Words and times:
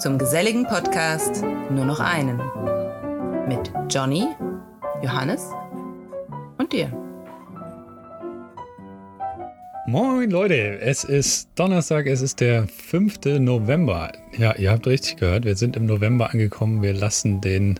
zum 0.00 0.16
geselligen 0.16 0.64
Podcast 0.64 1.44
Nur 1.70 1.84
noch 1.84 2.00
einen. 2.00 2.40
Mit 3.46 3.70
Johnny, 3.90 4.26
Johannes 5.02 5.50
und 6.56 6.72
dir. 6.72 6.90
Moin 9.86 10.30
Leute, 10.30 10.80
es 10.80 11.04
ist 11.04 11.50
Donnerstag, 11.54 12.06
es 12.06 12.22
ist 12.22 12.40
der 12.40 12.66
5. 12.66 13.40
November. 13.40 14.12
Ja, 14.38 14.56
ihr 14.56 14.70
habt 14.70 14.86
richtig 14.86 15.18
gehört, 15.18 15.44
wir 15.44 15.56
sind 15.56 15.76
im 15.76 15.84
November 15.84 16.30
angekommen. 16.30 16.80
Wir 16.80 16.94
lassen 16.94 17.42
den 17.42 17.78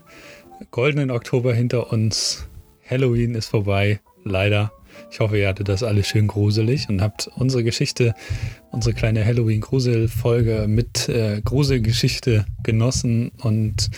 goldenen 0.69 1.09
Oktober 1.09 1.55
hinter 1.55 1.91
uns. 1.91 2.47
Halloween 2.87 3.33
ist 3.33 3.47
vorbei, 3.47 3.99
leider. 4.23 4.71
Ich 5.11 5.19
hoffe, 5.19 5.37
ihr 5.37 5.49
hattet 5.49 5.67
das 5.67 5.83
alles 5.83 6.07
schön 6.07 6.27
gruselig 6.27 6.87
und 6.87 7.01
habt 7.01 7.29
unsere 7.35 7.65
Geschichte, 7.65 8.15
unsere 8.71 8.95
kleine 8.95 9.25
Halloween-Grusel-Folge 9.25 10.67
mit 10.69 11.09
äh, 11.09 11.41
Gruselgeschichte 11.43 12.45
genossen. 12.63 13.33
Und 13.41 13.89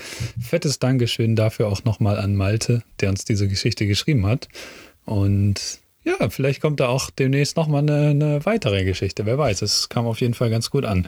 fettes 0.41 0.80
Dankeschön 0.80 1.35
dafür 1.35 1.68
auch 1.68 1.84
nochmal 1.84 2.18
an 2.18 2.35
Malte, 2.35 2.81
der 2.99 3.09
uns 3.09 3.26
diese 3.26 3.48
Geschichte 3.48 3.85
geschrieben 3.85 4.26
hat. 4.26 4.48
Und 5.05 5.82
ja, 6.04 6.29
vielleicht 6.29 6.62
kommt 6.62 6.79
da 6.79 6.87
auch 6.87 7.12
demnächst 7.12 7.57
nochmal 7.57 7.84
eine, 7.84 8.09
eine 8.09 8.46
weitere 8.48 8.84
Geschichte. 8.84 9.27
Wer 9.27 9.37
weiß, 9.37 9.62
es 9.62 9.90
kam 9.90 10.07
auf 10.07 10.20
jeden 10.20 10.34
Fall 10.34 10.49
ganz 10.49 10.71
gut 10.71 10.84
an. 10.84 11.07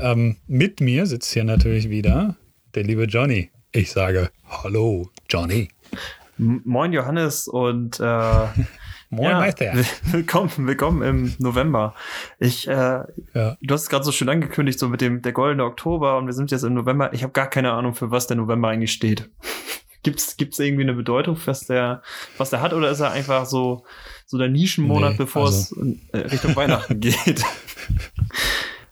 Ähm, 0.00 0.36
mit 0.48 0.80
mir 0.80 1.06
sitzt 1.06 1.32
hier 1.32 1.44
natürlich 1.44 1.88
wieder 1.88 2.34
der 2.74 2.82
liebe 2.82 3.04
Johnny. 3.04 3.50
Ich 3.70 3.92
sage 3.92 4.30
Hallo, 4.48 5.10
Johnny. 5.28 5.68
Moin 6.38 6.92
Johannes 6.92 7.46
und 7.46 8.00
äh, 8.00 8.46
Moin 9.14 9.30
ja, 9.30 9.38
Meister. 9.38 9.72
Willkommen, 10.10 10.50
willkommen 10.56 11.02
im 11.02 11.34
November. 11.38 11.94
Ich, 12.40 12.66
äh, 12.66 12.72
ja. 12.72 13.56
du 13.60 13.74
hast 13.74 13.82
es 13.82 13.88
gerade 13.88 14.04
so 14.04 14.10
schön 14.10 14.28
angekündigt, 14.28 14.80
so 14.80 14.88
mit 14.88 15.00
dem 15.00 15.22
der 15.22 15.30
goldene 15.30 15.64
Oktober 15.64 16.18
und 16.18 16.26
wir 16.26 16.32
sind 16.32 16.50
jetzt 16.50 16.64
im 16.64 16.74
November. 16.74 17.12
Ich 17.12 17.22
habe 17.22 17.32
gar 17.32 17.48
keine 17.48 17.70
Ahnung, 17.70 17.94
für 17.94 18.10
was 18.10 18.26
der 18.26 18.36
November 18.36 18.70
eigentlich 18.70 18.92
steht. 18.92 19.30
Gibt's 20.02 20.36
gibt's 20.36 20.58
irgendwie 20.58 20.82
eine 20.82 20.94
Bedeutung, 20.94 21.38
was 21.44 21.66
der 21.66 22.02
was 22.38 22.50
der 22.50 22.60
hat, 22.60 22.74
oder 22.74 22.90
ist 22.90 23.00
er 23.00 23.12
einfach 23.12 23.46
so 23.46 23.84
so 24.26 24.36
der 24.36 24.48
Nischenmonat, 24.48 25.12
nee, 25.12 25.18
bevor 25.18 25.46
also. 25.46 25.80
es 25.80 25.96
äh, 26.12 26.18
Richtung 26.18 26.56
Weihnachten 26.56 26.98
geht? 27.00 27.42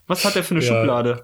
was 0.06 0.24
hat 0.24 0.36
der 0.36 0.44
für 0.44 0.54
eine 0.54 0.64
ja. 0.64 0.68
Schublade? 0.68 1.22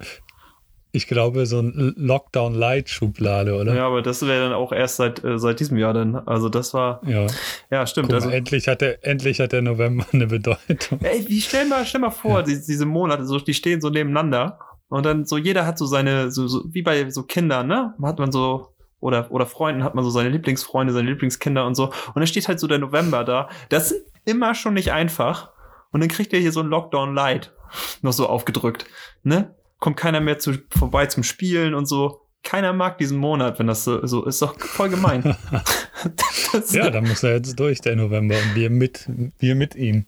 Ich 0.91 1.07
glaube, 1.07 1.45
so 1.47 1.61
ein 1.61 1.95
Lockdown-Light-Schublade, 1.97 3.55
oder? 3.55 3.75
Ja, 3.75 3.87
aber 3.87 4.01
das 4.01 4.27
wäre 4.27 4.45
dann 4.45 4.53
auch 4.55 4.73
erst 4.73 4.97
seit, 4.97 5.23
äh, 5.23 5.39
seit 5.39 5.61
diesem 5.61 5.77
Jahr 5.77 5.93
dann. 5.93 6.17
Also 6.17 6.49
das 6.49 6.73
war. 6.73 7.03
Ja, 7.07 7.27
ja 7.71 7.87
stimmt. 7.87 8.09
Mal, 8.09 8.15
also, 8.17 8.31
endlich, 8.31 8.69
hat 8.69 8.81
der, 8.81 9.05
endlich 9.07 9.41
hat 9.41 9.53
der 9.53 9.61
November 9.63 10.07
eine 10.13 10.27
Bedeutung. 10.27 11.01
Ey, 11.03 11.29
wie 11.29 11.41
stell 11.41 11.67
mal, 11.67 11.85
stell 11.85 12.01
mal 12.01 12.11
vor, 12.11 12.39
ja. 12.39 12.43
die, 12.43 12.55
diese 12.55 12.87
Monate, 12.87 13.27
so, 13.27 13.39
die 13.39 13.55
stehen 13.55 13.81
so 13.81 13.91
nebeneinander. 13.91 14.59
Und 14.89 15.05
dann 15.05 15.27
so 15.27 15.37
jeder 15.37 15.67
hat 15.67 15.77
so 15.77 15.85
seine, 15.85 16.31
so, 16.31 16.47
so 16.47 16.65
wie 16.69 16.81
bei 16.81 17.11
so 17.11 17.25
Kindern, 17.25 17.67
ne? 17.67 17.95
Hat 18.03 18.19
man 18.19 18.33
so, 18.33 18.69
oder, 19.01 19.31
oder 19.31 19.45
Freunden 19.45 19.85
hat 19.85 19.95
man 19.95 20.05
so 20.05 20.11
seine 20.11 20.31
Lieblingsfreunde, 20.31 20.95
seine 20.95 21.11
Lieblingskinder 21.11 21.67
und 21.67 21.75
so. 21.75 21.87
Und 21.87 22.17
dann 22.17 22.27
steht 22.27 22.49
halt 22.49 22.59
so 22.59 22.67
der 22.67 22.79
November 22.79 23.25
da. 23.25 23.51
Das 23.69 23.93
ist 23.93 24.07
immer 24.25 24.55
schon 24.55 24.75
nicht 24.75 24.93
einfach. 24.93 25.51
Und 25.93 26.01
dann 26.01 26.09
kriegt 26.09 26.33
ihr 26.33 26.39
hier 26.39 26.53
so 26.53 26.61
ein 26.61 26.69
Lockdown 26.69 27.15
Light 27.15 27.53
noch 28.03 28.13
so 28.13 28.27
aufgedrückt, 28.27 28.87
ne? 29.23 29.55
Kommt 29.79 29.97
keiner 29.97 30.21
mehr 30.21 30.39
zu, 30.39 30.55
vorbei 30.71 31.07
zum 31.07 31.23
Spielen 31.23 31.75
und 31.75 31.87
so. 31.87 32.23
Keiner 32.43 32.73
mag 32.73 32.99
diesen 32.99 33.19
Monat, 33.19 33.59
wenn 33.59 33.67
das 33.67 33.85
so, 33.85 34.07
so 34.07 34.25
ist. 34.25 34.41
Doch 34.43 34.59
voll 34.59 34.89
gemein. 34.89 35.23
ja, 36.71 36.91
da 36.91 37.01
muss 37.01 37.23
er 37.23 37.35
jetzt 37.35 37.59
durch, 37.59 37.81
der 37.81 37.97
November, 37.97 38.37
und 38.37 38.55
wir 38.55 38.71
mit, 38.71 39.09
wir 39.39 39.55
mit 39.55 39.75
ihm. 39.75 40.07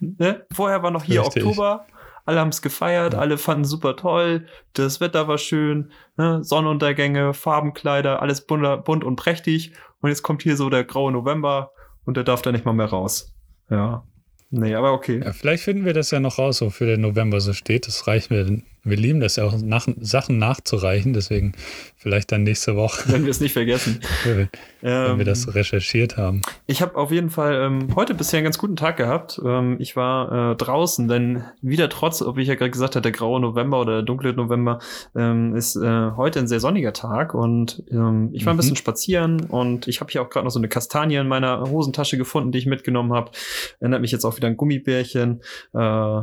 Ne? 0.00 0.44
Vorher 0.52 0.82
war 0.82 0.90
noch 0.90 1.04
hier 1.04 1.22
Richtig. 1.22 1.44
Oktober. 1.44 1.86
Alle 2.24 2.38
haben 2.38 2.50
es 2.50 2.62
gefeiert, 2.62 3.14
ja. 3.14 3.18
alle 3.18 3.36
fanden 3.36 3.64
super 3.64 3.96
toll, 3.96 4.46
das 4.74 5.00
Wetter 5.00 5.26
war 5.26 5.38
schön, 5.38 5.90
ne? 6.16 6.44
Sonnenuntergänge, 6.44 7.34
Farbenkleider, 7.34 8.22
alles 8.22 8.46
bunt, 8.46 8.84
bunt 8.84 9.02
und 9.02 9.16
prächtig. 9.16 9.72
Und 10.00 10.10
jetzt 10.10 10.22
kommt 10.22 10.42
hier 10.42 10.56
so 10.56 10.70
der 10.70 10.84
graue 10.84 11.10
November 11.10 11.72
und 12.04 12.16
der 12.16 12.22
darf 12.22 12.40
da 12.42 12.52
nicht 12.52 12.64
mal 12.64 12.74
mehr 12.74 12.86
raus. 12.86 13.34
Ja. 13.70 14.04
Nee, 14.50 14.74
aber 14.74 14.92
okay. 14.92 15.20
Ja, 15.24 15.32
vielleicht 15.32 15.64
finden 15.64 15.84
wir 15.84 15.94
das 15.94 16.10
ja 16.10 16.20
noch 16.20 16.38
raus, 16.38 16.60
wofür 16.60 16.86
der 16.86 16.98
November 16.98 17.40
so 17.40 17.54
steht. 17.54 17.88
Das 17.88 18.06
reicht 18.06 18.30
mir. 18.30 18.62
Wir 18.84 18.96
lieben 18.96 19.20
das 19.20 19.36
ja 19.36 19.44
auch, 19.44 19.56
nach, 19.60 19.86
Sachen 20.00 20.38
nachzureichen. 20.38 21.12
Deswegen 21.12 21.52
vielleicht 21.96 22.32
dann 22.32 22.42
nächste 22.42 22.74
Woche. 22.74 23.04
Wenn 23.12 23.24
wir 23.24 23.30
es 23.30 23.40
nicht 23.40 23.52
vergessen. 23.52 24.00
wenn, 24.24 24.48
ähm, 24.82 25.18
wir 25.18 25.24
das 25.24 25.54
recherchiert 25.54 26.16
haben. 26.16 26.40
Ich 26.66 26.82
habe 26.82 26.96
auf 26.96 27.12
jeden 27.12 27.30
Fall 27.30 27.54
ähm, 27.54 27.94
heute 27.94 28.14
bisher 28.14 28.38
einen 28.38 28.44
ganz 28.44 28.58
guten 28.58 28.74
Tag 28.74 28.96
gehabt. 28.96 29.40
Ähm, 29.44 29.76
ich 29.78 29.94
war 29.94 30.52
äh, 30.52 30.56
draußen, 30.56 31.06
denn 31.06 31.44
wieder 31.60 31.88
trotz, 31.88 32.22
ob 32.22 32.38
ich 32.38 32.48
ja 32.48 32.56
gerade 32.56 32.72
gesagt 32.72 32.96
habe, 32.96 33.02
der 33.02 33.12
graue 33.12 33.40
November 33.40 33.80
oder 33.80 33.92
der 33.94 34.02
dunkle 34.02 34.32
November, 34.32 34.80
ähm, 35.14 35.54
ist 35.54 35.76
äh, 35.76 36.10
heute 36.16 36.40
ein 36.40 36.48
sehr 36.48 36.60
sonniger 36.60 36.92
Tag. 36.92 37.34
Und 37.34 37.84
ähm, 37.90 38.30
ich 38.32 38.44
war 38.44 38.52
ein 38.52 38.56
mhm. 38.56 38.60
bisschen 38.60 38.76
spazieren 38.76 39.42
und 39.44 39.86
ich 39.86 40.00
habe 40.00 40.10
hier 40.10 40.22
auch 40.22 40.28
gerade 40.28 40.44
noch 40.44 40.50
so 40.50 40.58
eine 40.58 40.68
Kastanie 40.68 41.16
in 41.16 41.28
meiner 41.28 41.70
Hosentasche 41.70 42.18
gefunden, 42.18 42.50
die 42.50 42.58
ich 42.58 42.66
mitgenommen 42.66 43.12
habe. 43.12 43.30
Erinnert 43.78 44.00
mich 44.00 44.10
jetzt 44.10 44.24
auch 44.24 44.36
wieder 44.36 44.48
an 44.48 44.56
Gummibärchen. 44.56 45.40
Äh, 45.72 46.22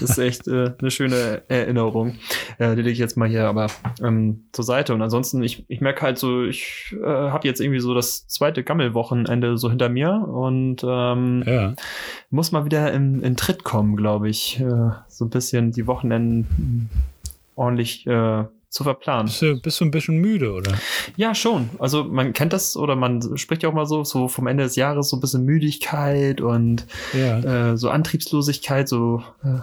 das 0.00 0.02
ist 0.02 0.18
echt 0.18 0.48
äh, 0.48 0.72
eine 0.78 0.90
schöne 0.90 1.42
Erinnerung. 1.48 2.16
Äh, 2.58 2.74
die 2.76 2.82
lege 2.82 2.90
ich 2.90 2.98
jetzt 2.98 3.16
mal 3.16 3.28
hier 3.28 3.46
aber 3.46 3.68
ähm, 4.02 4.44
zur 4.52 4.64
Seite. 4.64 4.94
Und 4.94 5.02
ansonsten, 5.02 5.42
ich, 5.42 5.64
ich 5.68 5.80
merke 5.80 6.02
halt 6.02 6.18
so, 6.18 6.44
ich 6.44 6.94
äh, 7.02 7.06
habe 7.06 7.46
jetzt 7.46 7.60
irgendwie 7.60 7.80
so 7.80 7.94
das 7.94 8.26
zweite 8.26 8.62
Gammelwochenende 8.62 9.58
so 9.58 9.70
hinter 9.70 9.88
mir 9.88 10.12
und 10.12 10.84
ähm, 10.84 11.44
ja. 11.46 11.74
muss 12.30 12.52
mal 12.52 12.64
wieder 12.64 12.92
in, 12.92 13.22
in 13.22 13.36
Tritt 13.36 13.64
kommen, 13.64 13.96
glaube 13.96 14.28
ich. 14.28 14.60
Äh, 14.60 14.90
so 15.08 15.24
ein 15.24 15.30
bisschen 15.30 15.72
die 15.72 15.86
Wochenenden 15.86 16.88
ordentlich 17.54 18.06
äh, 18.06 18.44
zu 18.70 18.84
verplanen. 18.84 19.26
Bist 19.26 19.42
du, 19.42 19.60
bist 19.60 19.80
du 19.80 19.84
ein 19.84 19.90
bisschen 19.90 20.18
müde, 20.18 20.52
oder? 20.52 20.72
Ja, 21.16 21.34
schon. 21.34 21.70
Also 21.80 22.04
man 22.04 22.32
kennt 22.32 22.52
das 22.52 22.76
oder 22.76 22.94
man 22.94 23.36
spricht 23.36 23.64
ja 23.64 23.68
auch 23.68 23.74
mal 23.74 23.86
so, 23.86 24.04
so 24.04 24.28
vom 24.28 24.46
Ende 24.46 24.62
des 24.62 24.76
Jahres 24.76 25.10
so 25.10 25.16
ein 25.16 25.20
bisschen 25.20 25.44
Müdigkeit 25.44 26.40
und 26.40 26.86
ja. 27.12 27.72
äh, 27.72 27.76
so 27.76 27.90
Antriebslosigkeit, 27.90 28.88
so 28.88 29.24
äh, 29.42 29.58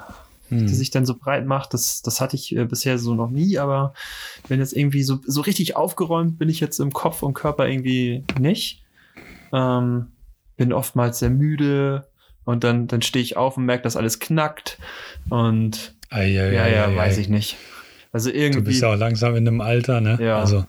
hm. 0.50 0.68
die 0.68 0.76
sich 0.76 0.92
dann 0.92 1.06
so 1.06 1.16
breit 1.16 1.46
macht. 1.46 1.74
Das, 1.74 2.02
das 2.02 2.20
hatte 2.20 2.36
ich 2.36 2.54
äh, 2.54 2.66
bisher 2.66 3.00
so 3.00 3.16
noch 3.16 3.30
nie, 3.30 3.58
aber 3.58 3.94
wenn 4.50 4.60
jetzt 4.60 4.76
irgendwie 4.76 5.04
so, 5.04 5.20
so 5.26 5.40
richtig 5.40 5.78
aufgeräumt 5.78 6.38
bin 6.38 6.50
ich 6.50 6.60
jetzt 6.60 6.80
im 6.80 6.92
Kopf 6.92 7.24
und 7.24 7.34
Körper 7.34 7.68
irgendwie 7.68 8.26
nicht. 8.38 8.84
Ähm, 9.54 10.08
bin 10.58 10.74
oftmals 10.74 11.20
sehr 11.20 11.30
müde 11.30 12.08
und 12.44 12.66
dann, 12.66 12.88
dann 12.88 13.02
stehe 13.02 13.24
ich 13.24 13.38
auf 13.38 13.56
und 13.56 13.66
merke, 13.66 13.84
dass 13.84 13.96
alles 13.96 14.20
knackt 14.20 14.80
und 15.30 15.96
ei, 16.10 16.24
ei, 16.42 16.54
ja, 16.54 16.64
ei, 16.64 16.76
ja, 16.76 16.96
weiß 16.96 17.20
ich 17.20 17.30
nicht. 17.30 17.56
Also 18.18 18.32
irgendwie. 18.32 18.62
Du 18.62 18.66
bist 18.66 18.82
ja 18.82 18.92
auch 18.94 18.98
langsam 18.98 19.36
in 19.36 19.48
einem 19.48 19.62
Alter, 19.62 20.02
ne? 20.02 20.18
Ja. 20.20 20.40
Also, 20.40 20.66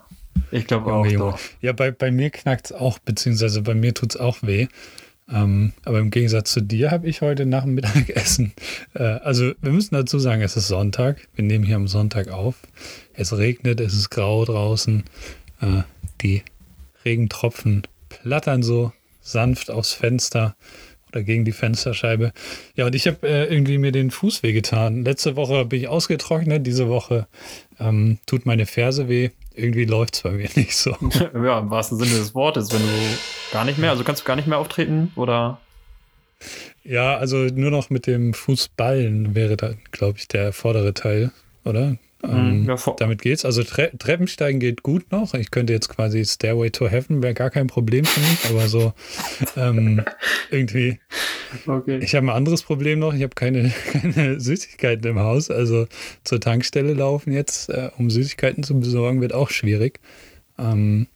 ich 0.51 0.67
glaube 0.67 0.93
auch. 0.93 1.07
Doch. 1.07 1.39
Ja, 1.63 1.73
bei, 1.73 1.91
bei 1.91 2.11
mir 2.11 2.29
knackt 2.29 2.67
es 2.67 2.73
auch, 2.73 2.99
beziehungsweise 2.99 3.63
bei 3.63 3.75
mir 3.75 3.95
tut 3.95 4.15
es 4.15 4.21
auch 4.21 4.43
weh. 4.43 4.67
Ähm, 5.31 5.73
aber 5.87 5.99
im 5.99 6.11
Gegensatz 6.11 6.53
zu 6.53 6.61
dir 6.61 6.91
habe 6.91 7.07
ich 7.07 7.23
heute 7.23 7.47
nach 7.47 7.65
dem 7.65 7.73
Mittagessen. 7.75 8.53
Äh, 8.93 9.03
also, 9.03 9.53
wir 9.63 9.73
müssen 9.73 9.95
dazu 9.95 10.19
sagen, 10.19 10.43
es 10.43 10.59
ist 10.59 10.69
Sonntag. 10.69 11.27
Wir 11.37 11.45
nehmen 11.45 11.65
hier 11.65 11.77
am 11.77 11.89
Sonntag 11.89 12.29
auf. 12.29 12.57
Es 13.15 13.35
regnet, 13.35 13.81
es 13.81 13.95
ist 13.95 14.11
grau 14.11 14.45
draußen. 14.45 15.05
Äh, 15.63 15.85
die 16.21 16.43
Regentropfen 17.03 17.87
plattern 18.11 18.63
so 18.63 18.93
sanft 19.23 19.71
aufs 19.71 19.95
Fenster 19.95 20.55
oder 21.11 21.23
gegen 21.23 21.45
die 21.45 21.53
Fensterscheibe. 21.53 22.33
Ja, 22.75 22.87
und 22.87 22.95
ich 22.95 23.07
habe 23.07 23.27
äh, 23.27 23.53
irgendwie 23.53 23.79
mir 23.79 23.93
den 23.93 24.11
Fuß 24.11 24.43
wehgetan. 24.43 25.05
Letzte 25.05 25.37
Woche 25.37 25.65
bin 25.65 25.81
ich 25.81 25.89
ausgetrocknet, 25.89 26.67
diese 26.67 26.89
Woche 26.89 27.27
ähm, 27.79 28.19
tut 28.27 28.47
meine 28.47 28.67
Ferse 28.67 29.09
weh. 29.09 29.31
Irgendwie 29.55 29.85
läuft 29.85 30.15
es 30.15 30.23
bei 30.23 30.31
mir 30.31 30.49
nicht 30.55 30.77
so. 30.77 30.91
ja, 31.35 31.59
im 31.59 31.71
wahrsten 31.71 31.99
Sinne 31.99 32.13
des 32.13 32.35
Wortes, 32.35 32.73
wenn 32.73 32.83
du 32.83 33.53
gar 33.53 33.65
nicht 33.65 33.79
mehr, 33.79 33.91
also 33.91 34.05
kannst 34.05 34.23
du 34.23 34.27
gar 34.27 34.37
nicht 34.37 34.49
mehr 34.49 34.59
auftreten 34.59 35.13
oder? 35.17 35.61
Ja, 36.85 37.17
also 37.17 37.37
nur 37.37 37.71
noch 37.71 37.91
mit 37.91 38.07
dem 38.07 38.33
Fußballen 38.33 39.35
wäre 39.35 39.57
da, 39.57 39.73
glaube 39.91 40.19
ich, 40.19 40.29
der 40.29 40.53
vordere 40.53 40.95
Teil, 40.95 41.33
oder? 41.65 41.97
Ähm, 42.25 42.65
ja, 42.67 42.77
damit 42.99 43.23
geht's. 43.23 43.45
Also 43.45 43.63
Tre 43.63 43.93
Treppensteigen 43.97 44.59
geht 44.59 44.83
gut 44.83 45.13
noch. 45.13 45.35
Ich 45.35 45.51
könnte 45.51 45.73
jetzt 45.73 45.89
quasi 45.89 46.25
Stairway 46.25 46.71
to 46.71 46.89
Heaven, 46.89 47.23
wäre 47.23 47.35
gar 47.35 47.51
kein 47.51 47.69
Problem 47.69 48.05
für 48.05 48.21
mich, 48.21 48.47
aber 48.51 48.69
so 48.69 48.93
ähm, 49.57 50.05
irgendwie. 50.51 50.99
Okay. 51.67 51.99
Ich 51.99 52.15
habe 52.17 52.27
ein 52.27 52.37
anderes 52.37 52.63
Problem 52.63 52.99
noch. 52.99 53.15
Ich 53.15 53.23
habe 53.23 53.35
keine, 53.35 53.73
keine 53.93 54.41
Süßigkeiten 54.41 55.09
im 55.09 55.21
Haus. 55.21 55.51
Also 55.51 55.87
zur 56.25 56.41
Tankstelle 56.41 56.93
laufen 56.95 57.33
jetzt, 57.33 57.71
äh, 57.71 57.91
um 57.99 58.11
Süßigkeiten 58.11 58.65
zu 58.65 58.79
besorgen, 58.81 59.21
wird 59.21 59.33
auch 59.33 59.51
schwierig. 59.51 60.01
Ähm, 60.59 61.07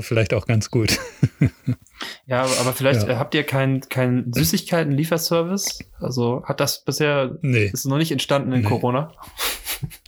vielleicht 0.00 0.34
auch 0.34 0.46
ganz 0.46 0.70
gut. 0.70 0.98
ja, 2.26 2.42
aber 2.42 2.72
vielleicht 2.72 3.06
Ja. 3.08 3.18
habt 3.18 3.34
ihr 3.34 3.42
keinen 3.44 3.80
kein 3.88 4.32
Süßigkeiten-Lieferservice? 4.32 5.78
Also 6.00 6.42
hat 6.44 6.60
das 6.60 6.84
bisher, 6.84 7.36
Nee. 7.42 7.70
ist 7.72 7.84
noch 7.86 7.98
nicht 7.98 8.12
entstanden 8.12 8.52
in 8.52 8.60
Nee. 8.62 8.68
Corona? 8.68 9.12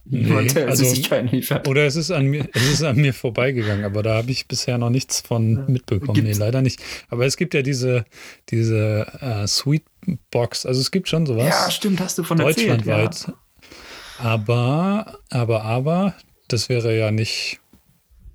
Nee, 0.04 0.50
also- 0.66 0.82
Süßigkeiten 0.84 1.28
liefert. 1.28 1.68
Oder 1.68 1.86
es 1.86 1.94
ist 1.94 2.10
an 2.10 2.26
mir, 2.26 2.48
es 2.54 2.68
ist 2.72 2.82
an 2.82 2.96
mir 2.96 3.14
vorbeigegangen, 3.14 3.84
aber 3.84 4.02
da 4.02 4.16
habe 4.16 4.30
ich 4.32 4.48
bisher 4.48 4.78
noch 4.78 4.90
nichts 4.90 5.20
von 5.20 5.64
mitbekommen. 5.70 6.14
Nee, 6.18 6.22
Gibt's- 6.22 6.38
leider 6.40 6.60
nicht. 6.62 6.80
Aber 7.08 7.24
es 7.24 7.36
gibt 7.36 7.54
ja 7.54 7.62
diese, 7.62 8.04
diese 8.48 9.06
äh, 9.20 9.46
Sweet 9.46 9.84
Box, 10.32 10.66
also 10.66 10.80
es 10.80 10.90
gibt 10.90 11.08
schon 11.08 11.24
sowas. 11.26 11.46
Ja, 11.46 11.70
stimmt, 11.70 12.00
hast 12.00 12.18
du 12.18 12.24
von 12.24 12.40
erzählt. 12.40 12.80
deutschlandweit. 12.84 13.32
Aber, 14.18 15.18
aber, 15.30 15.62
aber, 15.64 16.14
das 16.48 16.68
wäre 16.68 16.96
ja 16.98 17.12
nicht 17.12 17.59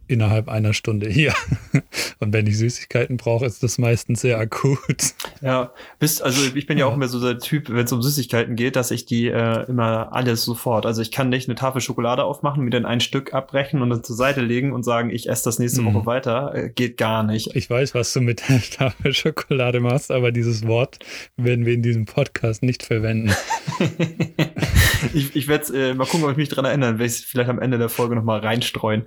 innerhalb 0.08 0.50
einer 0.50 0.74
Stunde 0.74 1.10
hier. 1.10 1.34
Und 2.20 2.34
wenn 2.34 2.48
ich 2.48 2.58
Süßigkeiten 2.58 3.18
brauche, 3.18 3.46
ist 3.46 3.64
das 3.64 3.78
meistens 3.78 4.22
sehr 4.22 4.38
akut. 4.38 5.14
Ja. 5.42 5.72
bist, 6.00 6.22
also 6.22 6.56
ich 6.56 6.66
bin 6.66 6.78
ja, 6.78 6.86
auch 6.86 6.94
immer 6.94 7.08
so 7.08 7.20
der 7.22 7.40
Typ, 7.40 7.70
wenn 7.70 7.86
es 7.86 7.92
um 7.92 8.02
Süßigkeiten 8.02 8.56
geht, 8.56 8.76
dass 8.76 8.92
ich 8.92 9.06
die 9.06 9.28
äh, 9.28 9.66
immer 9.68 10.14
alles 10.14 10.44
sofort. 10.44 10.86
Also 10.86 11.02
ich 11.02 11.12
kann 11.12 11.30
nicht 11.30 11.48
eine 11.48 11.56
Tafel 11.56 11.82
Schokolade 11.82 12.24
aufmachen, 12.24 12.64
mir 12.64 12.70
dann 12.70 12.86
ein 12.86 13.00
Stück 13.00 13.34
abbrechen 13.34 13.82
und 13.82 13.90
dann 13.90 14.04
zur 14.04 14.16
Seite 14.16 14.42
legen 14.42 14.74
und 14.74 14.84
sagen, 14.84 15.10
ich 15.10 15.30
esse 15.30 15.44
das 15.46 15.60
nächste 15.60 15.82
Mhm. 15.82 15.94
Woche 15.94 16.06
weiter. 16.06 16.54
Äh, 16.56 16.70
geht 16.70 16.98
gar 16.98 17.24
nicht. 17.24 17.56
Ich 17.56 17.70
weiß, 17.70 17.96
was 17.96 18.14
du 18.14 18.22
mit 18.22 18.48
der 18.50 18.62
Tafel 18.72 19.14
Schokolade 19.14 19.80
machst, 19.80 20.12
aber 20.12 20.32
dieses 20.32 20.68
Wort 20.68 21.00
werden 21.38 21.66
wir 21.66 21.74
in 21.74 21.82
diesem 21.82 22.06
Podcast 22.06 22.64
nicht 22.64 22.84
verwenden. 22.84 23.34
ich 25.14 25.36
ich 25.36 25.48
werde 25.48 25.90
äh, 25.90 25.94
mal 25.94 26.06
gucken, 26.06 26.26
ob 26.26 26.32
ich 26.32 26.38
mich 26.38 26.50
dran 26.50 26.66
erinnere, 26.66 26.94
werde 26.94 27.06
ich 27.06 27.26
vielleicht 27.26 27.50
am 27.50 27.60
Ende 27.60 27.78
der 27.78 27.90
Folge 27.90 28.16
nochmal 28.16 28.40
reinstreuen. 28.40 29.04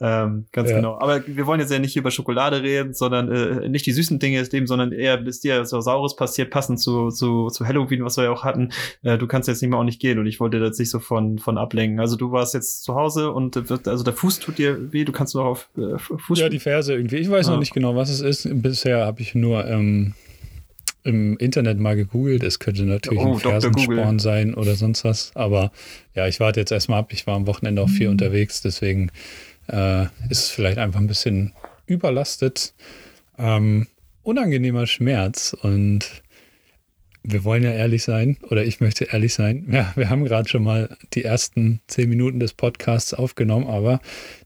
Ähm, 0.00 0.33
ganz 0.52 0.70
Ja. 0.70 0.76
genau. 0.76 0.98
Aber 1.00 1.22
wir 1.26 1.46
wollen 1.46 1.60
jetzt 1.60 1.72
ja 1.72 1.78
nicht 1.78 1.96
über 1.96 2.10
Schokolade 2.10 2.62
reden, 2.62 2.94
sondern 2.94 3.30
äh, 3.30 3.68
nicht 3.68 3.86
die 3.86 3.92
süßen 3.92 4.18
Dinge 4.18 4.38
des 4.40 4.52
Lebens, 4.52 4.68
sondern 4.68 4.92
eher, 4.92 5.16
bis 5.16 5.40
dir 5.40 5.64
so 5.64 5.80
Saures 5.80 6.16
passiert, 6.16 6.50
passend 6.50 6.80
zu, 6.80 7.10
zu, 7.10 7.48
zu 7.48 7.66
Halloween, 7.66 8.04
was 8.04 8.16
wir 8.16 8.24
ja 8.24 8.30
auch 8.30 8.44
hatten. 8.44 8.70
Äh, 9.02 9.18
du 9.18 9.26
kannst 9.26 9.48
jetzt 9.48 9.62
nicht 9.62 9.70
mehr 9.70 9.78
auch 9.78 9.84
nicht 9.84 10.00
gehen 10.00 10.18
und 10.18 10.26
ich 10.26 10.40
wollte 10.40 10.60
das 10.60 10.78
nicht 10.78 10.90
so 10.90 10.98
von, 10.98 11.38
von 11.38 11.58
ablenken. 11.58 12.00
Also 12.00 12.16
du 12.16 12.32
warst 12.32 12.54
jetzt 12.54 12.84
zu 12.84 12.94
Hause 12.94 13.30
und 13.32 13.56
äh, 13.56 13.68
wird- 13.68 13.88
also 13.88 14.04
der 14.04 14.12
Fuß 14.14 14.38
tut 14.40 14.58
dir 14.58 14.92
weh, 14.92 15.04
du 15.04 15.12
kannst 15.12 15.34
noch 15.34 15.44
auf 15.44 15.68
äh, 15.76 15.98
Fuß 15.98 16.38
Ja, 16.40 16.48
die 16.48 16.58
Ferse 16.60 16.94
irgendwie. 16.94 17.16
Ich 17.16 17.30
weiß 17.30 17.48
Ah. 17.48 17.52
noch 17.52 17.58
nicht 17.60 17.74
genau, 17.74 17.94
was 17.96 18.10
es 18.10 18.20
ist. 18.20 18.48
Bisher 18.62 19.04
habe 19.06 19.20
ich 19.20 19.34
nur 19.34 19.66
ähm, 19.66 20.14
im 21.06 21.36
Internet 21.36 21.78
mal 21.78 21.96
gegoogelt. 21.96 22.42
Es 22.42 22.58
könnte 22.58 22.84
natürlich 22.84 23.18
Oh, 23.20 23.34
ein. 23.34 23.38
Fersensporn 23.38 24.18
sein 24.18 24.54
oder 24.54 24.74
sonst 24.74 25.04
was. 25.04 25.32
Aber 25.34 25.70
ja, 26.14 26.26
ich 26.28 26.40
warte 26.40 26.60
jetzt 26.60 26.72
erstmal 26.72 27.00
ab. 27.00 27.12
Ich 27.12 27.26
war 27.26 27.34
am 27.36 27.46
Wochenende 27.46 27.82
auch 27.82 27.88
Mhm. 27.88 27.92
viel 27.92 28.08
unterwegs. 28.08 28.62
Deswegen 28.62 29.10
äh, 29.68 30.04
ist 30.28 30.44
es 30.44 30.48
vielleicht 30.50 30.78
einfach 30.78 31.00
ein 31.00 31.06
bisschen 31.06 31.52
überlastet. 31.86 32.74
Ähm, 33.38 33.86
unangenehmer 34.22 34.86
Schmerz. 34.86 35.56
Und 35.60 36.22
wir 37.26 37.42
wollen 37.44 37.62
ja 37.62 37.72
ehrlich 37.72 38.04
sein, 38.04 38.36
oder 38.50 38.64
ich 38.64 38.80
möchte 38.80 39.04
ehrlich 39.04 39.32
sein. 39.32 39.66
Ja, 39.70 39.92
wir 39.96 40.10
haben 40.10 40.24
gerade 40.24 40.48
schon 40.48 40.62
mal 40.62 40.94
die 41.14 41.24
ersten 41.24 41.80
zehn 41.86 42.08
Minuten 42.10 42.38
des 42.38 42.52
Podcasts 42.52 43.14
aufgenommen, 43.14 43.66
aber 43.66 44.00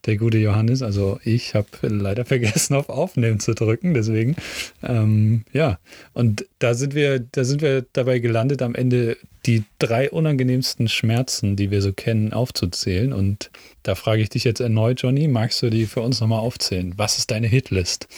der 0.06 0.17
gute 0.17 0.38
Johannes, 0.38 0.82
also 0.82 1.19
ich 1.25 1.55
habe 1.55 1.67
leider 1.82 2.25
vergessen, 2.25 2.75
auf 2.75 2.88
Aufnehmen 2.88 3.41
zu 3.41 3.55
drücken. 3.55 3.94
Deswegen, 3.94 4.37
ähm, 4.82 5.44
ja, 5.53 5.81
und 6.12 6.47
da 6.61 6.75
sind 6.75 6.94
wir, 6.94 7.19
da 7.19 7.43
sind 7.43 7.62
wir 7.62 7.85
dabei 7.93 8.20
gelandet, 8.20 8.62
am 8.62 8.76
Ende 8.76 9.17
die 9.46 9.64
drei 9.79 10.11
unangenehmsten 10.11 10.88
Schmerzen, 10.88 11.56
die 11.56 11.70
wir 11.70 11.81
so 11.82 11.93
kennen, 11.93 12.32
aufzuzählen. 12.32 13.12
Und 13.12 13.50
da 13.82 13.94
frage 13.94 14.20
ich 14.20 14.29
dich 14.29 14.44
jetzt 14.44 14.61
erneut, 14.61 15.00
Johnny, 15.02 15.29
magst 15.29 15.62
du 15.62 15.70
die 15.70 15.87
für 15.87 16.00
uns 16.00 16.20
nochmal 16.20 16.40
aufzählen? 16.40 16.93
Was 16.96 17.19
ist 17.19 17.31
deine 17.31 17.46
Hitlist? 17.46 18.08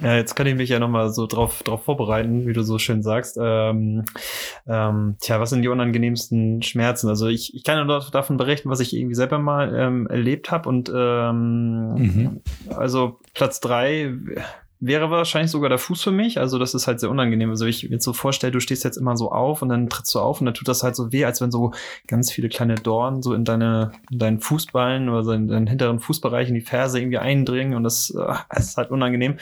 Ja, 0.00 0.16
jetzt 0.16 0.34
kann 0.34 0.46
ich 0.46 0.54
mich 0.56 0.68
ja 0.68 0.78
nochmal 0.78 1.10
so 1.12 1.26
drauf, 1.26 1.62
drauf 1.62 1.84
vorbereiten, 1.84 2.46
wie 2.46 2.52
du 2.52 2.62
so 2.62 2.78
schön 2.78 3.02
sagst. 3.02 3.38
Ähm, 3.40 4.04
ähm, 4.66 5.16
tja, 5.20 5.40
was 5.40 5.50
sind 5.50 5.62
die 5.62 5.68
unangenehmsten 5.68 6.62
Schmerzen? 6.62 7.08
Also 7.08 7.28
ich, 7.28 7.54
ich 7.54 7.64
kann 7.64 7.86
nur 7.86 8.04
davon 8.10 8.36
berichten, 8.36 8.68
was 8.68 8.80
ich 8.80 8.94
irgendwie 8.94 9.14
selber 9.14 9.38
mal 9.38 9.74
ähm, 9.74 10.06
erlebt 10.08 10.50
habe. 10.50 10.68
Und 10.68 10.90
ähm, 10.94 11.94
Mhm. 11.94 12.40
also 12.70 13.18
Platz 13.34 13.60
drei 13.60 14.12
wäre 14.80 15.10
wahrscheinlich 15.10 15.50
sogar 15.50 15.68
der 15.68 15.78
Fuß 15.78 16.02
für 16.02 16.10
mich. 16.12 16.38
Also 16.38 16.58
das 16.58 16.74
ist 16.74 16.86
halt 16.86 17.00
sehr 17.00 17.10
unangenehm. 17.10 17.50
Also 17.50 17.66
ich 17.66 17.84
mir 17.84 17.90
jetzt 17.96 18.04
so 18.04 18.12
vorstelle, 18.12 18.52
du 18.52 18.60
stehst 18.60 18.84
jetzt 18.84 18.96
immer 18.96 19.16
so 19.16 19.32
auf 19.32 19.62
und 19.62 19.68
dann 19.70 19.88
trittst 19.88 20.14
du 20.14 20.20
auf 20.20 20.40
und 20.40 20.46
dann 20.46 20.54
tut 20.54 20.68
das 20.68 20.82
halt 20.82 20.94
so 20.96 21.12
weh, 21.12 21.24
als 21.24 21.40
wenn 21.40 21.50
so 21.50 21.72
ganz 22.06 22.30
viele 22.30 22.48
kleine 22.48 22.76
Dornen 22.76 23.22
so 23.22 23.34
in 23.34 23.44
deine 23.44 23.92
in 24.10 24.18
deinen 24.18 24.40
Fußballen 24.40 25.08
oder 25.08 25.24
so 25.24 25.32
in 25.32 25.48
deinen 25.48 25.66
hinteren 25.66 26.00
Fußbereich 26.00 26.48
in 26.48 26.54
die 26.54 26.60
Ferse 26.60 27.00
irgendwie 27.00 27.18
eindringen 27.18 27.74
und 27.74 27.82
das, 27.84 28.10
äh, 28.10 28.34
das 28.50 28.68
ist 28.68 28.76
halt 28.76 28.90
unangenehm. 28.90 29.36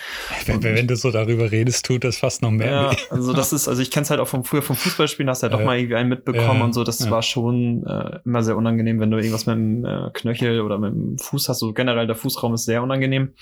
Wenn, 0.46 0.62
wenn 0.62 0.86
du 0.88 0.96
so 0.96 1.10
darüber 1.10 1.50
redest, 1.50 1.84
tut 1.86 2.04
das 2.04 2.16
fast 2.18 2.42
noch 2.42 2.50
mehr 2.50 2.70
Ja, 2.70 2.90
weh. 2.92 2.96
also 3.10 3.32
das 3.32 3.52
ist, 3.52 3.68
also 3.68 3.82
ich 3.82 3.90
kenne 3.90 4.04
es 4.04 4.10
halt 4.10 4.20
auch 4.20 4.28
vom 4.28 4.44
früher 4.44 4.62
vom 4.62 4.76
Fußballspielen, 4.76 5.28
hast 5.28 5.42
du 5.42 5.46
ja 5.46 5.50
doch 5.52 5.60
Ja. 5.60 5.66
mal 5.66 5.76
irgendwie 5.78 5.96
einen 5.96 6.08
mitbekommen 6.08 6.58
Ja, 6.60 6.64
und 6.64 6.72
so. 6.72 6.84
Das 6.84 7.00
ja. 7.04 7.10
war 7.10 7.22
schon 7.22 7.84
äh, 7.86 8.20
immer 8.24 8.42
sehr 8.42 8.56
unangenehm, 8.56 9.00
wenn 9.00 9.10
du 9.10 9.16
irgendwas 9.18 9.46
mit 9.46 9.56
dem 9.56 9.84
äh, 9.84 10.10
Knöchel 10.12 10.60
oder 10.60 10.78
mit 10.78 10.92
dem 10.92 11.18
Fuß 11.18 11.48
hast. 11.48 11.58
So 11.58 11.72
generell 11.72 12.06
der 12.06 12.16
Fußraum 12.16 12.54
ist 12.54 12.64
sehr 12.64 12.82
unangenehm. 12.82 13.32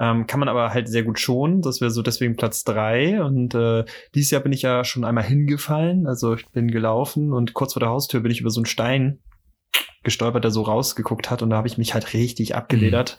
Ähm, 0.00 0.26
kann 0.26 0.40
man 0.40 0.48
aber 0.48 0.74
halt 0.74 0.88
sehr 0.88 1.02
gut 1.04 1.13
schonen. 1.18 1.62
Das 1.62 1.80
wäre 1.80 1.90
so 1.90 2.02
deswegen 2.02 2.36
Platz 2.36 2.64
drei. 2.64 3.22
Und 3.22 3.54
äh, 3.54 3.84
dieses 4.14 4.30
Jahr 4.30 4.42
bin 4.42 4.52
ich 4.52 4.62
ja 4.62 4.84
schon 4.84 5.04
einmal 5.04 5.24
hingefallen. 5.24 6.06
Also 6.06 6.34
ich 6.34 6.46
bin 6.48 6.70
gelaufen 6.70 7.32
und 7.32 7.54
kurz 7.54 7.74
vor 7.74 7.80
der 7.80 7.90
Haustür 7.90 8.20
bin 8.20 8.32
ich 8.32 8.40
über 8.40 8.50
so 8.50 8.60
einen 8.60 8.66
Stein 8.66 9.18
gestolpert, 10.04 10.44
der 10.44 10.50
so 10.50 10.62
rausgeguckt 10.62 11.30
hat 11.30 11.42
und 11.42 11.50
da 11.50 11.56
habe 11.56 11.66
ich 11.68 11.78
mich 11.78 11.94
halt 11.94 12.12
richtig 12.14 12.54
abgeledert 12.54 13.16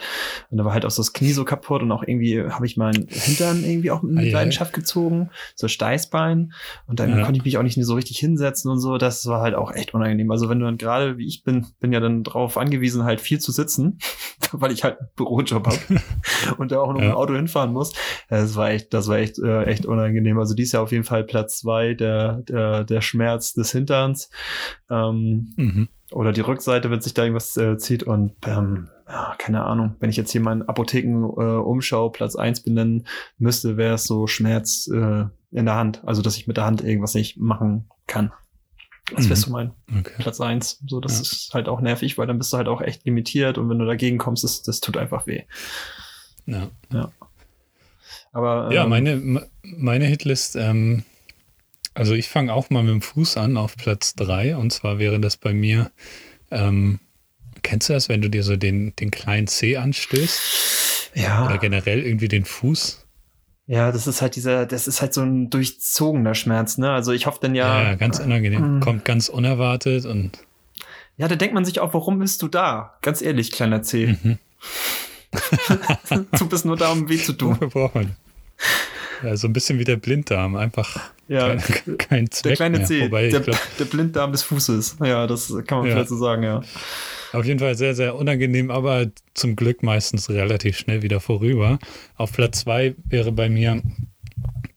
und 0.49 0.57
da 0.57 0.65
war 0.65 0.73
halt 0.73 0.85
auch 0.85 0.91
so 0.91 1.01
das 1.01 1.13
Knie 1.13 1.31
so 1.33 1.43
kaputt 1.45 1.81
und 1.81 1.91
auch 1.91 2.03
irgendwie 2.03 2.41
habe 2.43 2.65
ich 2.65 2.77
meinen 2.77 3.07
Hintern 3.09 3.63
irgendwie 3.63 3.91
auch 3.91 4.01
mit 4.03 4.25
Ei, 4.25 4.27
ei. 4.27 4.31
Leidenschaft 4.31 4.73
gezogen, 4.73 5.29
so 5.55 5.67
Steißbein 5.67 6.53
und 6.87 6.99
dann 6.99 7.17
Ja. 7.17 7.23
konnte 7.23 7.39
ich 7.39 7.45
mich 7.45 7.57
auch 7.57 7.63
nicht 7.63 7.77
so 7.83 7.95
richtig 7.95 8.17
hinsetzen 8.19 8.69
und 8.71 8.79
so, 8.79 8.97
das 8.97 9.25
war 9.27 9.41
halt 9.41 9.55
auch 9.55 9.71
echt 9.73 9.93
unangenehm. 9.93 10.29
Also 10.31 10.47
wenn 10.49 10.59
du 10.59 10.65
dann 10.65 10.77
gerade, 10.77 11.17
wie 11.17 11.27
ich 11.27 11.43
bin, 11.43 11.65
bin 11.79 11.91
ja 11.91 11.99
dann 11.99 12.23
drauf 12.23 12.57
angewiesen, 12.57 13.03
halt 13.03 13.21
viel 13.21 13.39
zu 13.39 13.51
sitzen, 13.51 13.99
weil 14.51 14.71
ich 14.71 14.83
halt 14.83 14.99
einen 14.99 15.09
Bürojob 15.15 15.65
habe 15.67 15.79
und 16.57 16.71
da 16.71 16.79
auch 16.79 16.93
noch 16.93 17.01
Ja. 17.01 17.07
dem 17.09 17.15
Auto 17.15 17.33
hinfahren 17.35 17.73
muss. 17.73 17.93
Das 18.29 18.55
war 18.55 18.69
echt, 18.69 18.93
das 18.93 19.07
war 19.07 19.17
echt, 19.17 19.39
äh, 19.39 19.63
echt 19.65 19.85
unangenehm. 19.85 20.38
Also 20.39 20.53
dies 20.55 20.71
Jahr 20.71 20.83
auf 20.83 20.91
jeden 20.91 21.03
Fall 21.03 21.23
Platz 21.23 21.59
zwei, 21.59 21.93
der, 21.93 22.41
der, 22.43 22.83
der 22.83 23.01
Schmerz 23.01 23.53
des 23.53 23.71
Hinterns. 23.71 24.29
Ähm, 24.89 25.53
Mhm. 25.57 25.88
Oder 26.15 26.31
die 26.31 26.41
Rückseite, 26.41 26.89
wenn 26.89 27.01
sich 27.01 27.13
da 27.13 27.23
irgendwas 27.23 27.56
äh, 27.57 27.77
zieht 27.77 28.03
und 28.03 28.33
ähm, 28.47 28.89
ja, 29.07 29.35
keine 29.38 29.63
Ahnung, 29.65 29.95
wenn 30.00 30.09
ich 30.09 30.15
jetzt 30.17 30.31
hier 30.31 30.41
meinen 30.41 30.63
Apotheken 30.63 31.25
äh, 31.38 31.57
Umschau 31.57 32.10
Platz 32.10 32.36
eins 32.36 32.62
benennen 32.62 33.05
müsste, 33.38 33.77
wäre 33.77 33.95
es 33.95 34.05
so 34.05 34.25
Schmerz 34.25 34.88
äh, 34.91 35.25
in 35.51 35.65
der 35.65 35.75
Hand, 35.75 36.01
also 36.05 36.22
dass 36.22 36.38
ich 36.38 36.48
mit 36.48 36.57
der 36.57 36.65
Hand 36.65 36.84
irgendwas 36.84 37.13
nicht 37.13 37.38
machen 37.38 37.89
kann. 38.07 38.31
Das 39.13 39.25
wäre 39.25 39.36
Mhm. 39.38 39.41
so 39.41 39.51
mein 39.51 39.72
Okay. 40.00 40.13
Platz 40.17 40.41
eins. 40.41 40.81
So, 40.88 41.00
das 41.00 41.15
Ja. 41.17 41.22
ist 41.22 41.51
halt 41.53 41.67
auch 41.69 41.79
nervig, 41.81 42.17
weil 42.17 42.25
dann 42.27 42.39
bist 42.39 42.51
du 42.53 42.57
halt 42.57 42.67
auch 42.67 42.81
echt 42.81 43.05
limitiert 43.05 43.57
und 43.60 43.69
wenn 43.69 43.77
du 43.77 43.86
dagegen 43.86 44.17
kommst, 44.17 44.43
das, 44.43 44.63
das 44.63 44.79
tut 44.79 44.98
einfach 44.98 45.27
weh. 45.27 45.43
Ja. 46.48 46.69
Aber 48.31 48.72
Ja, 48.74 48.84
ähm, 48.84 48.89
meine, 48.89 49.48
meine 49.63 50.05
Hitlist, 50.05 50.55
ähm, 50.55 51.03
also 51.95 52.13
ich 52.13 52.29
fange 52.29 52.53
auch 52.53 52.69
mal 52.69 52.83
mit 52.83 52.91
dem 52.93 53.01
Fuß 53.01 53.37
an 53.37 53.57
auf 53.57 53.75
Platz 53.75 54.13
3 54.15 54.55
und 54.57 54.71
zwar 54.71 54.99
wäre 54.99 55.19
das 55.19 55.37
bei 55.37 55.53
mir, 55.53 55.91
ähm, 56.51 56.99
kennst 57.63 57.89
du 57.89 57.93
das, 57.93 58.09
wenn 58.09 58.21
du 58.21 58.29
dir 58.29 58.43
so 58.43 58.55
den, 58.55 58.95
den 58.97 59.09
kleinen 59.09 59.47
C 59.47 59.77
anstößt 59.77 61.11
oder 61.13 61.21
ja, 61.21 61.57
generell 61.57 62.03
irgendwie 62.05 62.27
den 62.27 62.45
Fuß? 62.45 63.01
ja, 63.67 63.91
das 63.91 64.05
ist 64.05 64.21
halt 64.21 64.35
dieser, 64.35 64.65
das 64.65 64.87
ist 64.87 65.01
halt 65.01 65.13
so 65.13 65.21
ein 65.21 65.49
durchzogener 65.49 66.35
Schmerz, 66.35 66.77
ne? 66.77 66.91
Also 66.91 67.13
ich 67.13 67.25
hoffe 67.25 67.39
dann 67.41 67.55
ja, 67.55 67.81
Ja, 67.81 67.95
ganz 67.95 68.19
unangenehm. 68.19 68.75
Mhm. 68.75 68.79
Kommt 68.79 69.05
ganz 69.05 69.27
unerwartet 69.27 70.05
und 70.05 70.37
Ja, 71.17 71.27
da 71.27 71.35
denkt 71.35 71.55
man 71.55 71.65
sich 71.65 71.79
auch, 71.79 71.93
warum 71.93 72.19
bist 72.19 72.41
du 72.43 72.47
da? 72.47 72.97
Ganz 73.01 73.21
ehrlich, 73.23 73.51
kleiner 73.51 73.81
C. 73.81 74.17
Mhm. 74.21 74.37
du 76.37 76.47
bist 76.47 76.65
nur 76.65 76.77
da, 76.77 76.91
um 76.91 77.09
weh 77.09 77.17
zu 77.17 77.33
tun. 77.33 77.53
wofür 77.53 77.69
braucht 77.73 77.95
man? 77.95 78.15
Ja, 79.25 79.36
so 79.38 79.48
ein 79.48 79.53
bisschen 79.53 79.79
wie 79.79 79.84
der 79.84 79.96
Blinddarm, 79.98 80.55
einfach 80.55 81.00
Ja, 81.27 81.55
kein, 81.55 81.98
kein 81.98 82.32
Zweck 82.32 82.58
der 82.58 82.70
kleine 82.70 82.79
mehr. 82.88 83.05
Wobei, 83.05 83.29
der, 83.29 83.39
glaub, 83.39 83.58
der 83.79 83.86
Blinddarm 83.86 84.32
des 84.32 84.44
Fußes. 84.44 84.98
Ja, 85.03 85.25
das 85.27 85.53
kann 85.65 85.79
man 85.79 85.88
Ja. 85.88 85.94
vielleicht 85.96 86.10
so 86.10 86.17
sagen, 86.17 86.44
ja. 86.44 86.62
Auf 87.34 87.46
jeden 87.46 87.60
Fall 87.60 87.75
sehr, 87.75 87.96
sehr 87.96 88.15
unangenehm, 88.15 88.72
aber 88.72 89.08
zum 89.34 89.55
Glück 89.55 89.84
meistens 89.84 90.29
relativ 90.29 90.77
schnell 90.77 91.01
wieder 91.01 91.20
vorüber. 91.20 91.79
Auf 92.15 92.32
Platz 92.32 92.62
zwei 92.62 92.96
wäre 93.10 93.32
bei 93.32 93.50
mir 93.50 93.82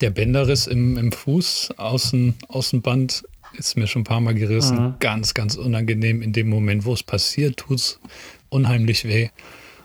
der 0.00 0.10
Bänderriss 0.10 0.66
im, 0.66 0.96
im 0.96 1.12
Fuß, 1.12 1.74
Außen, 1.76 2.34
Außenband, 2.48 3.24
ist 3.56 3.76
mir 3.76 3.86
schon 3.86 4.02
ein 4.02 4.04
paar 4.04 4.20
Mal 4.20 4.34
gerissen. 4.34 4.76
Mhm. 4.78 4.94
Ganz, 5.00 5.34
ganz 5.34 5.56
unangenehm. 5.56 6.22
In 6.22 6.32
dem 6.32 6.48
Moment, 6.48 6.84
wo 6.84 6.92
es 6.92 7.02
passiert, 7.02 7.58
tut 7.58 7.78
es 7.78 8.00
unheimlich 8.48 9.04
weh. 9.04 9.28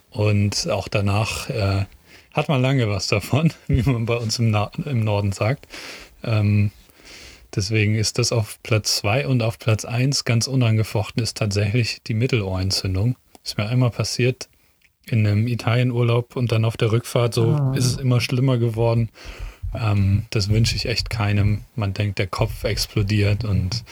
Und 0.09 0.69
auch 0.69 0.87
danach 0.87 1.49
äh, 1.49 1.85
hat 2.33 2.49
man 2.49 2.61
lange 2.61 2.89
was 2.89 3.07
davon, 3.07 3.53
wie 3.67 3.83
man 3.89 4.05
bei 4.05 4.15
uns 4.15 4.39
im, 4.39 4.51
Na 4.51 4.71
im 4.85 5.01
Norden 5.01 5.31
sagt. 5.31 5.67
Ähm, 6.23 6.71
deswegen 7.55 7.95
ist 7.95 8.17
das 8.17 8.31
auf 8.31 8.59
Platz 8.63 8.97
2 8.97 9.27
und 9.27 9.41
auf 9.43 9.59
Platz 9.59 9.85
1 9.85 10.25
ganz 10.25 10.47
unangefochten 10.47 11.21
ist 11.23 11.37
tatsächlich 11.37 12.01
die 12.05 12.13
Mittelohrentzündung. 12.15 13.15
Ist 13.43 13.57
mir 13.57 13.67
einmal 13.67 13.91
passiert, 13.91 14.49
in 15.05 15.27
einem 15.27 15.47
Italienurlaub 15.47 16.35
und 16.35 16.51
dann 16.51 16.65
auf 16.65 16.77
der 16.77 16.91
Rückfahrt 16.91 17.33
so 17.33 17.51
Ah. 17.51 17.73
ist 17.75 17.85
es 17.85 17.97
immer 17.97 18.21
schlimmer 18.21 18.57
geworden. 18.57 19.09
Ähm, 19.75 20.25
das 20.29 20.49
wünsche 20.49 20.75
ich 20.75 20.85
echt 20.85 21.09
keinem. 21.09 21.61
Man 21.75 21.93
denkt, 21.93 22.19
der 22.19 22.27
Kopf 22.27 22.63
explodiert 22.63 23.43
und 23.43 23.83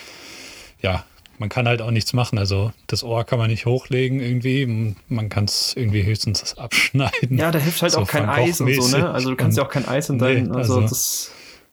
ja, 0.81 1.03
man 1.41 1.49
kann 1.49 1.67
halt 1.67 1.81
auch 1.81 1.89
nichts 1.89 2.13
machen. 2.13 2.37
Also 2.37 2.71
das 2.85 3.03
Ohr 3.03 3.23
kann 3.25 3.39
man 3.39 3.49
nicht 3.49 3.65
hochlegen 3.65 4.19
irgendwie. 4.21 4.95
Man 5.07 5.27
kann 5.29 5.45
es 5.45 5.73
irgendwie 5.75 6.03
höchstens 6.03 6.55
abschneiden. 6.57 7.35
Ja, 7.37 7.49
da 7.49 7.57
hilft 7.57 7.81
halt 7.81 7.91
So 7.93 8.01
auch 8.01 8.07
kein 8.07 8.29
Eis 8.29 8.61
und 8.61 8.71
so, 8.75 8.87
ne? 8.95 9.09
Also 9.09 9.31
du 9.31 9.35
kannst 9.35 9.57
ja 9.57 9.65
auch 9.65 9.69
kein 9.69 9.87
Eis 9.87 10.09
in 10.09 10.19
deinen, 10.19 10.49
Nee, 10.49 10.55
also, 10.57 10.75
also- 10.75 10.81
das 10.87 11.31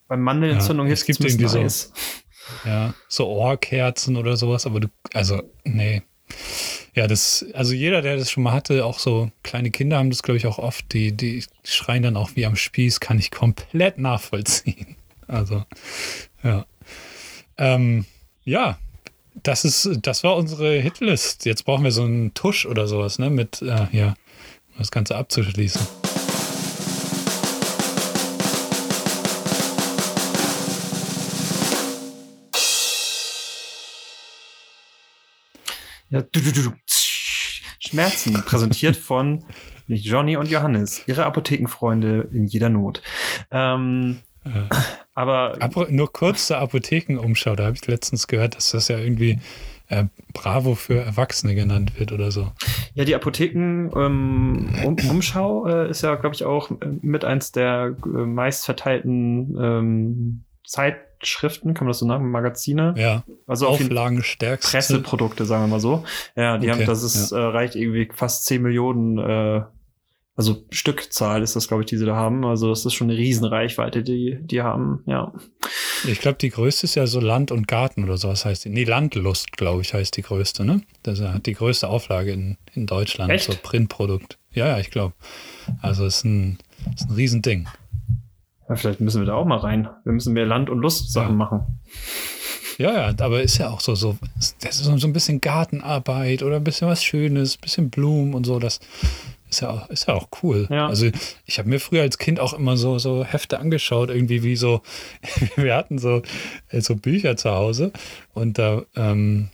bei 0.08 0.16
Mandelentzündung 0.16 0.86
Ja, 0.86 0.88
hilft 0.88 1.02
es 1.02 1.06
gibt 1.06 1.20
irgendwie 1.30 1.48
so- 1.48 1.60
Eis. 1.60 1.92
Ja, 2.64 2.94
so 3.08 3.28
Ohrkerzen 3.28 4.16
oder 4.16 4.38
sowas, 4.38 4.64
aber 4.64 4.80
du, 4.80 4.88
also, 5.12 5.42
nee. 5.64 6.00
Ja, 6.94 7.06
das, 7.06 7.44
also 7.52 7.74
jeder, 7.74 8.00
der 8.00 8.16
das 8.16 8.30
schon 8.30 8.42
mal 8.42 8.52
hatte, 8.54 8.86
auch 8.86 8.98
so 8.98 9.30
kleine 9.42 9.70
Kinder 9.70 9.98
haben 9.98 10.08
das, 10.08 10.22
glaube 10.22 10.38
ich, 10.38 10.46
auch 10.46 10.58
oft, 10.58 10.90
die, 10.94 11.12
die 11.12 11.44
schreien 11.62 12.02
dann 12.02 12.16
auch 12.16 12.30
wie 12.36 12.46
am 12.46 12.56
Spieß, 12.56 13.00
kann 13.00 13.18
ich 13.18 13.30
komplett 13.30 13.98
nachvollziehen. 13.98 14.96
Also, 15.26 15.62
ja. 16.42 16.64
Ähm, 17.58 18.06
ja, 18.44 18.78
das 19.42 19.64
ist, 19.64 19.88
das 20.02 20.24
war 20.24 20.36
unsere 20.36 20.78
Hitlist. 20.80 21.44
Jetzt 21.44 21.64
brauchen 21.64 21.84
wir 21.84 21.92
so 21.92 22.02
einen 22.02 22.34
Tusch 22.34 22.66
oder 22.66 22.86
sowas, 22.86 23.18
ne, 23.18 23.30
mit, 23.30 23.62
äh, 23.62 23.86
ja, 23.92 24.08
um 24.72 24.78
das 24.78 24.90
Ganze 24.90 25.16
abzuschließen. 25.16 25.80
Ja, 36.10 36.22
du, 36.22 36.40
du, 36.40 36.52
du. 36.52 36.72
Schmerzen, 37.80 38.34
präsentiert 38.44 38.96
von 38.96 39.44
Johnny 39.86 40.36
und 40.36 40.50
Johannes, 40.50 41.02
ihre 41.06 41.24
Apothekenfreunde 41.26 42.28
in 42.32 42.46
jeder 42.46 42.68
Not. 42.68 43.02
Ähm, 43.50 44.20
Äh, 44.44 44.74
aber 45.18 45.56
Apo 45.60 45.86
nur 45.90 46.12
kurz 46.12 46.46
zur 46.46 46.58
Apothekenumschau. 46.58 47.56
Da 47.56 47.64
habe 47.66 47.74
ich 47.76 47.86
letztens 47.86 48.26
gehört, 48.28 48.56
dass 48.56 48.70
das 48.70 48.88
ja 48.88 48.98
irgendwie 48.98 49.40
äh, 49.88 50.04
Bravo 50.32 50.74
für 50.74 51.00
Erwachsene 51.00 51.54
genannt 51.54 51.98
wird 51.98 52.12
oder 52.12 52.30
so. 52.30 52.52
ja, 52.94 53.04
die 53.04 53.14
Apotheken 53.14 53.90
ähm, 53.96 54.68
um, 54.84 54.96
Umschau 55.10 55.66
äh, 55.66 55.90
ist 55.90 56.02
ja, 56.02 56.14
glaube 56.14 56.34
ich, 56.36 56.44
auch 56.44 56.70
äh, 56.70 56.74
mit 57.00 57.24
eins 57.24 57.52
der 57.52 57.96
äh, 58.04 58.08
meistverteilten 58.08 59.56
ähm, 59.60 60.44
Zeitschriften, 60.64 61.74
kann 61.74 61.86
man 61.86 61.90
das 61.92 61.98
so 62.00 62.06
nennen, 62.06 62.30
Magazine. 62.30 62.94
Ja, 62.96 63.24
Also 63.46 63.66
auf 63.66 63.78
jeden 63.80 63.90
Auflagen 63.90 64.22
stärkste. 64.22 64.70
Presseprodukte, 64.70 65.46
sagen 65.46 65.64
wir 65.64 65.68
mal 65.68 65.80
so. 65.80 66.04
Ja, 66.36 66.58
die 66.58 66.70
Okay, 66.70 66.80
haben, 66.80 66.86
das 66.86 67.02
ist, 67.02 67.32
äh, 67.32 67.38
reicht 67.38 67.74
irgendwie 67.74 68.08
fast 68.14 68.44
10 68.46 68.62
Millionen, 68.62 69.18
äh, 69.18 69.62
also 70.38 70.64
Stückzahl 70.70 71.42
ist 71.42 71.56
das, 71.56 71.66
glaube 71.68 71.82
ich, 71.82 71.88
die 71.88 71.96
sie 71.98 72.06
da 72.06 72.14
haben. 72.14 72.44
Also 72.46 72.68
das 72.70 72.86
ist 72.86 72.94
schon 72.94 73.10
eine 73.10 73.18
Riesenreichweite, 73.18 74.02
die 74.04 74.38
die 74.40 74.62
haben, 74.62 75.02
ja. 75.04 75.32
Ich 76.06 76.20
glaube, 76.20 76.38
die 76.38 76.48
größte 76.50 76.84
ist 76.84 76.94
ja 76.94 77.06
so 77.08 77.18
Land 77.20 77.50
und 77.50 77.66
Garten 77.66 78.04
oder 78.04 78.16
sowas 78.16 78.44
heißt 78.44 78.64
die. 78.64 78.68
Nee, 78.70 78.84
Landlust, 78.84 79.52
glaube 79.52 79.82
ich, 79.82 79.92
heißt 79.94 80.16
die 80.16 80.22
größte, 80.22 80.64
ne? 80.64 80.80
Das 81.02 81.20
hat 81.20 81.44
die 81.46 81.54
größte 81.54 81.88
Auflage 81.88 82.30
in, 82.32 82.56
in 82.74 82.86
Deutschland, 82.86 83.32
Echt? 83.32 83.44
so 83.46 83.52
Printprodukt. 83.60 84.38
Ja, 84.52 84.68
ja, 84.68 84.78
ich 84.78 84.90
glaube. 84.92 85.14
Also 85.82 86.06
es 86.06 86.18
ist 86.18 86.24
ein, 86.24 86.58
ist 86.94 87.10
ein 87.10 87.14
Riesending. 87.16 87.68
ja. 88.68 88.76
Vielleicht 88.76 89.00
müssen 89.00 89.20
wir 89.20 89.26
da 89.26 89.34
auch 89.34 89.44
mal 89.44 89.58
rein. 89.58 89.88
Wir 90.04 90.12
müssen 90.12 90.32
mehr 90.34 90.46
Land- 90.46 90.70
und 90.70 90.78
Lust-Sachen 90.78 91.30
Ja. 91.30 91.34
machen. 91.36 91.80
Ja, 92.78 92.92
ja, 93.10 93.14
aber 93.24 93.42
ist 93.42 93.58
ja 93.58 93.70
auch 93.70 93.80
so, 93.80 93.96
so, 93.96 94.16
das 94.60 94.80
ist 94.80 94.84
so 94.84 95.06
ein 95.08 95.12
bisschen 95.12 95.40
Gartenarbeit 95.40 96.44
oder 96.44 96.54
ein 96.56 96.62
bisschen 96.64 96.86
was 96.86 97.02
Schönes, 97.02 97.56
ein 97.56 97.60
bisschen 97.60 97.90
Blumen 97.90 98.34
und 98.34 98.46
so, 98.46 98.60
das 98.60 98.78
ist 99.50 99.60
ja 99.60 99.70
auch, 99.70 99.90
ist 99.90 100.06
ja 100.08 100.14
auch 100.14 100.28
cool. 100.42 100.66
Ja. 100.70 100.86
Also 100.86 101.10
ich 101.44 101.58
habe 101.58 101.68
mir 101.68 101.80
früher 101.80 102.02
als 102.02 102.18
Kind 102.18 102.40
auch 102.40 102.52
immer 102.52 102.76
so, 102.76 102.98
so 102.98 103.24
Hefte 103.24 103.58
angeschaut, 103.58 104.10
irgendwie 104.10 104.42
wie 104.42 104.56
so, 104.56 104.82
wir 105.56 105.74
hatten 105.74 105.98
so, 105.98 106.22
äh, 106.68 106.80
so 106.80 106.96
Bücher 106.96 107.36
zu 107.36 107.50
Hause 107.50 107.92
und 108.34 108.58
da, 108.58 108.82
ähm, 108.96 109.50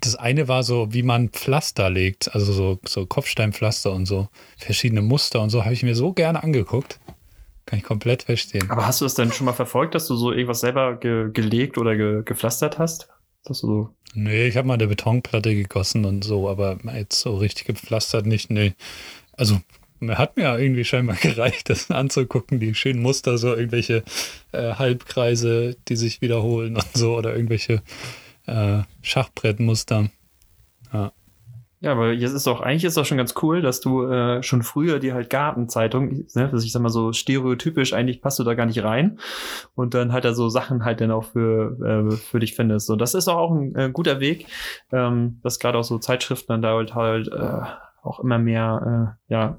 das 0.00 0.16
eine 0.16 0.48
war 0.48 0.62
so, 0.62 0.92
wie 0.92 1.02
man 1.02 1.28
Pflaster 1.30 1.88
legt, 1.88 2.34
also 2.34 2.52
so, 2.52 2.78
so 2.86 3.06
Kopfsteinpflaster 3.06 3.92
und 3.92 4.06
so, 4.06 4.28
verschiedene 4.56 5.02
Muster 5.02 5.40
und 5.40 5.50
so, 5.50 5.64
habe 5.64 5.74
ich 5.74 5.82
mir 5.82 5.94
so 5.94 6.12
gerne 6.12 6.42
angeguckt. 6.42 6.98
Kann 7.64 7.78
ich 7.78 7.84
komplett 7.84 8.24
verstehen. 8.24 8.68
Aber 8.70 8.86
hast 8.86 9.00
du 9.00 9.04
das 9.04 9.14
denn 9.14 9.30
schon 9.30 9.44
mal 9.44 9.52
verfolgt, 9.52 9.94
dass 9.94 10.08
du 10.08 10.16
so 10.16 10.32
irgendwas 10.32 10.60
selber 10.60 10.96
ge 10.96 11.30
gelegt 11.32 11.78
oder 11.78 11.96
ge 11.96 12.22
gepflastert 12.24 12.78
hast? 12.78 13.08
Dass 13.44 13.60
du 13.60 13.66
so 13.66 13.94
Nee, 14.14 14.46
ich 14.46 14.56
habe 14.56 14.68
mal 14.68 14.74
eine 14.74 14.88
Betonplatte 14.88 15.54
gegossen 15.54 16.04
und 16.04 16.22
so, 16.22 16.48
aber 16.48 16.78
jetzt 16.94 17.20
so 17.20 17.36
richtig 17.36 17.66
gepflastert 17.66 18.26
nicht, 18.26 18.50
nee. 18.50 18.74
Also, 19.32 19.60
hat 20.08 20.36
mir 20.36 20.42
ja 20.42 20.58
irgendwie 20.58 20.84
scheinbar 20.84 21.16
gereicht, 21.20 21.70
das 21.70 21.90
anzugucken, 21.90 22.60
die 22.60 22.74
schönen 22.74 23.00
Muster, 23.00 23.38
so 23.38 23.54
irgendwelche 23.54 24.04
äh, 24.52 24.74
Halbkreise, 24.74 25.76
die 25.88 25.96
sich 25.96 26.20
wiederholen 26.20 26.76
und 26.76 26.92
so, 26.94 27.16
oder 27.16 27.34
irgendwelche 27.34 27.82
äh, 28.46 28.82
Schachbrettmuster. 29.00 30.10
Ja, 30.92 31.12
aber 31.90 32.12
jetzt 32.12 32.32
ist 32.32 32.46
doch, 32.46 32.60
eigentlich 32.60 32.84
ist 32.84 32.96
doch 32.96 33.04
schon 33.04 33.18
ganz 33.18 33.34
cool, 33.42 33.60
dass 33.60 33.80
du 33.80 34.04
äh, 34.04 34.40
schon 34.44 34.62
früher 34.62 35.00
die 35.00 35.12
halt 35.12 35.30
Gartenzeitung, 35.30 36.26
ne, 36.34 36.48
dass 36.48 36.64
ich 36.64 36.70
sag 36.70 36.80
mal 36.80 36.90
so 36.90 37.12
stereotypisch, 37.12 37.92
eigentlich 37.92 38.22
passt 38.22 38.38
du 38.38 38.44
da 38.44 38.54
gar 38.54 38.66
nicht 38.66 38.84
rein 38.84 39.18
und 39.74 39.94
dann 39.94 40.12
halt 40.12 40.24
da 40.24 40.32
so 40.32 40.48
Sachen 40.48 40.84
halt 40.84 41.00
dann 41.00 41.10
auch 41.10 41.24
für, 41.24 41.76
äh, 42.12 42.16
für 42.16 42.38
dich 42.38 42.54
findest. 42.54 42.86
So, 42.86 42.94
das 42.94 43.14
ist 43.14 43.26
auch 43.26 43.50
ein 43.50 43.74
äh, 43.74 43.90
guter 43.92 44.20
Weg, 44.20 44.46
ähm, 44.92 45.40
dass 45.42 45.58
gerade 45.58 45.76
auch 45.76 45.84
so 45.84 45.98
Zeitschriften 45.98 46.52
dann 46.52 46.62
da 46.62 46.74
halt, 46.74 46.94
halt 46.94 47.28
äh, 47.28 47.62
auch 48.02 48.20
immer 48.20 48.38
mehr, 48.38 49.16
äh, 49.28 49.32
ja, 49.32 49.58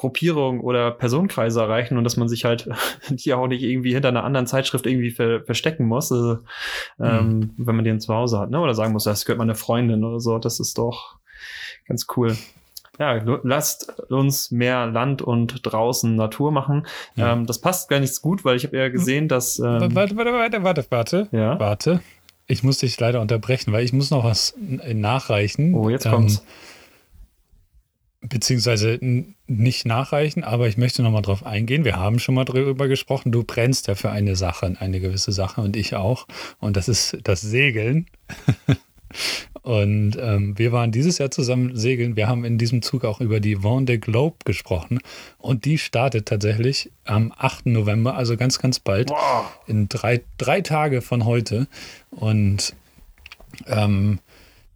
Gruppierung 0.00 0.60
oder 0.60 0.90
Personenkreise 0.92 1.60
erreichen 1.60 1.98
und 1.98 2.04
dass 2.04 2.16
man 2.16 2.26
sich 2.26 2.46
halt 2.46 2.68
die 3.10 3.34
auch 3.34 3.46
nicht 3.46 3.62
irgendwie 3.62 3.92
hinter 3.92 4.08
einer 4.08 4.24
anderen 4.24 4.46
Zeitschrift 4.46 4.86
irgendwie 4.86 5.10
ver 5.10 5.42
verstecken 5.44 5.84
muss, 5.86 6.10
also, 6.10 6.38
ähm, 6.98 7.50
wenn 7.58 7.76
man 7.76 7.84
den 7.84 8.00
zu 8.00 8.14
Hause 8.14 8.38
hat, 8.38 8.50
ne? 8.50 8.60
Oder 8.60 8.74
sagen 8.74 8.94
muss, 8.94 9.04
das 9.04 9.26
gehört 9.26 9.38
meiner 9.38 9.54
Freundin 9.54 10.02
oder 10.02 10.18
so. 10.18 10.38
Das 10.38 10.58
ist 10.58 10.78
doch 10.78 11.16
ganz 11.86 12.06
cool. 12.16 12.34
Ja, 12.98 13.20
lasst 13.44 13.92
uns 14.10 14.50
mehr 14.50 14.86
Land 14.86 15.20
und 15.22 15.60
draußen 15.62 16.16
Natur 16.16 16.50
machen. 16.50 16.86
Ja. 17.16 17.32
Ähm, 17.32 17.46
das 17.46 17.60
passt 17.60 17.88
gar 17.90 18.00
nicht 18.00 18.14
so 18.14 18.22
gut, 18.22 18.44
weil 18.44 18.56
ich 18.56 18.64
habe 18.64 18.76
ja 18.78 18.88
gesehen, 18.88 19.28
dass 19.28 19.58
ähm, 19.58 19.94
warte, 19.94 20.16
warte, 20.16 20.32
warte, 20.32 20.62
warte, 20.64 20.86
warte. 20.90 21.28
ja. 21.32 21.58
Warte. 21.60 22.00
Ich 22.46 22.62
muss 22.64 22.78
dich 22.78 22.98
leider 22.98 23.20
unterbrechen, 23.20 23.72
weil 23.72 23.84
ich 23.84 23.92
muss 23.92 24.10
noch 24.10 24.24
was 24.24 24.54
nachreichen. 24.58 25.74
Oh, 25.74 25.88
jetzt 25.88 26.06
Ähm, 26.06 26.12
kommt's. 26.12 26.42
Beziehungsweise 28.22 28.98
nicht 29.46 29.86
nachreichen, 29.86 30.44
aber 30.44 30.68
ich 30.68 30.76
möchte 30.76 31.02
noch 31.02 31.10
mal 31.10 31.22
drauf 31.22 31.44
eingehen. 31.44 31.84
Wir 31.84 31.96
haben 31.96 32.18
schon 32.18 32.34
mal 32.34 32.44
drüber 32.44 32.86
gesprochen. 32.86 33.32
Du 33.32 33.44
brennst 33.44 33.86
ja 33.86 33.94
für 33.94 34.10
eine 34.10 34.36
Sache, 34.36 34.76
eine 34.78 35.00
gewisse 35.00 35.32
Sache 35.32 35.60
und 35.60 35.76
ich 35.76 35.94
auch. 35.94 36.26
Und 36.58 36.76
das 36.76 36.88
ist 36.88 37.18
das 37.24 37.40
Segeln. 37.40 38.06
und 39.62 40.18
ähm, 40.20 40.58
wir 40.58 40.72
waren 40.72 40.92
dieses 40.92 41.16
Jahr 41.16 41.30
zusammen 41.30 41.76
segeln. 41.76 42.14
Wir 42.14 42.28
haben 42.28 42.44
in 42.44 42.58
diesem 42.58 42.82
Zug 42.82 43.04
auch 43.04 43.22
über 43.22 43.40
die 43.40 43.56
Vendée 43.56 43.98
Globe 43.98 44.36
gesprochen. 44.44 45.00
Und 45.38 45.64
die 45.64 45.78
startet 45.78 46.26
tatsächlich 46.26 46.92
am 47.04 47.32
8. 47.36 47.66
November, 47.66 48.16
also 48.16 48.36
ganz, 48.36 48.58
ganz 48.58 48.80
bald 48.80 49.08
Boah. 49.08 49.50
in 49.66 49.88
drei, 49.88 50.20
drei 50.36 50.60
Tage 50.60 51.00
von 51.00 51.24
heute. 51.24 51.68
Und 52.10 52.74
ähm, 53.66 54.18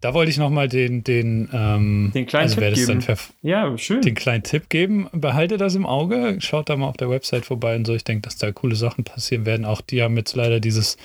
da 0.05 0.13
wollte 0.13 0.31
ich 0.31 0.37
nochmal 0.37 0.69
den, 0.69 1.03
den, 1.03 1.49
ähm, 1.55 2.13
Den 2.13 2.27
kleinen 2.27 2.51
also 2.51 2.61
Tipp 2.61 2.75
geben. 2.75 3.17
Ja, 3.41 3.79
schön. 3.79 4.03
den 4.03 4.15
kleinen 4.15 4.43
Tipp 4.43 4.69
geben. 4.69 5.09
Behalte 5.13 5.57
das 5.57 5.75
im 5.77 5.87
Auge. 5.87 6.37
Schaut 6.41 6.69
da 6.69 6.77
mal 6.77 6.89
auf 6.89 6.99
der 6.99 7.09
Website 7.09 7.47
vorbei 7.47 7.75
und 7.75 7.87
so. 7.87 7.95
Ich 7.95 8.05
denke, 8.05 8.21
dass 8.21 8.37
da 8.37 8.53
coole 8.53 8.77
Sachen 8.77 9.05
passieren 9.05 9.47
werden. 9.47 9.65
Auch 9.65 9.81
die 9.81 10.03
haben 10.03 10.19
jetzt 10.19 10.37
leider 10.37 10.61
dieses, 10.61 10.99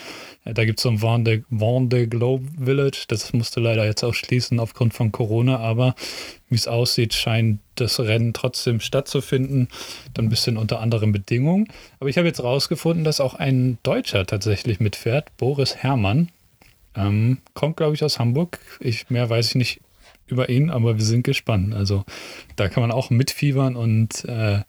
äh, 0.43 0.53
da 0.53 0.65
gibt 0.65 0.79
es 0.79 0.83
so 0.83 0.89
ein 0.89 0.99
Vendée, 0.99 1.43
Vendée 1.49 2.07
Globe 2.07 2.43
Village. 2.61 3.05
Das 3.07 3.31
musste 3.31 3.61
leider 3.61 3.85
jetzt 3.85 4.03
auch 4.03 4.13
schließen 4.13 4.59
aufgrund 4.59 4.93
von 4.93 5.13
Corona. 5.13 5.59
Aber 5.59 5.95
wie 6.49 6.55
es 6.55 6.67
aussieht, 6.67 7.13
scheint 7.13 7.61
das 7.75 8.01
Rennen 8.01 8.33
trotzdem 8.33 8.81
stattzufinden. 8.81 9.69
Dann 10.13 10.25
ein 10.25 10.29
bisschen 10.29 10.57
unter 10.57 10.81
anderen 10.81 11.13
Bedingungen. 11.13 11.69
Aber 12.01 12.09
ich 12.09 12.17
habe 12.17 12.27
jetzt 12.27 12.43
rausgefunden, 12.43 13.05
dass 13.05 13.21
auch 13.21 13.35
ein 13.35 13.77
Deutscher 13.83 14.25
tatsächlich 14.25 14.81
mitfährt. 14.81 15.27
Boris 15.37 15.77
Herrmann. 15.77 16.27
Ähm, 16.95 17.39
kommt, 17.53 17.77
glaube 17.77 17.95
ich, 17.95 18.03
aus 18.03 18.19
Hamburg. 18.19 18.59
Ich, 18.79 19.09
mehr 19.09 19.29
weiß 19.29 19.49
ich 19.49 19.55
nicht 19.55 19.81
über 20.27 20.49
ihn, 20.49 20.69
aber 20.69 20.97
wir 20.97 21.05
sind 21.05 21.23
gespannt. 21.23 21.73
Also 21.73 22.05
da 22.55 22.69
kann 22.69 22.81
man 22.81 22.91
auch 22.91 23.09
mitfiebern 23.09 23.75
und 23.75 24.25
äh, 24.25 24.61